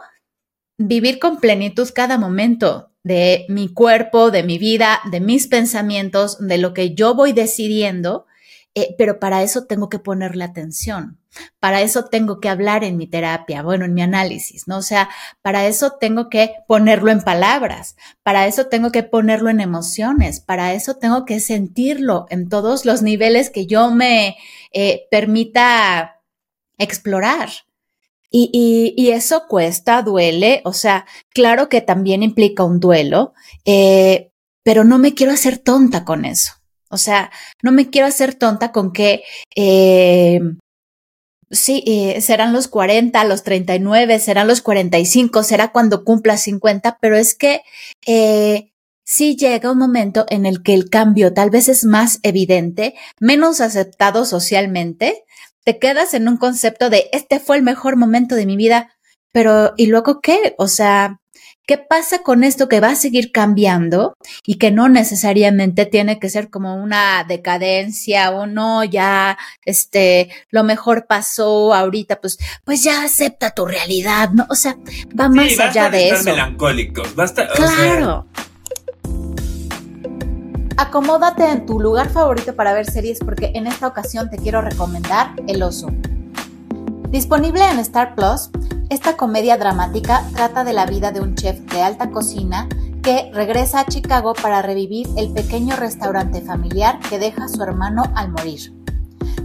vivir 0.77 1.19
con 1.19 1.41
plenitud 1.41 1.89
cada 1.95 2.19
momento 2.19 2.91
de 3.03 3.47
mi 3.49 3.73
cuerpo, 3.73 4.31
de 4.31 4.43
mi 4.43 4.59
vida, 4.59 5.01
de 5.11 5.21
mis 5.21 5.47
pensamientos, 5.47 6.39
de 6.41 6.59
lo 6.59 6.75
que 6.75 6.95
yo 6.95 7.15
voy 7.15 7.33
decidiendo, 7.33 8.27
eh, 8.75 8.95
pero 8.97 9.19
para 9.19 9.43
eso 9.43 9.67
tengo 9.67 9.89
que 9.89 9.99
ponerle 9.99 10.45
atención. 10.45 11.19
Para 11.61 11.83
eso 11.83 12.07
tengo 12.07 12.41
que 12.41 12.49
hablar 12.49 12.85
en 12.85 12.97
mi 12.97 13.07
terapia, 13.07 13.63
bueno, 13.63 13.85
en 13.85 13.95
mi 13.95 14.03
análisis, 14.03 14.67
¿no? 14.67 14.79
O 14.79 14.83
sea, 14.83 15.09
para 15.43 15.67
eso 15.67 15.93
tengo 16.01 16.29
que 16.29 16.55
ponerlo 16.67 17.11
en 17.11 17.23
palabras, 17.23 17.97
para 18.23 18.47
eso 18.47 18.67
tengo 18.67 18.91
que 18.91 19.03
ponerlo 19.03 19.51
en 19.51 19.61
emociones, 19.61 20.41
para 20.41 20.73
eso 20.75 20.97
tengo 20.97 21.25
que 21.25 21.41
sentirlo 21.41 22.27
en 22.31 22.49
todos 22.49 22.85
los 22.85 23.03
niveles 23.03 23.51
que 23.51 23.67
yo 23.67 23.91
me 23.91 24.37
eh, 24.73 25.07
permita 25.11 26.23
explorar. 26.79 27.51
Y, 28.31 28.95
y, 28.95 29.11
eso 29.11 29.47
cuesta, 29.49 30.03
duele, 30.03 30.61
o 30.65 30.75
sea, 30.75 31.07
claro 31.31 31.71
que 31.71 31.81
también 31.81 32.23
implica 32.23 32.63
un 32.63 32.79
duelo, 32.79 33.33
eh, 33.65 34.33
pero 34.63 34.85
no 34.85 34.99
me 34.99 35.15
quiero 35.15 35.33
hacer 35.33 35.57
tonta 35.57 36.05
con 36.05 36.27
eso. 36.27 36.58
O 36.91 36.97
sea, 36.97 37.31
no 37.63 37.73
me 37.73 37.91
quiero 37.91 38.07
hacer 38.07 38.35
tonta 38.35 38.73
con 38.73 38.93
que 38.93 39.23
eh, 39.57 40.41
sí, 41.51 41.83
eh, 41.87 42.21
serán 42.21 42.53
los 42.53 42.69
40, 42.69 43.23
los 43.25 43.43
39, 43.43 44.19
serán 44.19 44.47
los 44.47 44.63
45, 44.63 45.43
será 45.43 45.73
cuando 45.73 46.05
cumpla 46.05 46.37
50, 46.37 46.99
pero 47.01 47.17
es 47.17 47.35
que 47.35 47.63
eh, 48.07 48.73
sí 49.05 49.37
llega 49.37 49.73
un 49.73 49.79
momento 49.79 50.27
en 50.29 50.47
el 50.47 50.63
que 50.63 50.75
el 50.75 50.91
cambio 50.91 51.33
tal 51.33 51.51
vez 51.51 51.69
es 51.69 51.85
más 51.85 52.21
evidente, 52.23 52.95
menos 53.21 53.61
aceptado 53.61 54.25
socialmente, 54.25 55.25
te 55.65 55.79
quedas 55.79 56.15
en 56.15 56.29
un 56.29 56.37
concepto 56.39 56.91
de 56.91 57.09
este 57.13 57.41
fue 57.41 57.57
el 57.57 57.63
mejor 57.63 57.97
momento 57.97 58.35
de 58.35 58.47
mi 58.47 58.57
vida, 58.57 58.91
pero 59.33 59.75
¿y 59.77 59.87
luego 59.87 60.21
qué? 60.21 60.55
O 60.59 60.69
sea, 60.69 61.21
¿Qué 61.69 61.77
pasa 61.77 62.23
con 62.23 62.45
esto 62.45 62.67
que 62.67 62.81
va 62.81 62.93
a 62.93 62.95
seguir 62.95 63.31
cambiando 63.31 64.17
y 64.47 64.55
que 64.55 64.71
no 64.71 64.89
necesariamente 64.89 65.85
tiene 65.85 66.19
que 66.19 66.31
ser 66.31 66.49
como 66.49 66.75
una 66.77 67.25
decadencia 67.29 68.31
o 68.31 68.47
no, 68.47 68.85
ya, 68.85 69.37
este, 69.67 70.31
lo 70.49 70.65
mejor 70.65 71.07
pasó 71.07 71.75
ahorita, 71.75 72.23
pues, 72.23 72.39
pues 72.65 72.83
ya 72.83 73.05
acepta 73.05 73.51
tu 73.51 73.67
realidad, 73.67 74.31
¿no? 74.31 74.47
O 74.49 74.55
sea, 74.55 74.79
va 75.09 75.29
más 75.29 75.61
allá 75.61 75.91
de, 75.91 76.09
eso. 76.09 76.25
melancólicos, 76.25 77.15
basta. 77.15 77.49
Claro. 77.49 78.27
Acomódate 80.79 81.51
en 81.51 81.67
tu 81.67 81.81
lugar 81.81 82.09
favorito 82.09 82.57
para 82.57 82.73
ver 82.73 82.91
series 82.91 83.19
porque 83.19 83.53
en 83.55 83.67
esta 83.67 83.89
ocasión 83.89 84.31
te 84.31 84.39
quiero 84.39 84.63
recomendar 84.63 85.33
El 85.47 85.63
Oso. 85.63 85.91
Disponible 87.11 87.65
en 87.65 87.79
Star 87.79 88.15
Plus, 88.15 88.51
esta 88.91 89.17
comedia 89.17 89.57
dramática 89.57 90.23
trata 90.35 90.63
de 90.63 90.75
la 90.75 90.85
vida 90.85 91.11
de 91.11 91.21
un 91.21 91.35
chef 91.37 91.59
de 91.61 91.81
alta 91.81 92.11
cocina 92.11 92.69
que 93.03 93.31
regresa 93.33 93.81
a 93.81 93.87
Chicago 93.87 94.35
para 94.35 94.61
revivir 94.61 95.09
el 95.17 95.33
pequeño 95.33 95.75
restaurante 95.77 96.43
familiar 96.43 96.99
que 97.09 97.19
deja 97.19 97.45
a 97.45 97.49
su 97.49 97.63
hermano 97.63 98.03
al 98.15 98.31
morir. 98.31 98.75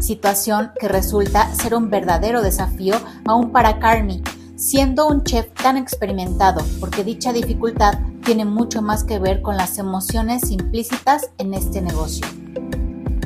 Situación 0.01 0.71
que 0.77 0.89
resulta 0.89 1.55
ser 1.55 1.73
un 1.73 1.89
verdadero 1.89 2.41
desafío 2.41 2.95
aún 3.25 3.53
para 3.53 3.79
Carney, 3.79 4.21
siendo 4.57 5.07
un 5.07 5.23
chef 5.23 5.47
tan 5.53 5.77
experimentado, 5.77 6.65
porque 6.81 7.05
dicha 7.05 7.31
dificultad 7.31 7.93
tiene 8.25 8.43
mucho 8.43 8.81
más 8.81 9.05
que 9.05 9.19
ver 9.19 9.41
con 9.41 9.55
las 9.55 9.77
emociones 9.77 10.51
implícitas 10.51 11.29
en 11.37 11.53
este 11.53 11.81
negocio. 11.81 12.27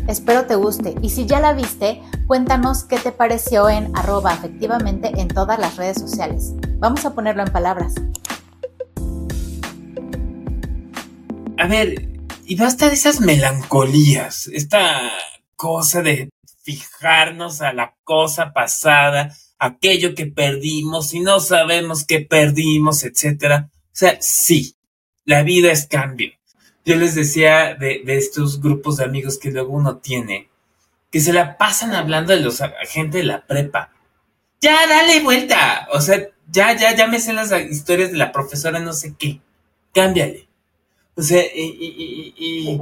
Espero 0.07 0.45
te 0.45 0.55
guste 0.55 0.95
y 1.01 1.09
si 1.09 1.25
ya 1.25 1.41
la 1.41 1.51
viste, 1.51 2.01
cuéntanos 2.27 2.85
qué 2.85 2.97
te 2.97 3.11
pareció 3.11 3.67
en 3.67 3.95
arroba 3.97 4.33
efectivamente 4.33 5.11
en 5.17 5.27
todas 5.27 5.59
las 5.59 5.75
redes 5.75 5.97
sociales. 5.99 6.53
Vamos 6.77 7.03
a 7.05 7.13
ponerlo 7.13 7.43
en 7.43 7.51
palabras. 7.51 7.95
A 11.57 11.67
ver, 11.67 12.07
y 12.45 12.55
basta 12.55 12.87
de 12.87 12.93
esas 12.93 13.19
melancolías, 13.19 14.47
esta 14.47 15.11
cosa 15.57 16.01
de 16.01 16.29
fijarnos 16.63 17.61
a 17.61 17.73
la 17.73 17.93
cosa 18.05 18.53
pasada, 18.53 19.35
aquello 19.59 20.15
que 20.15 20.27
perdimos 20.27 21.13
y 21.13 21.19
no 21.19 21.41
sabemos 21.41 22.05
qué 22.05 22.21
perdimos, 22.21 23.03
etcétera. 23.03 23.69
O 23.73 23.89
sea, 23.91 24.17
sí, 24.21 24.77
la 25.25 25.43
vida 25.43 25.69
es 25.73 25.85
cambio 25.85 26.36
yo 26.87 26.95
les 26.95 27.15
decía 27.15 27.75
de, 27.75 28.01
estos 28.07 28.61
grupos 28.61 28.95
de 28.95 29.03
amigos 29.03 29.37
que 29.37 29.51
luego 29.51 29.73
uno 29.73 29.97
tiene, 29.97 30.49
que 31.11 31.19
se 31.19 31.33
la 31.33 31.57
pasan 31.57 31.93
hablando 31.93 32.31
de 32.31 32.39
los 32.39 32.61
agentes 32.61 33.19
de 33.19 33.23
la 33.25 33.45
prepa. 33.45 33.91
Ya, 34.61 34.87
dale 34.87 35.19
vuelta. 35.19 35.85
O 35.91 35.99
sea, 35.99 36.29
ya, 36.49 36.77
ya, 36.77 36.95
ya 36.95 37.07
me 37.07 37.19
sé 37.19 37.33
las 37.33 37.51
historias 37.51 38.13
de 38.13 38.17
la 38.17 38.31
profesora 38.31 38.79
no 38.79 38.93
sé 38.93 39.15
qué. 39.19 39.41
Cámbiale. 39.93 40.47
O 41.15 41.21
sea, 41.21 41.43
y, 41.53 42.33
y, 42.37 42.81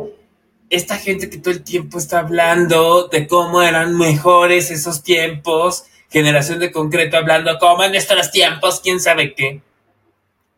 esta 0.69 0.97
gente 0.97 1.27
que 1.27 1.39
todo 1.39 1.55
el 1.55 1.63
tiempo 1.63 1.97
está 1.97 2.19
hablando 2.19 3.07
de 3.07 3.27
cómo 3.27 3.63
eran 3.63 3.97
mejores 3.97 4.69
esos 4.69 5.01
tiempos, 5.01 5.85
generación 6.11 6.59
de 6.59 6.71
concreto 6.71 7.17
hablando 7.17 7.57
cómo 7.57 7.83
en 7.83 7.95
estos 7.95 8.29
tiempos, 8.29 8.81
quién 8.81 8.99
sabe 8.99 9.33
qué. 9.33 9.63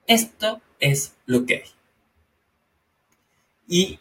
Esto 0.05 0.60
es 0.81 1.13
lo 1.25 1.45
que 1.45 1.55
hay. 1.55 1.76
Y 3.67 3.99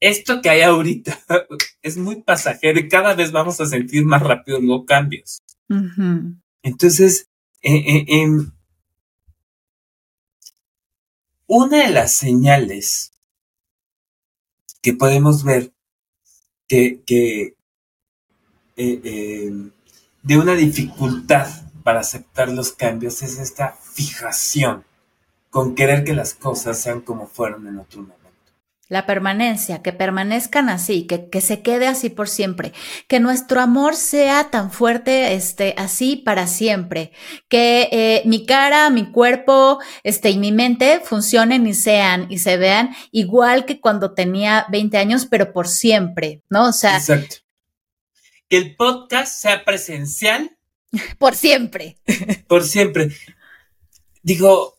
esto 0.00 0.40
que 0.40 0.50
hay 0.50 0.62
ahorita 0.62 1.18
es 1.82 1.96
muy 1.96 2.22
pasajero 2.22 2.78
y 2.80 2.88
cada 2.88 3.14
vez 3.14 3.32
vamos 3.32 3.60
a 3.60 3.66
sentir 3.66 4.04
más 4.04 4.22
rápido 4.22 4.60
los 4.60 4.84
cambios. 4.84 5.42
Entonces, 6.62 7.28
eh, 7.62 7.76
eh, 7.76 8.04
em, 8.08 8.52
una 11.46 11.84
de 11.84 11.90
las 11.90 12.14
señales 12.14 13.12
que 14.82 14.92
podemos 14.92 15.44
ver 15.44 15.72
que, 16.68 17.02
que 17.06 17.56
eh, 18.76 19.00
em, 19.46 19.70
de 20.22 20.36
una 20.36 20.54
dificultad 20.54 21.48
para 21.82 22.00
aceptar 22.00 22.48
los 22.48 22.72
cambios 22.72 23.22
es 23.22 23.38
esta 23.38 23.72
fijación 23.72 24.84
con 25.50 25.74
querer 25.74 26.04
que 26.04 26.14
las 26.14 26.34
cosas 26.34 26.80
sean 26.80 27.00
como 27.00 27.26
fueron 27.26 27.66
en 27.66 27.78
otro 27.78 28.02
momento 28.02 28.21
la 28.92 29.06
permanencia, 29.06 29.80
que 29.80 29.94
permanezcan 29.94 30.68
así, 30.68 31.06
que, 31.06 31.30
que, 31.30 31.40
se 31.40 31.62
quede 31.62 31.86
así 31.86 32.10
por 32.10 32.28
siempre, 32.28 32.74
que 33.08 33.20
nuestro 33.20 33.62
amor 33.62 33.96
sea 33.96 34.50
tan 34.50 34.70
fuerte, 34.70 35.32
este, 35.32 35.74
así 35.78 36.16
para 36.16 36.46
siempre, 36.46 37.10
que 37.48 37.88
eh, 37.90 38.22
mi 38.26 38.44
cara, 38.44 38.90
mi 38.90 39.10
cuerpo, 39.10 39.78
este, 40.02 40.28
y 40.28 40.36
mi 40.36 40.52
mente 40.52 41.00
funcionen 41.02 41.66
y 41.66 41.72
sean 41.72 42.26
y 42.28 42.40
se 42.40 42.58
vean 42.58 42.94
igual 43.12 43.64
que 43.64 43.80
cuando 43.80 44.12
tenía 44.12 44.66
20 44.68 44.98
años, 44.98 45.24
pero 45.24 45.54
por 45.54 45.68
siempre, 45.68 46.42
¿no? 46.50 46.68
O 46.68 46.72
sea. 46.74 46.98
Exacto. 46.98 47.36
Que 48.50 48.58
el 48.58 48.76
podcast 48.76 49.40
sea 49.40 49.64
presencial. 49.64 50.58
Por 51.18 51.34
siempre. 51.34 51.96
Por 52.46 52.62
siempre. 52.62 53.08
Digo, 54.22 54.78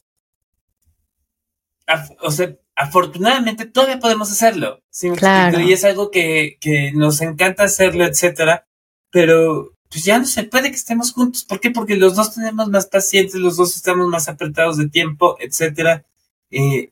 o 2.21 2.30
sea, 2.30 2.56
afortunadamente 2.76 3.66
todavía 3.66 4.00
podemos 4.00 4.32
hacerlo. 4.32 4.82
claro. 5.18 5.60
Y 5.60 5.74
es 5.74 5.84
algo 5.84 6.12
que, 6.12 6.58
que, 6.60 6.92
nos 6.94 7.22
encanta 7.22 7.64
hacerlo, 7.64 8.06
etcétera. 8.06 8.68
Pero 9.12 9.74
pues 9.90 10.06
ya 10.06 10.18
no 10.18 10.26
se 10.26 10.44
puede 10.44 10.70
que 10.70 10.76
estemos 10.76 11.12
juntos. 11.12 11.44
¿Por 11.44 11.60
qué? 11.60 11.70
Porque 11.70 11.96
los 11.96 12.16
dos 12.16 12.34
tenemos 12.34 12.68
más 12.70 12.88
pacientes, 12.88 13.36
los 13.36 13.58
dos 13.58 13.76
estamos 13.76 14.08
más 14.08 14.28
apretados 14.28 14.78
de 14.78 14.90
tiempo, 14.90 15.38
etcétera. 15.40 16.06
Eh, 16.50 16.92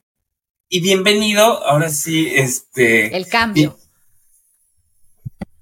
y 0.68 0.80
bienvenido, 0.80 1.42
ahora 1.66 1.90
sí, 1.90 2.28
este. 2.32 3.14
El 3.14 3.28
cambio. 3.28 3.76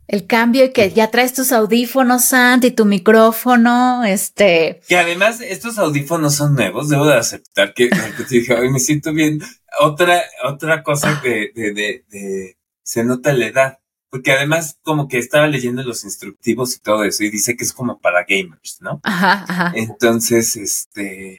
El 0.07 0.27
cambio 0.27 0.65
y 0.65 0.73
que 0.73 0.93
ya 0.93 1.11
traes 1.11 1.33
tus 1.35 1.53
audífonos, 1.53 2.25
Sant, 2.25 2.65
y 2.65 2.73
tu 2.73 2.85
micrófono, 2.85 4.05
este. 4.05 4.81
Que 4.87 4.99
además 4.99 5.41
estos 5.41 5.79
audífonos 5.79 6.35
son 6.35 6.55
nuevos, 6.55 6.89
debo 6.89 7.07
de 7.07 7.15
aceptar 7.15 7.75
que, 7.75 7.89
te 8.29 8.35
dije, 8.35 8.57
me 8.71 8.81
siento 8.81 9.13
bien. 9.13 9.41
Otra, 9.79 10.23
otra 10.45 10.83
cosa 10.83 11.21
que 11.23 11.53
de, 11.55 11.73
de, 11.73 12.05
de, 12.11 12.57
se 12.83 13.05
nota 13.05 13.33
la 13.33 13.47
edad, 13.47 13.79
porque 14.11 14.33
además 14.33 14.79
como 14.83 15.07
que 15.07 15.19
estaba 15.19 15.47
leyendo 15.47 15.83
los 15.83 16.05
instructivos 16.05 16.77
y 16.77 16.81
todo 16.81 17.05
eso 17.05 17.23
y 17.23 17.31
dice 17.31 17.57
que 17.57 17.65
es 17.65 17.73
como 17.73 18.01
para 18.01 18.25
gamers, 18.29 18.79
¿no? 18.81 19.01
Ajá, 19.05 19.45
ajá. 19.49 19.73
Entonces, 19.77 20.57
este, 20.57 21.39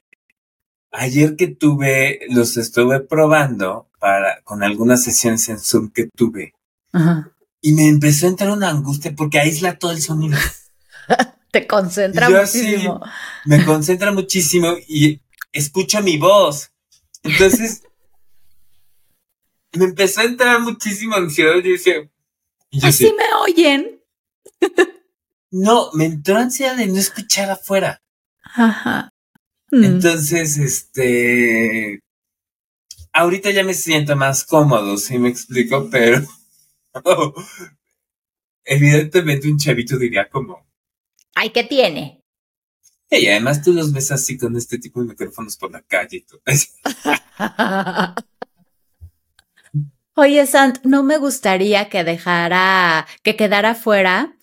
ayer 0.91 1.35
que 1.35 1.47
tuve, 1.47 2.21
los 2.29 2.57
estuve 2.57 3.01
probando 3.01 3.89
para, 3.99 4.41
con 4.43 4.63
algunas 4.63 5.03
sesiones 5.03 5.49
en 5.49 5.59
Zoom 5.59 5.91
que 5.91 6.07
tuve. 6.15 6.53
Ajá 6.93 7.31
y 7.61 7.73
me 7.73 7.87
empezó 7.87 8.25
a 8.25 8.29
entrar 8.29 8.49
una 8.49 8.69
angustia 8.69 9.13
porque 9.15 9.39
aísla 9.39 9.77
todo 9.77 9.91
el 9.91 10.01
sonido. 10.01 10.37
Te 11.51 11.67
concentra 11.67 12.29
muchísimo. 12.29 13.01
me 13.45 13.63
concentra 13.65 14.11
muchísimo 14.11 14.73
y 14.87 15.21
escucho 15.51 16.01
mi 16.01 16.17
voz. 16.17 16.71
Entonces, 17.23 17.83
me 19.73 19.85
empezó 19.85 20.21
a 20.21 20.25
entrar 20.25 20.59
muchísimo 20.59 21.15
ansiedad 21.15 21.55
y 21.57 21.71
decía, 21.71 22.09
¿Así 22.83 23.13
me 23.17 23.23
oyen? 23.41 24.01
no, 25.51 25.89
me 25.93 26.05
entró 26.05 26.37
ansiedad 26.37 26.75
de 26.75 26.87
no 26.87 26.97
escuchar 26.97 27.49
afuera. 27.49 28.01
Ajá. 28.43 29.13
Mm. 29.71 29.83
Entonces, 29.83 30.57
este, 30.57 32.01
ahorita 33.13 33.51
ya 33.51 33.63
me 33.63 33.73
siento 33.73 34.15
más 34.15 34.43
cómodo, 34.43 34.97
si 34.97 35.17
me 35.17 35.29
explico, 35.29 35.89
pero 35.89 36.25
Evidentemente 38.63 39.49
un 39.49 39.57
chavito 39.57 39.97
diría 39.97 40.29
como... 40.29 40.65
Ay, 41.35 41.51
¿qué 41.51 41.63
tiene? 41.63 42.23
Y 43.09 43.27
además 43.27 43.61
tú 43.61 43.73
los 43.73 43.91
ves 43.91 44.11
así 44.11 44.37
con 44.37 44.55
este 44.55 44.77
tipo 44.77 45.01
de 45.01 45.07
micrófonos 45.07 45.57
por 45.57 45.71
la 45.71 45.81
calle 45.81 46.17
y 46.17 46.21
todo. 46.21 46.41
Oye, 50.21 50.45
Sant, 50.45 50.77
no 50.83 51.01
me 51.01 51.17
gustaría 51.17 51.89
que 51.89 52.03
dejara, 52.03 53.07
que 53.23 53.35
quedara 53.35 53.73
fuera 53.73 54.35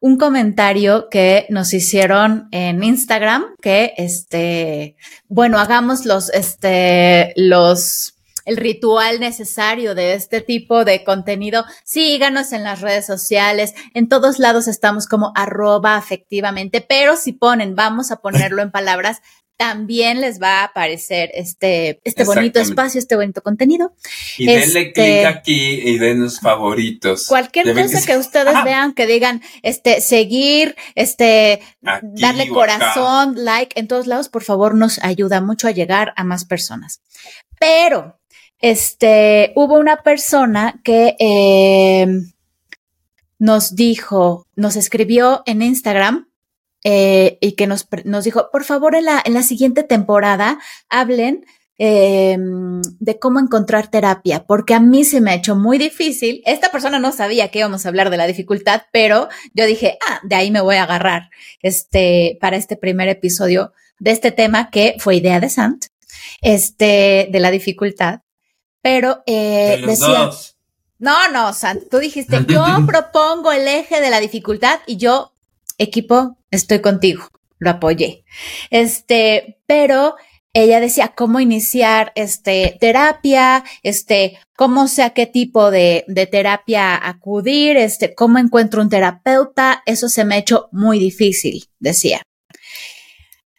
un 0.00 0.16
comentario 0.16 1.10
que 1.10 1.44
nos 1.50 1.74
hicieron 1.74 2.48
en 2.52 2.82
Instagram, 2.82 3.44
que 3.60 3.92
este, 3.98 4.96
bueno, 5.28 5.58
hagamos 5.58 6.06
los, 6.06 6.30
este, 6.30 7.34
los, 7.36 8.14
el 8.46 8.56
ritual 8.56 9.20
necesario 9.20 9.94
de 9.94 10.14
este 10.14 10.40
tipo 10.40 10.86
de 10.86 11.04
contenido, 11.04 11.66
síganos 11.84 12.52
en 12.52 12.64
las 12.64 12.80
redes 12.80 13.04
sociales. 13.04 13.74
En 13.92 14.08
todos 14.08 14.38
lados 14.38 14.66
estamos 14.68 15.06
como 15.06 15.32
arroba 15.34 15.96
afectivamente, 15.96 16.80
pero 16.80 17.14
si 17.14 17.34
ponen, 17.34 17.74
vamos 17.74 18.10
a 18.10 18.22
ponerlo 18.22 18.62
en 18.62 18.70
palabras, 18.70 19.20
también 19.56 20.20
les 20.20 20.40
va 20.40 20.60
a 20.60 20.64
aparecer 20.64 21.30
este, 21.34 22.00
este 22.04 22.24
bonito 22.24 22.60
espacio, 22.60 22.98
este 22.98 23.16
bonito 23.16 23.42
contenido. 23.42 23.94
Y 24.36 24.46
denle 24.46 24.88
este, 24.88 24.92
clic 24.92 25.26
aquí 25.26 25.80
y 25.84 25.98
denos 25.98 26.40
favoritos. 26.40 27.26
Cualquier 27.26 27.74
cosa 27.74 28.04
que, 28.04 28.16
ustedes 28.16 28.54
vean, 28.64 28.92
que 28.92 29.06
digan, 29.06 29.42
este, 29.62 30.00
seguir, 30.00 30.76
este, 30.94 31.60
darle 32.02 32.48
corazón, 32.48 33.44
like, 33.44 33.78
en 33.78 33.88
todos 33.88 34.06
lados, 34.06 34.28
por 34.28 34.42
favor, 34.44 34.74
nos 34.74 35.02
ayuda 35.02 35.40
mucho 35.40 35.68
a 35.68 35.72
llegar 35.72 36.12
a 36.16 36.24
más 36.24 36.44
personas. 36.44 37.00
Pero, 37.58 38.18
este, 38.60 39.52
hubo 39.54 39.78
una 39.78 40.02
persona 40.02 40.80
que 40.84 41.16
eh, 41.18 42.06
nos 43.38 43.74
dijo, 43.74 44.46
nos 44.54 44.76
escribió 44.76 45.42
en 45.46 45.62
Instagram 45.62 46.28
eh, 46.88 47.38
y 47.40 47.56
que 47.56 47.66
nos, 47.66 47.88
nos 48.04 48.22
dijo, 48.22 48.48
por 48.52 48.62
favor, 48.62 48.94
en 48.94 49.06
la, 49.06 49.20
en 49.24 49.34
la 49.34 49.42
siguiente 49.42 49.82
temporada 49.82 50.60
hablen 50.88 51.44
eh, 51.78 52.38
de 52.38 53.18
cómo 53.18 53.40
encontrar 53.40 53.90
terapia, 53.90 54.44
porque 54.46 54.72
a 54.72 54.78
mí 54.78 55.02
se 55.02 55.20
me 55.20 55.32
ha 55.32 55.34
hecho 55.34 55.56
muy 55.56 55.78
difícil. 55.78 56.42
Esta 56.46 56.70
persona 56.70 57.00
no 57.00 57.10
sabía 57.10 57.48
que 57.48 57.58
íbamos 57.58 57.84
a 57.84 57.88
hablar 57.88 58.08
de 58.10 58.18
la 58.18 58.28
dificultad, 58.28 58.82
pero 58.92 59.28
yo 59.52 59.66
dije, 59.66 59.98
ah, 60.08 60.20
de 60.22 60.36
ahí 60.36 60.52
me 60.52 60.60
voy 60.60 60.76
a 60.76 60.84
agarrar 60.84 61.30
este, 61.60 62.38
para 62.40 62.56
este 62.56 62.76
primer 62.76 63.08
episodio 63.08 63.72
de 63.98 64.12
este 64.12 64.30
tema 64.30 64.70
que 64.70 64.94
fue 65.00 65.16
idea 65.16 65.40
de 65.40 65.50
Sant, 65.50 65.86
este, 66.40 67.26
de 67.32 67.40
la 67.40 67.50
dificultad. 67.50 68.20
Pero 68.80 69.24
eh, 69.26 69.82
decía, 69.84 70.30
no, 71.00 71.32
no, 71.32 71.52
Sant, 71.52 71.82
tú 71.90 71.98
dijiste, 71.98 72.44
yo 72.48 72.64
propongo 72.86 73.50
el 73.50 73.66
eje 73.66 74.00
de 74.00 74.10
la 74.10 74.20
dificultad 74.20 74.78
y 74.86 74.98
yo 74.98 75.32
equipo, 75.78 76.38
estoy 76.50 76.80
contigo, 76.80 77.28
lo 77.58 77.70
apoyé. 77.70 78.24
Este, 78.70 79.58
pero 79.66 80.16
ella 80.52 80.80
decía 80.80 81.12
cómo 81.14 81.38
iniciar 81.38 82.12
este 82.14 82.78
terapia, 82.80 83.62
este, 83.82 84.38
cómo 84.56 84.88
sé 84.88 85.02
a 85.02 85.10
qué 85.10 85.26
tipo 85.26 85.70
de, 85.70 86.04
de 86.08 86.26
terapia 86.26 86.96
acudir, 87.06 87.76
este, 87.76 88.14
cómo 88.14 88.38
encuentro 88.38 88.80
un 88.80 88.88
terapeuta, 88.88 89.82
eso 89.84 90.08
se 90.08 90.24
me 90.24 90.36
ha 90.36 90.38
hecho 90.38 90.68
muy 90.72 90.98
difícil, 90.98 91.64
decía. 91.78 92.22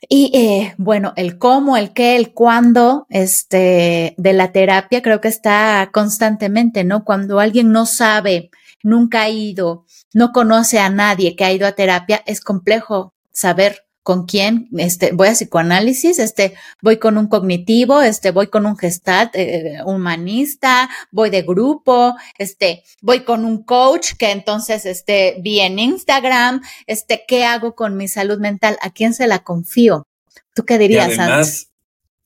Y 0.10 0.32
eh, 0.34 0.74
bueno, 0.78 1.14
el 1.18 1.38
cómo, 1.38 1.76
el 1.76 1.92
qué, 1.92 2.16
el 2.16 2.34
cuándo, 2.34 3.08
este, 3.10 4.16
de 4.18 4.34
la 4.34 4.52
terapia 4.52 5.02
creo 5.02 5.20
que 5.20 5.28
está 5.28 5.90
constantemente, 5.92 6.84
¿no? 6.84 7.04
Cuando 7.04 7.40
alguien 7.40 7.72
no 7.72 7.86
sabe, 7.86 8.50
nunca 8.88 9.24
ha 9.24 9.30
ido, 9.30 9.86
no 10.14 10.32
conoce 10.32 10.80
a 10.80 10.90
nadie 10.90 11.36
que 11.36 11.44
ha 11.44 11.52
ido 11.52 11.68
a 11.68 11.74
terapia, 11.74 12.24
es 12.26 12.42
complejo 12.42 13.14
saber 13.32 13.84
con 14.02 14.26
quién, 14.26 14.70
este, 14.78 15.12
voy 15.12 15.28
a 15.28 15.34
psicoanálisis, 15.34 16.18
este, 16.20 16.54
voy 16.82 16.98
con 16.98 17.18
un 17.18 17.28
cognitivo, 17.28 18.02
este, 18.02 18.32
voy 18.32 18.48
con 18.48 18.66
un 18.66 18.78
gestat 18.78 19.36
eh, 19.36 19.80
humanista, 19.86 20.90
voy 21.12 21.30
de 21.30 21.42
grupo, 21.42 22.16
este, 22.38 22.84
voy 23.02 23.26
con 23.26 23.44
un 23.44 23.64
coach 23.64 24.14
que 24.18 24.32
entonces, 24.32 24.86
este, 24.86 25.36
vi 25.42 25.60
en 25.60 25.78
Instagram, 25.78 26.62
este, 26.86 27.26
¿qué 27.28 27.44
hago 27.44 27.76
con 27.76 27.98
mi 27.98 28.08
salud 28.08 28.40
mental? 28.40 28.78
¿A 28.82 28.92
quién 28.92 29.14
se 29.14 29.28
la 29.28 29.40
confío? 29.40 30.08
¿Tú 30.56 30.64
qué 30.64 30.78
dirías, 30.78 31.10
y 31.10 31.20
además, 31.20 31.68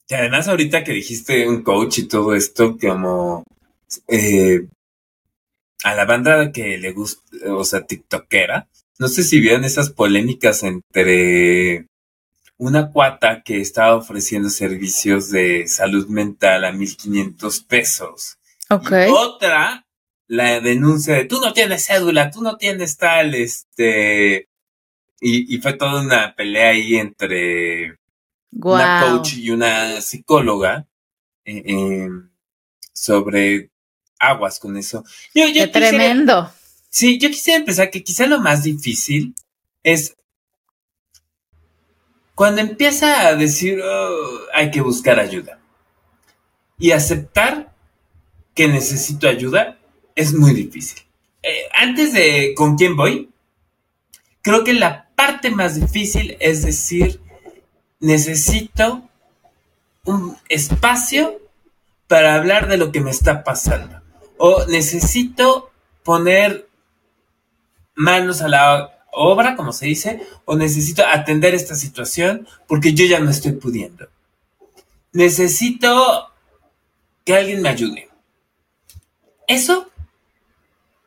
y 0.08 0.14
además 0.14 0.46
ahorita 0.46 0.84
que 0.84 0.92
dijiste 0.92 1.48
un 1.48 1.64
coach 1.64 1.98
y 1.98 2.06
todo 2.06 2.32
esto, 2.36 2.78
como, 2.78 3.42
eh, 4.06 4.68
a 5.84 5.94
la 5.94 6.04
banda 6.04 6.52
que 6.52 6.78
le 6.78 6.92
gusta, 6.92 7.22
o 7.52 7.64
sea, 7.64 7.86
TikTokera, 7.86 8.68
no 8.98 9.08
sé 9.08 9.24
si 9.24 9.40
vieron 9.40 9.64
esas 9.64 9.90
polémicas 9.90 10.62
entre 10.62 11.86
una 12.56 12.92
cuata 12.92 13.42
que 13.42 13.60
estaba 13.60 13.96
ofreciendo 13.96 14.48
servicios 14.48 15.30
de 15.30 15.66
salud 15.66 16.06
mental 16.06 16.64
a 16.64 16.70
1500 16.70 17.60
pesos. 17.62 18.38
Ok. 18.70 18.92
Y 18.92 19.10
otra, 19.10 19.84
la 20.28 20.60
denuncia 20.60 21.14
de 21.14 21.24
tú 21.24 21.40
no 21.40 21.52
tienes 21.52 21.86
cédula, 21.86 22.30
tú 22.30 22.40
no 22.40 22.56
tienes 22.56 22.96
tal, 22.96 23.34
este. 23.34 24.48
Y, 25.20 25.58
fue 25.58 25.72
toda 25.72 26.02
una 26.02 26.36
pelea 26.36 26.70
ahí 26.70 26.94
entre 26.94 27.98
una 28.52 29.02
coach 29.02 29.34
y 29.34 29.50
una 29.50 30.00
psicóloga 30.00 30.86
eh, 31.44 31.62
eh, 31.66 32.08
sobre 32.92 33.71
aguas 34.22 34.58
con 34.60 34.76
eso. 34.76 35.04
Yo, 35.34 35.44
Qué 35.52 35.66
tremendo. 35.66 36.50
Sí, 36.88 37.18
yo 37.18 37.28
quisiera 37.28 37.58
empezar 37.58 37.90
que 37.90 38.04
quizá 38.04 38.26
lo 38.26 38.40
más 38.40 38.62
difícil 38.62 39.34
es 39.82 40.14
cuando 42.34 42.60
empieza 42.60 43.26
a 43.26 43.34
decir 43.34 43.80
oh, 43.82 44.38
hay 44.54 44.70
que 44.70 44.80
buscar 44.80 45.18
ayuda 45.18 45.58
y 46.78 46.92
aceptar 46.92 47.74
que 48.54 48.68
necesito 48.68 49.28
ayuda 49.28 49.78
es 50.14 50.34
muy 50.34 50.54
difícil. 50.54 51.02
Eh, 51.42 51.68
antes 51.74 52.12
de 52.12 52.54
con 52.54 52.76
quién 52.76 52.96
voy, 52.96 53.30
creo 54.42 54.62
que 54.62 54.74
la 54.74 55.08
parte 55.16 55.50
más 55.50 55.80
difícil 55.80 56.36
es 56.40 56.62
decir 56.62 57.20
necesito 58.00 59.08
un 60.04 60.36
espacio 60.48 61.40
para 62.06 62.34
hablar 62.34 62.68
de 62.68 62.76
lo 62.76 62.92
que 62.92 63.00
me 63.00 63.10
está 63.10 63.42
pasando 63.44 64.01
o 64.44 64.66
necesito 64.66 65.70
poner 66.02 66.68
manos 67.94 68.42
a 68.42 68.48
la 68.48 69.06
obra, 69.12 69.54
como 69.54 69.72
se 69.72 69.86
dice, 69.86 70.20
o 70.46 70.56
necesito 70.56 71.06
atender 71.06 71.54
esta 71.54 71.76
situación 71.76 72.48
porque 72.66 72.92
yo 72.92 73.06
ya 73.06 73.20
no 73.20 73.30
estoy 73.30 73.52
pudiendo. 73.52 74.08
Necesito 75.12 76.28
que 77.24 77.36
alguien 77.36 77.62
me 77.62 77.68
ayude. 77.68 78.08
Eso 79.46 79.88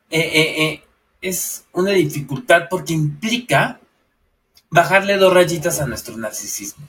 eh, 0.08 0.18
eh, 0.18 0.62
eh, 0.64 0.84
es 1.20 1.66
una 1.74 1.90
dificultad 1.90 2.68
porque 2.70 2.94
implica 2.94 3.80
bajarle 4.70 5.18
dos 5.18 5.34
rayitas 5.34 5.78
a 5.78 5.86
nuestro 5.86 6.16
narcisismo. 6.16 6.88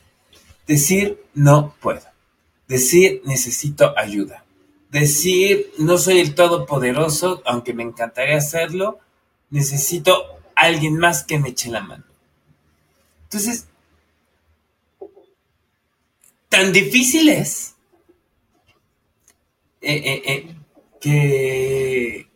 Decir 0.65 1.21
no 1.33 1.75
puedo. 1.81 2.03
Decir 2.69 3.21
necesito 3.25 3.93
ayuda 3.97 4.45
decir, 4.89 5.71
no 5.77 5.97
soy 5.97 6.19
el 6.19 6.35
todopoderoso, 6.35 7.41
aunque 7.45 7.73
me 7.73 7.83
encantaría 7.83 8.37
hacerlo, 8.37 8.99
necesito 9.49 10.39
alguien 10.55 10.97
más 10.97 11.23
que 11.23 11.39
me 11.39 11.49
eche 11.49 11.69
la 11.69 11.81
mano. 11.81 12.03
Entonces, 13.23 13.67
tan 16.49 16.71
difícil 16.71 17.29
es 17.29 17.75
eh, 19.81 20.01
eh, 20.05 20.21
eh, 21.03 22.27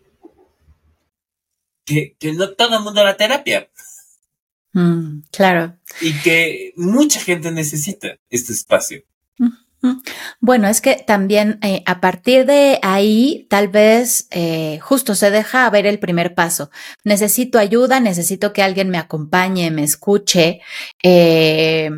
que, 1.86 2.16
que, 2.18 2.34
no 2.34 2.54
todo 2.54 2.78
el 2.78 2.84
mundo 2.84 3.04
la 3.04 3.18
terapia. 3.18 3.70
Mm, 4.74 5.22
claro. 5.32 5.78
Y 6.00 6.14
que 6.22 6.74
mucha 6.76 7.20
gente 7.20 7.52
necesita 7.52 8.18
este 8.30 8.54
espacio. 8.54 9.04
Bueno, 10.40 10.68
es 10.68 10.82
que 10.82 10.96
también 10.96 11.60
eh, 11.64 11.84
a 11.86 12.02
partir 12.02 12.46
de 12.46 12.80
ahí 12.84 13.48
tal 13.50 13.68
vez 13.68 14.28
eh, 14.30 14.80
justo 14.82 15.16
se 15.16 15.32
deja 15.32 15.70
ver 15.70 15.86
el 15.86 16.00
primer 16.00 16.36
paso. 16.36 16.70
Necesito 17.04 17.58
ayuda, 17.58 18.00
necesito 18.00 18.54
que 18.54 18.64
alguien 18.64 18.90
me 18.90 18.98
acompañe, 18.98 19.72
me 19.72 19.84
escuche. 19.84 20.62
Eh, 21.02 21.90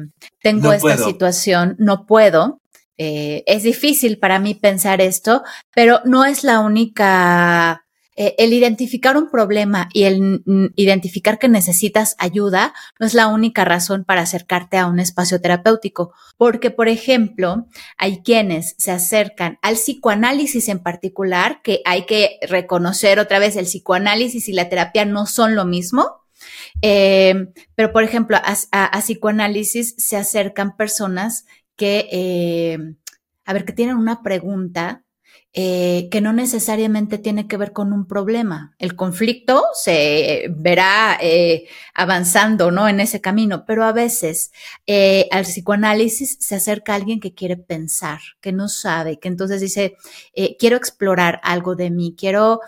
tengo 0.42 0.72
esta 0.72 0.98
situación, 0.98 1.76
no 1.78 2.06
puedo. 2.06 2.62
es 2.98 3.64
difícil 3.64 4.18
para 4.18 4.40
mí 4.40 4.56
pensar 4.56 5.02
esto, 5.02 5.44
pero 5.74 6.02
no 6.06 6.24
es 6.26 6.44
la 6.44 6.60
única 6.60 7.83
eh, 8.16 8.36
el 8.38 8.54
identificar 8.54 9.18
un 9.18 9.30
problema 9.30 9.90
y 9.92 10.04
el 10.04 10.44
identificar 10.76 11.40
que 11.40 11.50
necesitas 11.50 12.16
ayuda 12.20 12.74
no 13.00 13.08
es 13.08 13.14
la 13.14 13.28
única 13.28 13.66
razón 13.66 14.04
para 14.06 14.22
acercarte 14.22 14.78
a 14.78 14.88
un 14.88 15.00
espacio 15.00 15.42
terapéutico, 15.42 16.14
porque, 16.38 16.70
por 16.70 16.88
ejemplo, 16.88 17.68
hay 17.98 18.22
quienes 18.22 18.76
se 18.78 18.92
acercan 18.92 19.58
al 19.62 19.76
psicoanálisis 19.76 20.70
en 20.70 20.80
particular, 20.80 21.62
que 21.64 21.82
hay 21.86 22.06
que 22.06 22.38
reconocer 22.48 23.20
otra 23.20 23.40
vez, 23.40 23.56
el 23.56 23.66
psicoanálisis 23.66 24.48
y 24.48 24.54
la 24.54 24.70
terapia 24.70 25.06
no 25.06 25.26
son 25.26 25.56
lo 25.56 25.66
mismo. 25.66 26.24
Eh, 26.82 27.48
pero, 27.76 27.92
por 27.92 28.04
ejemplo, 28.04 28.38
a, 28.38 29.00
psicoanálisis 29.00 29.96
se 29.98 30.18
acercan 30.18 30.76
personas 30.76 31.46
que, 31.76 32.10
eh, 32.12 32.78
a 33.46 33.54
ver, 33.54 33.66
que 33.66 33.74
tienen 33.74 33.98
una 33.98 34.22
pregunta 34.22 35.03
eh, 35.56 36.10
que 36.10 36.20
no 36.20 36.34
necesariamente 36.34 37.20
tiene 37.20 37.48
que 37.48 37.58
ver 37.58 37.74
con 37.74 37.94
un 37.94 38.08
problema. 38.08 38.74
El 38.80 38.96
conflicto 38.96 39.64
se 39.74 40.48
verá 40.50 41.18
eh, 41.22 41.68
avanzando, 41.94 42.72
¿no? 42.72 42.88
En 42.88 43.00
ese 43.00 43.22
camino, 43.22 43.64
pero 43.66 43.84
a 43.84 43.92
veces 43.92 44.52
eh, 44.88 45.28
al 45.32 45.44
psicoanálisis 45.44 46.38
se 46.40 46.56
acerca 46.56 46.96
alguien 46.96 47.20
que 47.20 47.36
quiere 47.36 47.56
pensar, 47.56 48.20
que 48.42 48.52
no 48.52 48.68
sabe, 48.68 49.20
que 49.20 49.28
entonces 49.28 49.62
dice, 49.62 49.96
quiero 50.58 50.76
explorar 50.76 51.40
algo 51.44 51.76
de 51.76 51.92
mí, 51.92 52.16
quiero 52.18 52.60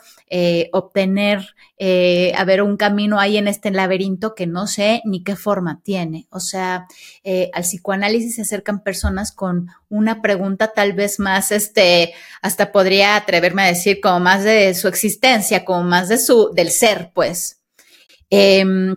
obtener, 0.72 1.56
a 1.80 2.44
ver, 2.46 2.62
un 2.62 2.78
camino 2.78 3.20
ahí 3.20 3.38
en 3.38 3.48
este 3.48 3.72
laberinto 3.72 4.36
que 4.36 4.48
no 4.48 4.68
sé 4.68 5.02
ni 5.06 5.24
qué 5.24 5.36
forma 5.36 5.82
tiene. 5.84 6.28
O 6.30 6.40
sea, 6.40 6.88
al 7.54 7.62
psicoanálisis 7.62 8.36
se 8.36 8.42
acercan 8.42 8.84
personas 8.84 9.32
con 9.32 9.70
una 9.90 10.22
pregunta 10.22 10.74
tal 10.74 10.94
vez 10.94 11.20
más, 11.20 11.52
este, 11.52 12.14
hasta 12.42 12.72
podría 12.72 13.16
atreverme 13.16 13.64
a 13.64 13.68
decir 13.68 14.02
como 14.02 14.20
más 14.20 14.44
de 14.44 14.74
su 14.74 14.88
existencia, 14.88 15.64
como 15.64 15.84
más 15.84 16.10
de 16.10 16.18
su, 16.18 16.52
del 16.54 16.72
ser, 16.72 17.12
pues. 17.14 17.62
Em, 18.30 18.96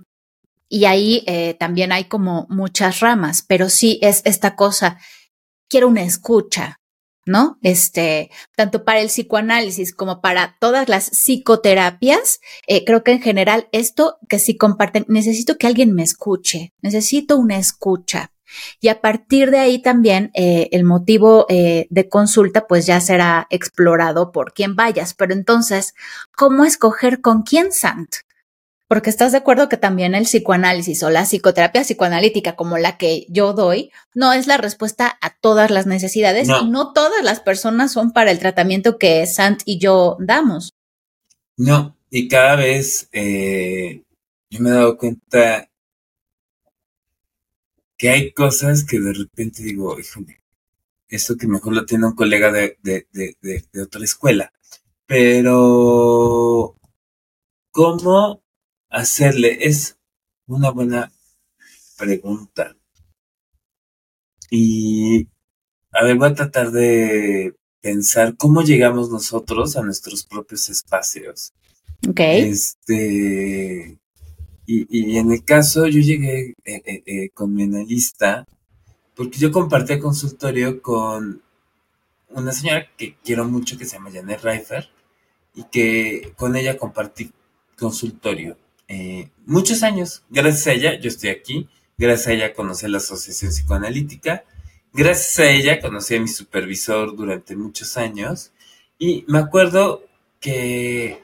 y 0.68 0.84
ahí 0.84 1.24
eh, 1.26 1.54
también 1.54 1.92
hay 1.92 2.04
como 2.04 2.46
muchas 2.50 3.00
ramas, 3.00 3.44
pero 3.46 3.68
sí 3.68 3.98
es 4.02 4.22
esta 4.24 4.54
cosa, 4.56 4.98
quiero 5.68 5.88
una 5.88 6.02
escucha, 6.02 6.80
¿no? 7.28 7.58
Este, 7.62 8.30
tanto 8.56 8.84
para 8.84 9.00
el 9.00 9.08
psicoanálisis 9.08 9.94
como 9.94 10.20
para 10.20 10.56
todas 10.60 10.88
las 10.88 11.04
psicoterapias, 11.04 12.40
eh, 12.66 12.84
creo 12.84 13.04
que 13.04 13.12
en 13.12 13.22
general 13.22 13.68
esto 13.70 14.18
que 14.28 14.38
sí 14.38 14.56
comparten, 14.56 15.04
necesito 15.08 15.58
que 15.58 15.66
alguien 15.66 15.94
me 15.94 16.02
escuche, 16.02 16.72
necesito 16.80 17.36
una 17.36 17.58
escucha. 17.58 18.32
Y 18.80 18.88
a 18.88 19.02
partir 19.02 19.50
de 19.50 19.58
ahí 19.58 19.82
también 19.82 20.30
eh, 20.32 20.68
el 20.72 20.84
motivo 20.84 21.44
eh, 21.50 21.86
de 21.90 22.08
consulta 22.08 22.66
pues 22.66 22.86
ya 22.86 22.98
será 23.00 23.46
explorado 23.50 24.32
por 24.32 24.54
quien 24.54 24.74
vayas. 24.74 25.12
Pero 25.12 25.34
entonces, 25.34 25.94
¿cómo 26.34 26.64
escoger 26.64 27.20
con 27.20 27.42
quién, 27.42 27.72
Sant? 27.72 28.08
Porque 28.88 29.10
estás 29.10 29.32
de 29.32 29.38
acuerdo 29.38 29.68
que 29.68 29.76
también 29.76 30.14
el 30.14 30.24
psicoanálisis 30.24 31.02
o 31.02 31.10
la 31.10 31.24
psicoterapia 31.24 31.82
psicoanalítica 31.82 32.56
como 32.56 32.78
la 32.78 32.96
que 32.96 33.26
yo 33.28 33.52
doy 33.52 33.90
no 34.14 34.32
es 34.32 34.46
la 34.46 34.56
respuesta 34.56 35.18
a 35.20 35.36
todas 35.38 35.70
las 35.70 35.86
necesidades 35.86 36.48
y 36.48 36.70
no 36.70 36.94
todas 36.94 37.22
las 37.22 37.40
personas 37.40 37.92
son 37.92 38.12
para 38.12 38.30
el 38.30 38.38
tratamiento 38.38 38.98
que 38.98 39.26
Sant 39.26 39.60
y 39.66 39.78
yo 39.78 40.16
damos. 40.20 40.72
No, 41.58 41.98
y 42.08 42.28
cada 42.28 42.56
vez 42.56 43.10
eh, 43.12 44.04
yo 44.48 44.60
me 44.60 44.70
he 44.70 44.72
dado 44.72 44.96
cuenta 44.96 45.68
que 47.98 48.08
hay 48.08 48.32
cosas 48.32 48.84
que 48.84 49.00
de 49.00 49.12
repente 49.12 49.62
digo, 49.62 49.98
híjole, 50.00 50.40
esto 51.08 51.36
que 51.36 51.46
mejor 51.46 51.74
lo 51.74 51.84
tiene 51.84 52.06
un 52.06 52.14
colega 52.14 52.50
de, 52.52 52.78
de, 52.82 53.06
de, 53.12 53.36
de, 53.72 53.82
otra 53.82 54.04
escuela. 54.04 54.52
Pero, 55.06 56.76
¿cómo 57.70 58.42
hacerle? 58.90 59.58
Es 59.60 59.96
una 60.46 60.70
buena 60.70 61.12
pregunta. 61.98 62.76
Y, 64.50 65.28
a 65.92 66.04
ver, 66.04 66.16
voy 66.16 66.28
a 66.30 66.34
tratar 66.34 66.70
de 66.70 67.54
pensar 67.80 68.36
cómo 68.36 68.62
llegamos 68.62 69.10
nosotros 69.10 69.76
a 69.76 69.82
nuestros 69.82 70.24
propios 70.24 70.68
espacios. 70.68 71.52
Ok. 72.08 72.20
Este, 72.20 73.98
y, 74.66 75.16
en 75.16 75.32
el 75.32 75.44
caso, 75.44 75.86
yo 75.86 76.00
llegué 76.00 76.54
eh, 76.64 76.82
eh, 76.84 77.02
eh, 77.06 77.30
con 77.30 77.54
mi 77.54 77.64
analista, 77.64 78.46
porque 79.14 79.38
yo 79.38 79.50
compartí 79.50 79.98
consultorio 79.98 80.80
con 80.82 81.42
una 82.30 82.52
señora 82.52 82.86
que 82.96 83.16
quiero 83.24 83.46
mucho, 83.46 83.78
que 83.78 83.84
se 83.84 83.96
llama 83.96 84.10
Janet 84.12 84.42
Reifer, 84.42 84.88
y 85.54 85.64
que 85.64 86.32
con 86.36 86.56
ella 86.56 86.76
compartí 86.76 87.32
consultorio 87.76 88.56
muchos 89.46 89.82
años. 89.82 90.22
Gracias 90.30 90.66
a 90.66 90.72
ella, 90.72 91.00
yo 91.00 91.08
estoy 91.08 91.30
aquí. 91.30 91.68
Gracias 91.96 92.28
a 92.28 92.32
ella 92.32 92.54
conocí 92.54 92.86
la 92.88 92.98
Asociación 92.98 93.50
Psicoanalítica. 93.50 94.44
Gracias 94.92 95.38
a 95.40 95.50
ella 95.50 95.80
conocí 95.80 96.14
a 96.14 96.20
mi 96.20 96.28
supervisor 96.28 97.14
durante 97.16 97.56
muchos 97.56 97.96
años. 97.96 98.52
Y 98.98 99.24
me 99.28 99.38
acuerdo 99.38 100.04
que 100.40 101.22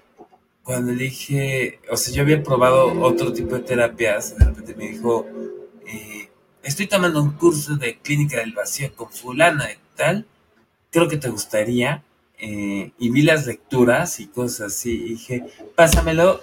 cuando 0.62 0.92
dije, 0.92 1.78
o 1.90 1.96
sea, 1.96 2.14
yo 2.14 2.22
había 2.22 2.42
probado 2.42 3.00
otro 3.02 3.32
tipo 3.32 3.54
de 3.54 3.62
terapias, 3.62 4.36
de 4.36 4.44
repente 4.46 4.74
me 4.74 4.88
dijo, 4.88 5.26
eh, 5.86 6.30
estoy 6.62 6.86
tomando 6.86 7.22
un 7.22 7.32
curso 7.32 7.76
de 7.76 7.98
clínica 7.98 8.38
del 8.38 8.52
vacío 8.52 8.94
con 8.94 9.10
fulana 9.10 9.70
y 9.70 9.76
tal, 9.96 10.26
creo 10.90 11.08
que 11.08 11.18
te 11.18 11.28
gustaría. 11.28 12.02
Eh, 12.38 12.90
y 12.98 13.10
vi 13.10 13.22
las 13.22 13.46
lecturas 13.46 14.18
y 14.20 14.26
cosas 14.26 14.72
así, 14.72 14.92
y 14.92 15.08
dije, 15.10 15.44
pásamelo, 15.76 16.42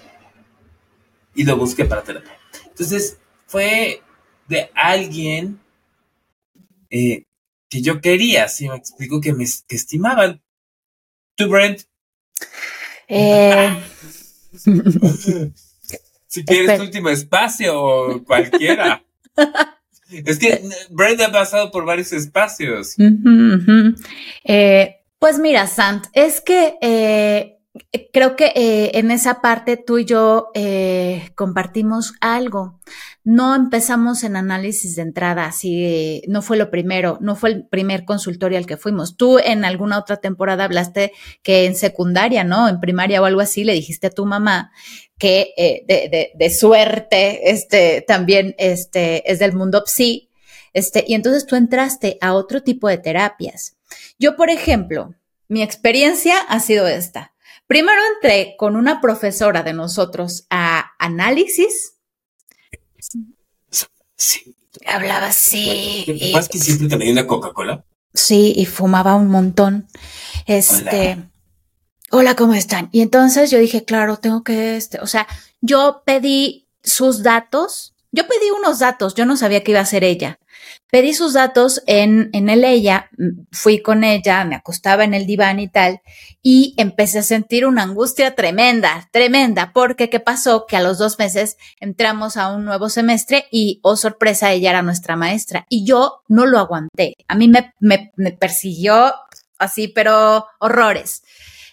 y 1.35 1.43
lo 1.43 1.57
busqué 1.57 1.85
para 1.85 2.03
terapia. 2.03 2.37
Entonces, 2.67 3.17
fue 3.47 4.01
de 4.47 4.69
alguien 4.75 5.59
eh, 6.89 7.25
que 7.69 7.81
yo 7.81 8.01
quería, 8.01 8.47
si 8.49 8.67
me 8.67 8.75
explico, 8.75 9.21
que 9.21 9.33
me 9.33 9.45
que 9.67 9.75
estimaban. 9.75 10.41
¿Tú, 11.35 11.47
Brent? 11.47 11.83
Eh, 13.07 13.81
si 16.27 16.45
quieres 16.45 16.77
tu 16.77 16.83
último 16.83 17.09
espacio 17.09 17.81
o 17.81 18.23
cualquiera. 18.23 19.03
es 20.09 20.37
que 20.37 20.61
Brenda 20.89 21.27
ha 21.27 21.31
pasado 21.31 21.71
por 21.71 21.85
varios 21.85 22.11
espacios. 22.11 22.95
Eh, 24.43 24.95
pues 25.19 25.39
mira, 25.39 25.67
Sant, 25.67 26.07
es 26.13 26.41
que 26.41 27.60
creo 28.11 28.35
que 28.35 28.51
eh, 28.55 28.91
en 28.95 29.11
esa 29.11 29.41
parte 29.41 29.77
tú 29.77 29.97
y 29.97 30.05
yo 30.05 30.51
compartimos 31.35 32.13
algo. 32.19 32.79
No 33.23 33.55
empezamos 33.55 34.23
en 34.23 34.35
análisis 34.35 34.95
de 34.95 35.03
entrada, 35.03 35.45
así 35.45 36.23
no 36.27 36.41
fue 36.41 36.57
lo 36.57 36.71
primero, 36.71 37.19
no 37.21 37.35
fue 37.35 37.51
el 37.51 37.67
primer 37.67 38.03
consultorio 38.03 38.57
al 38.57 38.65
que 38.65 38.77
fuimos. 38.77 39.15
Tú 39.15 39.37
en 39.37 39.63
alguna 39.63 39.99
otra 39.99 40.17
temporada 40.17 40.63
hablaste 40.63 41.11
que 41.43 41.65
en 41.65 41.75
secundaria, 41.75 42.43
¿no? 42.43 42.67
En 42.67 42.79
primaria 42.79 43.21
o 43.21 43.25
algo 43.25 43.41
así, 43.41 43.63
le 43.63 43.73
dijiste 43.73 44.07
a 44.07 44.11
tu 44.11 44.25
mamá 44.25 44.71
que 45.21 45.53
eh, 45.55 45.85
de, 45.87 46.31
de, 46.33 46.49
suerte, 46.49 47.51
este, 47.51 48.01
también 48.01 48.55
este, 48.57 49.31
es 49.31 49.37
del 49.37 49.53
mundo 49.53 49.83
psi, 49.85 50.31
este, 50.73 51.05
y 51.07 51.13
entonces 51.13 51.45
tú 51.45 51.55
entraste 51.55 52.17
a 52.21 52.33
otro 52.33 52.63
tipo 52.63 52.87
de 52.87 52.97
terapias. 52.97 53.77
Yo, 54.17 54.35
por 54.35 54.49
ejemplo, 54.49 55.13
mi 55.47 55.61
experiencia 55.61 56.39
ha 56.39 56.59
sido 56.59 56.87
esta. 56.87 57.33
Primero 57.71 58.01
entré 58.15 58.55
con 58.57 58.75
una 58.75 58.99
profesora 58.99 59.63
de 59.63 59.71
nosotros 59.71 60.45
a 60.49 60.91
análisis, 60.99 61.93
Sí. 64.17 64.57
Hablaba 64.85 65.27
así. 65.27 66.03
¿Qué 66.05 66.33
que 66.51 66.59
siempre 66.59 66.89
te 66.89 67.11
una 67.13 67.25
Coca-Cola? 67.25 67.85
Sí, 68.13 68.51
y 68.57 68.65
fumaba 68.65 69.15
un 69.15 69.29
montón. 69.29 69.87
Este. 70.47 71.17
Hola. 72.11 72.35
¿cómo 72.35 72.55
están? 72.55 72.89
Y 72.91 72.99
entonces 72.99 73.49
yo 73.49 73.57
dije, 73.57 73.85
claro, 73.85 74.17
tengo 74.17 74.43
que, 74.43 74.75
este, 74.75 74.99
o 74.99 75.07
sea, 75.07 75.25
yo 75.61 76.03
pedí 76.05 76.67
sus 76.83 77.23
datos. 77.23 77.90
Yo 78.11 78.27
pedí 78.27 78.49
unos 78.51 78.79
datos, 78.79 79.15
yo 79.15 79.25
no 79.25 79.37
sabía 79.37 79.63
que 79.63 79.71
iba 79.71 79.79
a 79.79 79.85
ser 79.85 80.03
ella. 80.03 80.39
Pedí 80.91 81.13
sus 81.13 81.33
datos 81.33 81.81
en, 81.87 82.29
en 82.33 82.49
el 82.49 82.65
ella, 82.65 83.09
mm, 83.17 83.45
fui 83.51 83.81
con 83.81 84.03
ella, 84.03 84.43
me 84.43 84.55
acostaba 84.55 85.05
en 85.05 85.13
el 85.13 85.25
diván 85.25 85.59
y 85.61 85.69
tal, 85.69 86.01
y 86.41 86.73
empecé 86.77 87.19
a 87.19 87.23
sentir 87.23 87.65
una 87.65 87.83
angustia 87.83 88.35
tremenda, 88.35 89.07
tremenda, 89.11 89.71
porque 89.73 90.09
¿qué 90.09 90.19
pasó? 90.19 90.65
Que 90.67 90.75
a 90.75 90.81
los 90.81 90.97
dos 90.97 91.17
meses 91.19 91.55
entramos 91.79 92.35
a 92.35 92.51
un 92.51 92.65
nuevo 92.65 92.89
semestre 92.89 93.45
y, 93.51 93.79
oh 93.83 93.95
sorpresa, 93.95 94.51
ella 94.51 94.71
era 94.71 94.81
nuestra 94.81 95.15
maestra 95.15 95.65
y 95.69 95.85
yo 95.85 96.23
no 96.27 96.45
lo 96.45 96.59
aguanté. 96.59 97.15
A 97.29 97.35
mí 97.35 97.47
me, 97.47 97.73
me, 97.79 98.11
me 98.17 98.33
persiguió 98.33 99.13
así, 99.57 99.87
pero 99.87 100.45
horrores. 100.59 101.23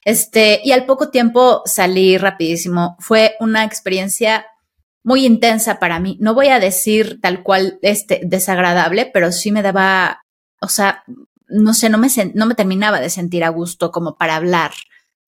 Este, 0.05 0.61
y 0.65 0.73
al 0.73 0.87
poco 0.87 1.11
tiempo 1.11 1.63
salí 1.67 2.17
rapidísimo. 2.17 2.97
Fue 3.01 3.35
una 3.41 3.65
experiencia 3.65 4.47
muy 5.09 5.25
intensa 5.25 5.79
para 5.79 6.01
mí. 6.01 6.19
No 6.21 6.35
voy 6.35 6.49
a 6.49 6.61
decir 6.61 7.19
tal 7.23 7.43
cual 7.43 7.79
este 7.81 8.21
desagradable, 8.25 9.11
pero 9.11 9.33
sí 9.33 9.51
me 9.51 9.63
daba, 9.63 10.27
o 10.61 10.69
sea, 10.69 11.03
no 11.49 11.73
sé, 11.73 11.89
no 11.89 11.97
me, 11.97 12.09
no 12.35 12.45
me 12.45 12.55
terminaba 12.55 13.01
de 13.01 13.09
sentir 13.09 13.43
a 13.43 13.49
gusto 13.49 13.91
como 13.91 14.19
para 14.19 14.37
hablar 14.37 14.73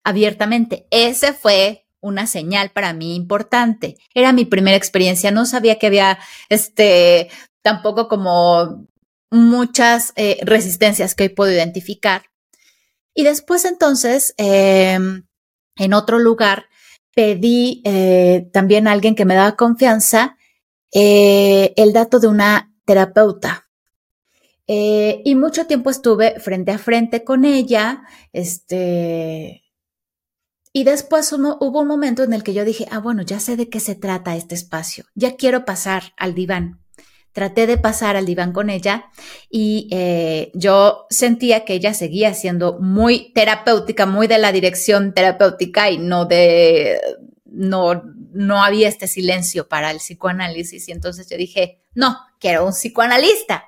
abiertamente. 0.04 0.88
Ese 0.92 1.32
fue 1.32 1.86
una 2.02 2.28
señal 2.28 2.72
para 2.72 2.92
mí 2.92 3.16
importante. 3.16 3.96
Era 4.14 4.34
mi 4.34 4.44
primera 4.44 4.76
experiencia. 4.76 5.32
No 5.32 5.46
sabía 5.46 5.80
que 5.80 5.88
había, 5.88 6.20
este, 6.50 7.30
tampoco 7.62 8.10
como 8.10 8.88
muchas 9.30 10.12
eh, 10.18 10.40
resistencias 10.42 11.16
que 11.16 11.24
hoy 11.24 11.30
puedo 11.30 11.54
identificar. 11.54 12.24
Y 13.14 13.24
después 13.24 13.64
entonces, 13.64 14.34
em, 14.36 15.24
en 15.78 15.94
otro 15.94 16.20
lugar, 16.20 16.66
pedí 17.16 17.82
eh, 17.86 18.50
también 18.54 18.88
a 18.88 18.92
alguien 18.92 19.16
que 19.16 19.26
me 19.26 19.36
daba 19.36 19.56
confianza 19.56 20.38
eh, 20.94 21.74
el 21.78 21.94
dato 21.94 22.20
de 22.20 22.28
una 22.28 22.74
terapeuta. 22.86 23.70
Eh, 24.68 25.22
y 25.26 25.36
mucho 25.36 25.68
tiempo 25.68 25.90
estuve 25.90 26.40
frente 26.40 26.72
a 26.72 26.78
frente 26.78 27.24
con 27.24 27.44
ella, 27.44 28.04
este, 28.32 29.64
y 30.74 30.86
después 30.86 31.34
hubo 31.34 31.82
un 31.82 31.88
momento 31.88 32.24
en 32.24 32.32
el 32.32 32.44
que 32.44 32.54
yo 32.54 32.64
dije, 32.64 32.88
ah, 32.92 33.00
bueno, 33.00 33.24
ya 33.24 33.40
sé 33.40 33.58
de 33.58 33.70
qué 33.70 33.82
se 33.82 33.96
trata 33.96 34.38
este 34.38 34.56
espacio, 34.56 35.06
ya 35.16 35.36
quiero 35.36 35.66
pasar 35.66 36.14
al 36.16 36.34
diván. 36.34 36.81
Traté 37.34 37.66
de 37.68 37.78
pasar 37.78 38.16
al 38.18 38.26
diván 38.26 38.52
con 38.52 38.70
ella 38.70 39.06
y 39.50 39.88
eh, 39.92 40.52
yo 40.54 41.06
sentía 41.10 41.64
que 41.64 41.74
ella 41.74 41.94
seguía 41.94 42.34
siendo 42.34 42.80
muy 42.80 43.32
terapéutica, 43.34 44.06
muy 44.06 44.28
de 44.28 44.38
la 44.38 44.52
dirección 44.52 45.14
terapéutica 45.14 45.90
y 45.90 45.98
no 45.98 46.26
de, 46.26 47.00
no, 47.46 48.04
no 48.34 48.64
había 48.64 48.88
este 48.88 49.08
silencio 49.08 49.68
para 49.68 49.92
el 49.92 49.98
psicoanálisis. 49.98 50.88
Y 50.90 50.92
entonces 50.92 51.30
yo 51.30 51.38
dije, 51.38 51.82
no, 51.94 52.18
quiero 52.40 52.66
un 52.66 52.74
psicoanalista. 52.74 53.66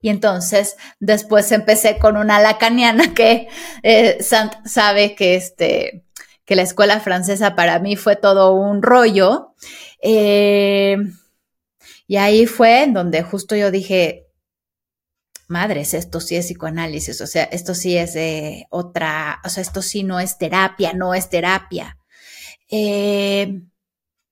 Y 0.00 0.10
entonces 0.10 0.76
después 1.00 1.50
empecé 1.50 1.98
con 1.98 2.16
una 2.16 2.40
lacaniana 2.40 3.14
que 3.14 3.48
eh, 3.82 4.22
Sant 4.22 4.54
sabe 4.64 5.14
que 5.14 5.34
este, 5.34 6.04
que 6.44 6.56
la 6.56 6.62
escuela 6.62 7.00
francesa 7.00 7.56
para 7.56 7.78
mí 7.78 7.96
fue 7.96 8.16
todo 8.16 8.54
un 8.54 8.82
rollo. 8.82 9.54
Eh, 10.00 10.96
y 12.08 12.16
ahí 12.16 12.46
fue 12.46 12.84
en 12.84 12.94
donde 12.94 13.22
justo 13.22 13.54
yo 13.54 13.70
dije, 13.70 14.26
madres, 15.46 15.92
esto 15.92 16.20
sí 16.20 16.36
es 16.36 16.46
psicoanálisis, 16.46 17.20
o 17.20 17.26
sea, 17.26 17.44
esto 17.44 17.74
sí 17.74 17.98
es 17.98 18.16
otra, 18.70 19.40
o 19.44 19.50
sea, 19.50 19.60
esto 19.60 19.82
sí 19.82 20.04
no 20.04 20.18
es 20.18 20.38
terapia, 20.38 20.94
no 20.94 21.12
es 21.12 21.28
terapia. 21.28 21.98
Eh, 22.70 23.60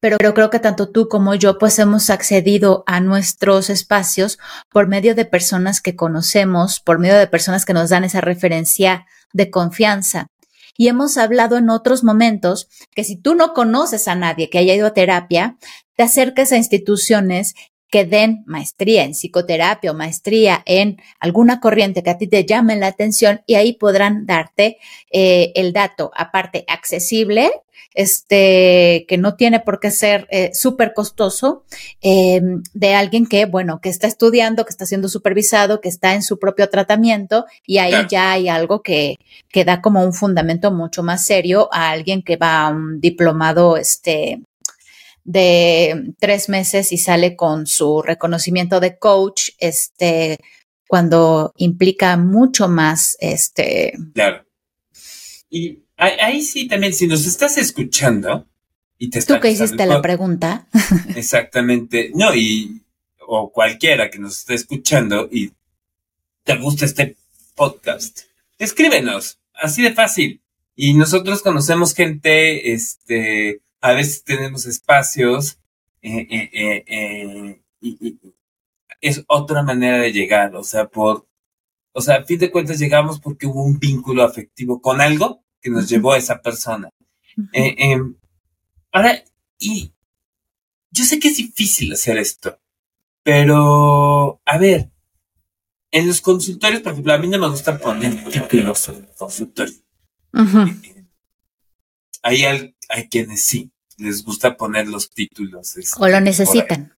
pero, 0.01 0.17
pero, 0.19 0.35
creo 0.35 0.51
que 0.51 0.59
tanto 0.59 0.91
tú 0.91 1.09
como 1.09 1.35
yo 1.35 1.59
pues 1.59 1.79
hemos 1.79 2.09
accedido 2.09 2.83
a 2.87 3.01
nuestros 3.01 3.69
espacios 3.69 4.39
por 4.71 4.89
medio 4.89 5.15
de 5.15 5.27
personas 5.27 5.83
que 5.83 5.97
conocemos, 5.97 6.81
por 6.81 6.99
medio 6.99 7.19
de 7.19 7.27
personas 7.27 7.67
que 7.67 7.75
nos 7.75 7.91
dan 7.91 8.05
esa 8.05 8.23
referencia 8.23 9.07
de 9.35 9.51
confianza. 9.51 10.29
Y 10.77 10.89
hemos 10.89 11.17
hablado 11.17 11.57
en 11.57 11.71
otros 11.71 12.05
momentos 12.05 12.69
que 12.95 13.05
si 13.05 13.17
tú 13.17 13.35
no 13.35 13.53
conoces 13.53 14.09
a 14.09 14.15
nadie 14.15 14.51
que 14.51 14.59
haya 14.59 14.75
ido 14.75 14.87
a 14.87 14.95
terapia, 14.95 15.59
te 15.95 16.03
acerques 16.03 16.53
a 16.53 16.57
instituciones 16.57 17.55
que 17.91 18.05
den 18.05 18.43
maestría 18.47 19.05
en 19.05 19.13
psicoterapia 19.13 19.91
o 19.91 19.95
maestría 19.95 20.63
en 20.67 20.97
alguna 21.21 21.61
corriente 21.61 22.03
que 22.03 22.11
a 22.11 22.19
ti 22.19 22.27
te 22.27 22.45
llame 22.45 22.77
la 22.77 22.89
atención 22.89 23.43
y 23.47 23.55
ahí 23.55 23.75
podrán 23.75 24.27
darte 24.27 24.79
eh, 25.11 25.53
el 25.55 25.73
dato, 25.73 26.11
aparte 26.15 26.65
accesible, 26.69 27.51
este, 27.95 29.07
que 29.09 29.17
no 29.17 29.37
tiene 29.37 29.61
por 29.61 29.81
qué 29.81 29.91
ser 29.91 30.29
eh, 30.31 30.51
súper 30.53 30.93
costoso, 30.93 31.65
eh, 32.03 32.41
de 32.75 32.95
alguien 32.95 33.27
que, 33.27 33.47
bueno, 33.47 33.81
que 33.81 33.89
está 33.89 34.07
estudiando, 34.07 34.65
que 34.65 34.71
está 34.71 34.85
siendo 34.85 35.09
supervisado, 35.09 35.81
que 35.81 35.89
está 35.89 36.15
en 36.15 36.23
su 36.23 36.39
propio 36.39 36.69
tratamiento 36.69 37.47
y 37.67 37.79
ahí 37.79 37.95
ya 38.11 38.33
hay 38.33 38.49
algo 38.49 38.83
que, 38.83 39.17
que 39.49 39.65
da 39.65 39.81
como 39.81 40.05
un 40.05 40.13
fundamento 40.13 40.71
mucho 40.71 41.03
más 41.03 41.25
serio 41.25 41.71
a 41.73 41.91
alguien 41.91 42.23
que 42.23 42.37
va 42.37 42.67
a 42.67 42.69
un 42.69 43.01
diplomado, 43.01 43.79
este, 43.79 44.43
de 45.27 46.15
tres 46.21 46.49
meses 46.49 46.93
y 46.93 46.99
sale 46.99 47.35
con 47.35 47.67
su 47.67 48.01
reconocimiento 48.01 48.79
de 48.79 48.97
coach, 48.97 49.51
este, 49.59 50.39
cuando 50.89 51.53
implica 51.57 52.17
mucho 52.17 52.69
más, 52.69 53.17
este. 53.21 53.93
Claro. 54.15 54.47
Y 55.51 55.81
ahí, 55.97 56.43
sí 56.43 56.69
también, 56.69 56.95
si 56.95 57.09
nos 57.09 57.27
estás 57.27 57.59
escuchando 57.59 58.47
y 58.99 59.11
te 59.11 59.21
Tú 59.23 59.41
que 59.41 59.51
hiciste 59.51 59.85
la 59.85 60.01
pregunta. 60.01 60.69
Exactamente. 61.17 62.13
No, 62.15 62.35
y, 62.35 62.83
o 63.27 63.51
cualquiera 63.51 64.09
que 64.11 64.21
nos 64.21 64.39
esté 64.39 64.55
escuchando 64.55 65.29
y 65.31 65.53
te 66.45 66.57
gusta 66.57 66.85
este 66.85 67.17
podcast, 67.57 68.21
escríbenos, 68.59 69.41
así 69.55 69.83
de 69.83 69.93
fácil. 69.93 70.41
Y 70.77 70.95
nosotros 70.95 71.43
conocemos 71.43 71.95
gente, 71.95 72.73
este, 72.73 73.61
a 73.87 73.93
veces 73.93 74.25
tenemos 74.25 74.67
espacios 74.67 75.61
eh, 76.03 76.27
eh, 76.29 76.85
eh, 76.87 77.63
y, 77.81 78.19
es 79.01 79.23
otra 79.29 79.63
manera 79.63 79.99
de 79.99 80.13
llegar, 80.13 80.57
o 80.57 80.65
sea, 80.65 80.89
por, 80.89 81.29
o 81.93 82.01
sea, 82.01 82.17
a 82.17 82.25
fin 82.25 82.39
de 82.41 82.51
cuentas 82.51 82.81
llegamos 82.81 83.21
porque 83.21 83.47
hubo 83.47 83.63
un 83.63 83.79
vínculo 83.79 84.25
afectivo 84.25 84.81
con 84.81 85.01
algo 85.01 85.45
que 85.61 85.71
nos 85.71 85.89
llevó 85.89 86.13
a 86.13 86.19
esa 86.19 86.43
persona. 86.43 86.91
Em, 87.53 88.17
ahora, 88.91 89.23
y 89.59 89.93
yo 90.91 91.05
sé 91.05 91.21
que 91.21 91.29
es 91.29 91.37
difícil 91.37 91.93
hacer 91.93 92.19
esto, 92.19 92.59
pero, 93.23 94.41
a 94.45 94.59
ver, 94.59 94.91
en 95.93 96.09
los 96.09 96.21
consultorios, 96.21 96.83
por 96.83 96.93
ejemplo, 96.93 97.13
a 97.13 97.19
mí 97.19 97.29
no 97.29 97.39
me 97.39 97.49
gusta 97.49 97.79
poner 97.79 98.25
títulos 98.31 98.89
en 98.89 98.97
el 98.97 99.15
consultorio. 99.17 99.77
Hay, 102.23 102.45
hay 102.89 103.09
quienes 103.09 103.45
sí 103.45 103.71
les 103.97 104.25
gusta 104.25 104.57
poner 104.57 104.89
los 104.89 105.11
títulos. 105.11 105.77
Este, 105.77 105.97
o 105.99 106.09
lo 106.09 106.21
necesitan. 106.21 106.95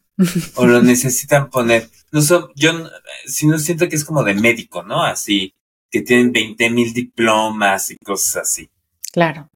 O 0.57 0.67
lo 0.67 0.83
necesitan 0.83 1.49
poner. 1.51 1.89
No 2.11 2.21
yo, 2.55 2.91
si 3.27 3.47
no 3.47 3.59
siento 3.59 3.89
que 3.89 3.97
es 3.97 4.05
como 4.05 4.25
de 4.25 4.35
médico, 4.35 4.83
¿no? 4.83 5.05
Así, 5.05 5.55
que 5.91 6.03
tienen 6.03 6.33
20 6.33 6.71
mil 6.71 6.93
diplomas 6.93 7.91
y 7.91 7.97
cosas 7.97 8.43
así. 8.43 8.69
Claro. 9.13 9.51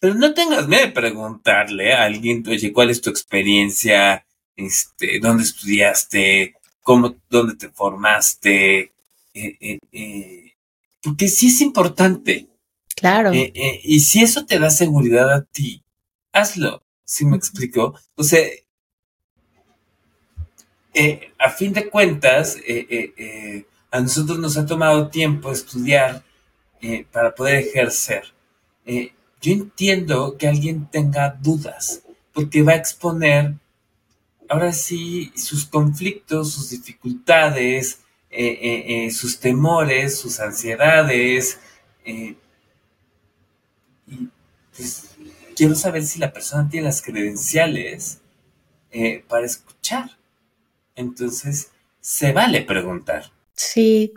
Pero 0.00 0.14
no 0.14 0.34
tengas 0.34 0.68
miedo 0.68 0.86
de 0.86 0.92
preguntarle 0.92 1.94
a 1.94 2.04
alguien, 2.04 2.44
oye, 2.46 2.72
¿cuál 2.72 2.90
es 2.90 3.00
tu 3.00 3.10
experiencia? 3.10 4.26
Este, 4.56 5.20
¿dónde 5.20 5.44
estudiaste? 5.44 6.54
¿Cómo, 6.82 7.16
dónde 7.30 7.56
te 7.56 7.68
formaste? 7.68 8.92
Eh, 9.34 9.56
eh, 9.60 9.78
eh, 9.92 10.52
porque 11.02 11.28
sí 11.28 11.48
es 11.48 11.60
importante. 11.60 12.48
Claro. 12.94 13.30
y 13.34 14.00
si 14.00 14.22
eso 14.22 14.46
te 14.46 14.58
da 14.58 14.70
seguridad 14.70 15.30
a 15.30 15.44
ti, 15.44 15.82
hazlo. 16.36 16.82
¿Sí 17.04 17.24
me 17.24 17.36
explico? 17.36 17.94
O 18.16 18.22
sea, 18.22 18.44
eh, 20.94 21.32
a 21.38 21.50
fin 21.50 21.72
de 21.72 21.88
cuentas, 21.88 22.56
eh, 22.66 23.12
eh, 23.16 23.66
a 23.90 24.00
nosotros 24.00 24.38
nos 24.38 24.56
ha 24.56 24.66
tomado 24.66 25.08
tiempo 25.08 25.52
estudiar 25.52 26.24
para 27.10 27.34
poder 27.34 27.56
ejercer. 27.56 28.32
yo 28.84 29.52
entiendo 29.52 30.36
que 30.38 30.46
alguien 30.48 30.88
tenga 30.90 31.30
dudas, 31.30 32.02
porque 32.32 32.62
va 32.62 32.72
a 32.72 32.76
exponer, 32.76 33.54
ahora 34.48 34.72
sí, 34.72 35.32
sus 35.36 35.64
conflictos, 35.66 36.52
sus 36.52 36.70
dificultades, 36.70 38.00
sus 39.10 39.40
temores, 39.40 40.18
sus 40.18 40.38
ansiedades. 40.40 41.58
y 42.04 42.36
pues, 44.76 45.15
quiero 45.56 45.74
saber 45.74 46.04
si 46.04 46.20
la 46.20 46.32
persona 46.32 46.68
tiene 46.68 46.86
las 46.86 47.02
credenciales 47.02 48.20
eh, 48.92 49.24
para 49.26 49.46
escuchar. 49.46 50.10
Entonces, 50.94 51.70
se 52.00 52.32
vale 52.32 52.62
preguntar. 52.62 53.32
Sí. 53.54 54.12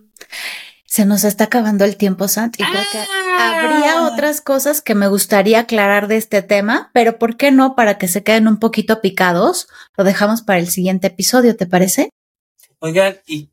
Se 0.85 1.05
nos 1.05 1.23
está 1.23 1.45
acabando 1.45 1.85
el 1.85 1.97
tiempo, 1.97 2.27
Santi. 2.27 2.63
creo 2.63 2.83
que 2.91 2.99
habría 3.39 3.99
ah. 3.99 4.09
otras 4.11 4.41
cosas 4.41 4.81
que 4.81 4.95
me 4.95 5.07
gustaría 5.07 5.61
aclarar 5.61 6.07
de 6.07 6.17
este 6.17 6.41
tema, 6.41 6.91
pero 6.93 7.17
¿por 7.17 7.37
qué 7.37 7.51
no? 7.51 7.75
Para 7.75 7.97
que 7.97 8.07
se 8.07 8.23
queden 8.23 8.47
un 8.47 8.59
poquito 8.59 9.01
picados, 9.01 9.67
lo 9.97 10.03
dejamos 10.03 10.41
para 10.41 10.59
el 10.59 10.69
siguiente 10.69 11.07
episodio, 11.07 11.55
¿te 11.55 11.67
parece? 11.67 12.09
Oigan, 12.79 13.17
¿y 13.27 13.49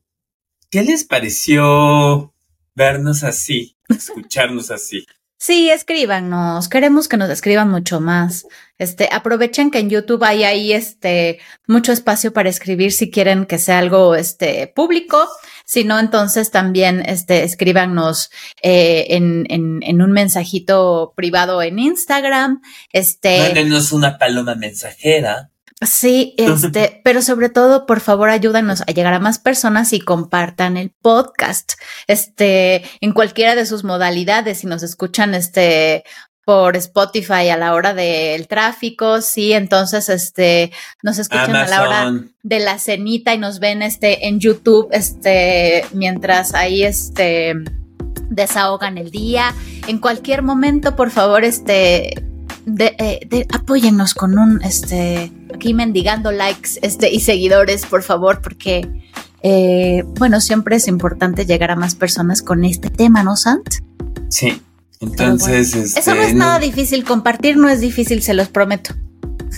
qué 0.69 0.83
les 0.83 1.03
pareció 1.03 2.33
vernos 2.75 3.23
así, 3.23 3.77
escucharnos 3.87 4.71
así? 4.71 5.05
Sí, 5.39 5.69
escríbanos. 5.69 6.67
Queremos 6.67 7.07
que 7.07 7.15
nos 7.15 7.29
escriban 7.29 7.69
mucho 7.69 8.01
más. 8.01 8.47
Este, 8.79 9.07
aprovechen 9.11 9.69
que 9.69 9.77
en 9.77 9.89
YouTube 9.89 10.23
hay 10.23 10.43
ahí 10.43 10.73
este 10.73 11.39
mucho 11.67 11.91
espacio 11.91 12.33
para 12.33 12.49
escribir 12.49 12.91
si 12.91 13.11
quieren 13.11 13.45
que 13.45 13.59
sea 13.59 13.77
algo 13.77 14.15
este 14.15 14.71
público. 14.75 15.27
Si 15.63 15.83
no, 15.83 15.99
entonces 15.99 16.49
también 16.49 17.03
este 17.05 17.43
escríbanos 17.43 18.31
eh, 18.63 19.07
en, 19.09 19.45
en, 19.49 19.83
en, 19.83 20.01
un 20.01 20.11
mensajito 20.11 21.13
privado 21.15 21.61
en 21.61 21.77
Instagram. 21.77 22.61
Este. 22.91 23.39
Mándenos 23.39 23.91
una 23.91 24.17
paloma 24.17 24.55
mensajera. 24.55 25.51
Sí, 25.81 26.33
este, 26.37 27.01
pero 27.03 27.21
sobre 27.21 27.49
todo, 27.49 27.85
por 27.85 27.99
favor, 27.99 28.29
ayúdanos 28.29 28.81
a 28.81 28.85
llegar 28.93 29.13
a 29.13 29.19
más 29.19 29.37
personas 29.37 29.93
y 29.93 29.99
compartan 29.99 30.75
el 30.75 30.89
podcast, 30.89 31.73
este, 32.07 32.83
en 32.99 33.13
cualquiera 33.13 33.53
de 33.53 33.67
sus 33.67 33.83
modalidades. 33.83 34.59
Si 34.59 34.67
nos 34.67 34.81
escuchan, 34.81 35.35
este, 35.35 36.03
por 36.43 36.75
Spotify 36.77 37.49
a 37.49 37.57
la 37.57 37.75
hora 37.75 37.93
del 37.93 38.47
tráfico, 38.47 39.21
sí, 39.21 39.53
entonces, 39.53 40.09
este, 40.09 40.71
nos 41.03 41.19
escuchan 41.19 41.55
a 41.55 41.67
la 41.67 41.81
hora 41.83 42.13
de 42.41 42.59
la 42.59 42.79
cenita 42.79 43.35
y 43.35 43.37
nos 43.37 43.59
ven, 43.59 43.83
este, 43.83 44.27
en 44.27 44.39
YouTube, 44.39 44.87
este, 44.91 45.85
mientras 45.93 46.55
ahí, 46.55 46.85
este, 46.85 47.53
desahogan 48.31 48.97
el 48.97 49.11
día. 49.11 49.53
En 49.87 49.99
cualquier 49.99 50.41
momento, 50.41 50.95
por 50.95 51.11
favor, 51.11 51.43
este, 51.43 52.15
de, 52.65 52.95
eh, 52.97 53.19
de, 53.29 53.45
apóyennos 53.53 54.15
con 54.15 54.39
un, 54.39 54.61
este, 54.63 55.31
aquí 55.53 55.73
mendigando 55.73 56.31
likes 56.31 56.71
este, 56.81 57.11
y 57.11 57.19
seguidores, 57.19 57.85
por 57.85 58.03
favor, 58.03 58.41
porque 58.41 58.87
eh, 59.43 60.03
bueno, 60.15 60.41
siempre 60.41 60.75
es 60.77 60.87
importante 60.87 61.45
llegar 61.45 61.71
a 61.71 61.75
más 61.75 61.95
personas 61.95 62.41
con 62.41 62.65
este 62.65 62.89
tema, 62.89 63.23
¿no, 63.23 63.35
Sant? 63.35 63.75
Sí. 64.29 64.61
Entonces, 64.99 65.75
este, 65.75 65.99
eso 65.99 66.15
no 66.15 66.21
es 66.21 66.33
nada 66.33 66.57
difícil, 66.59 67.03
compartir 67.03 67.55
no 67.55 67.69
es 67.69 67.79
difícil, 67.79 68.23
se 68.23 68.33
los 68.33 68.47
prometo. 68.49 68.95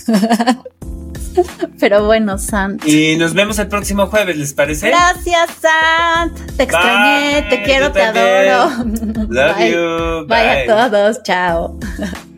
Pero 1.80 2.06
bueno, 2.06 2.38
Sant. 2.38 2.86
Y 2.86 3.16
nos 3.16 3.34
vemos 3.34 3.58
el 3.60 3.68
próximo 3.68 4.08
jueves, 4.08 4.36
¿les 4.38 4.54
parece? 4.54 4.90
Gracias, 4.90 5.50
Sant. 5.62 6.38
Te 6.58 6.64
extrañé, 6.64 7.44
te 7.50 7.64
quiero, 7.64 7.92
te 7.94 8.02
adoro. 8.02 8.84
Love 9.30 9.60
you. 9.60 10.28
Bye 10.28 10.66
a 10.70 10.90
todos, 10.90 11.24
chao. 11.24 11.80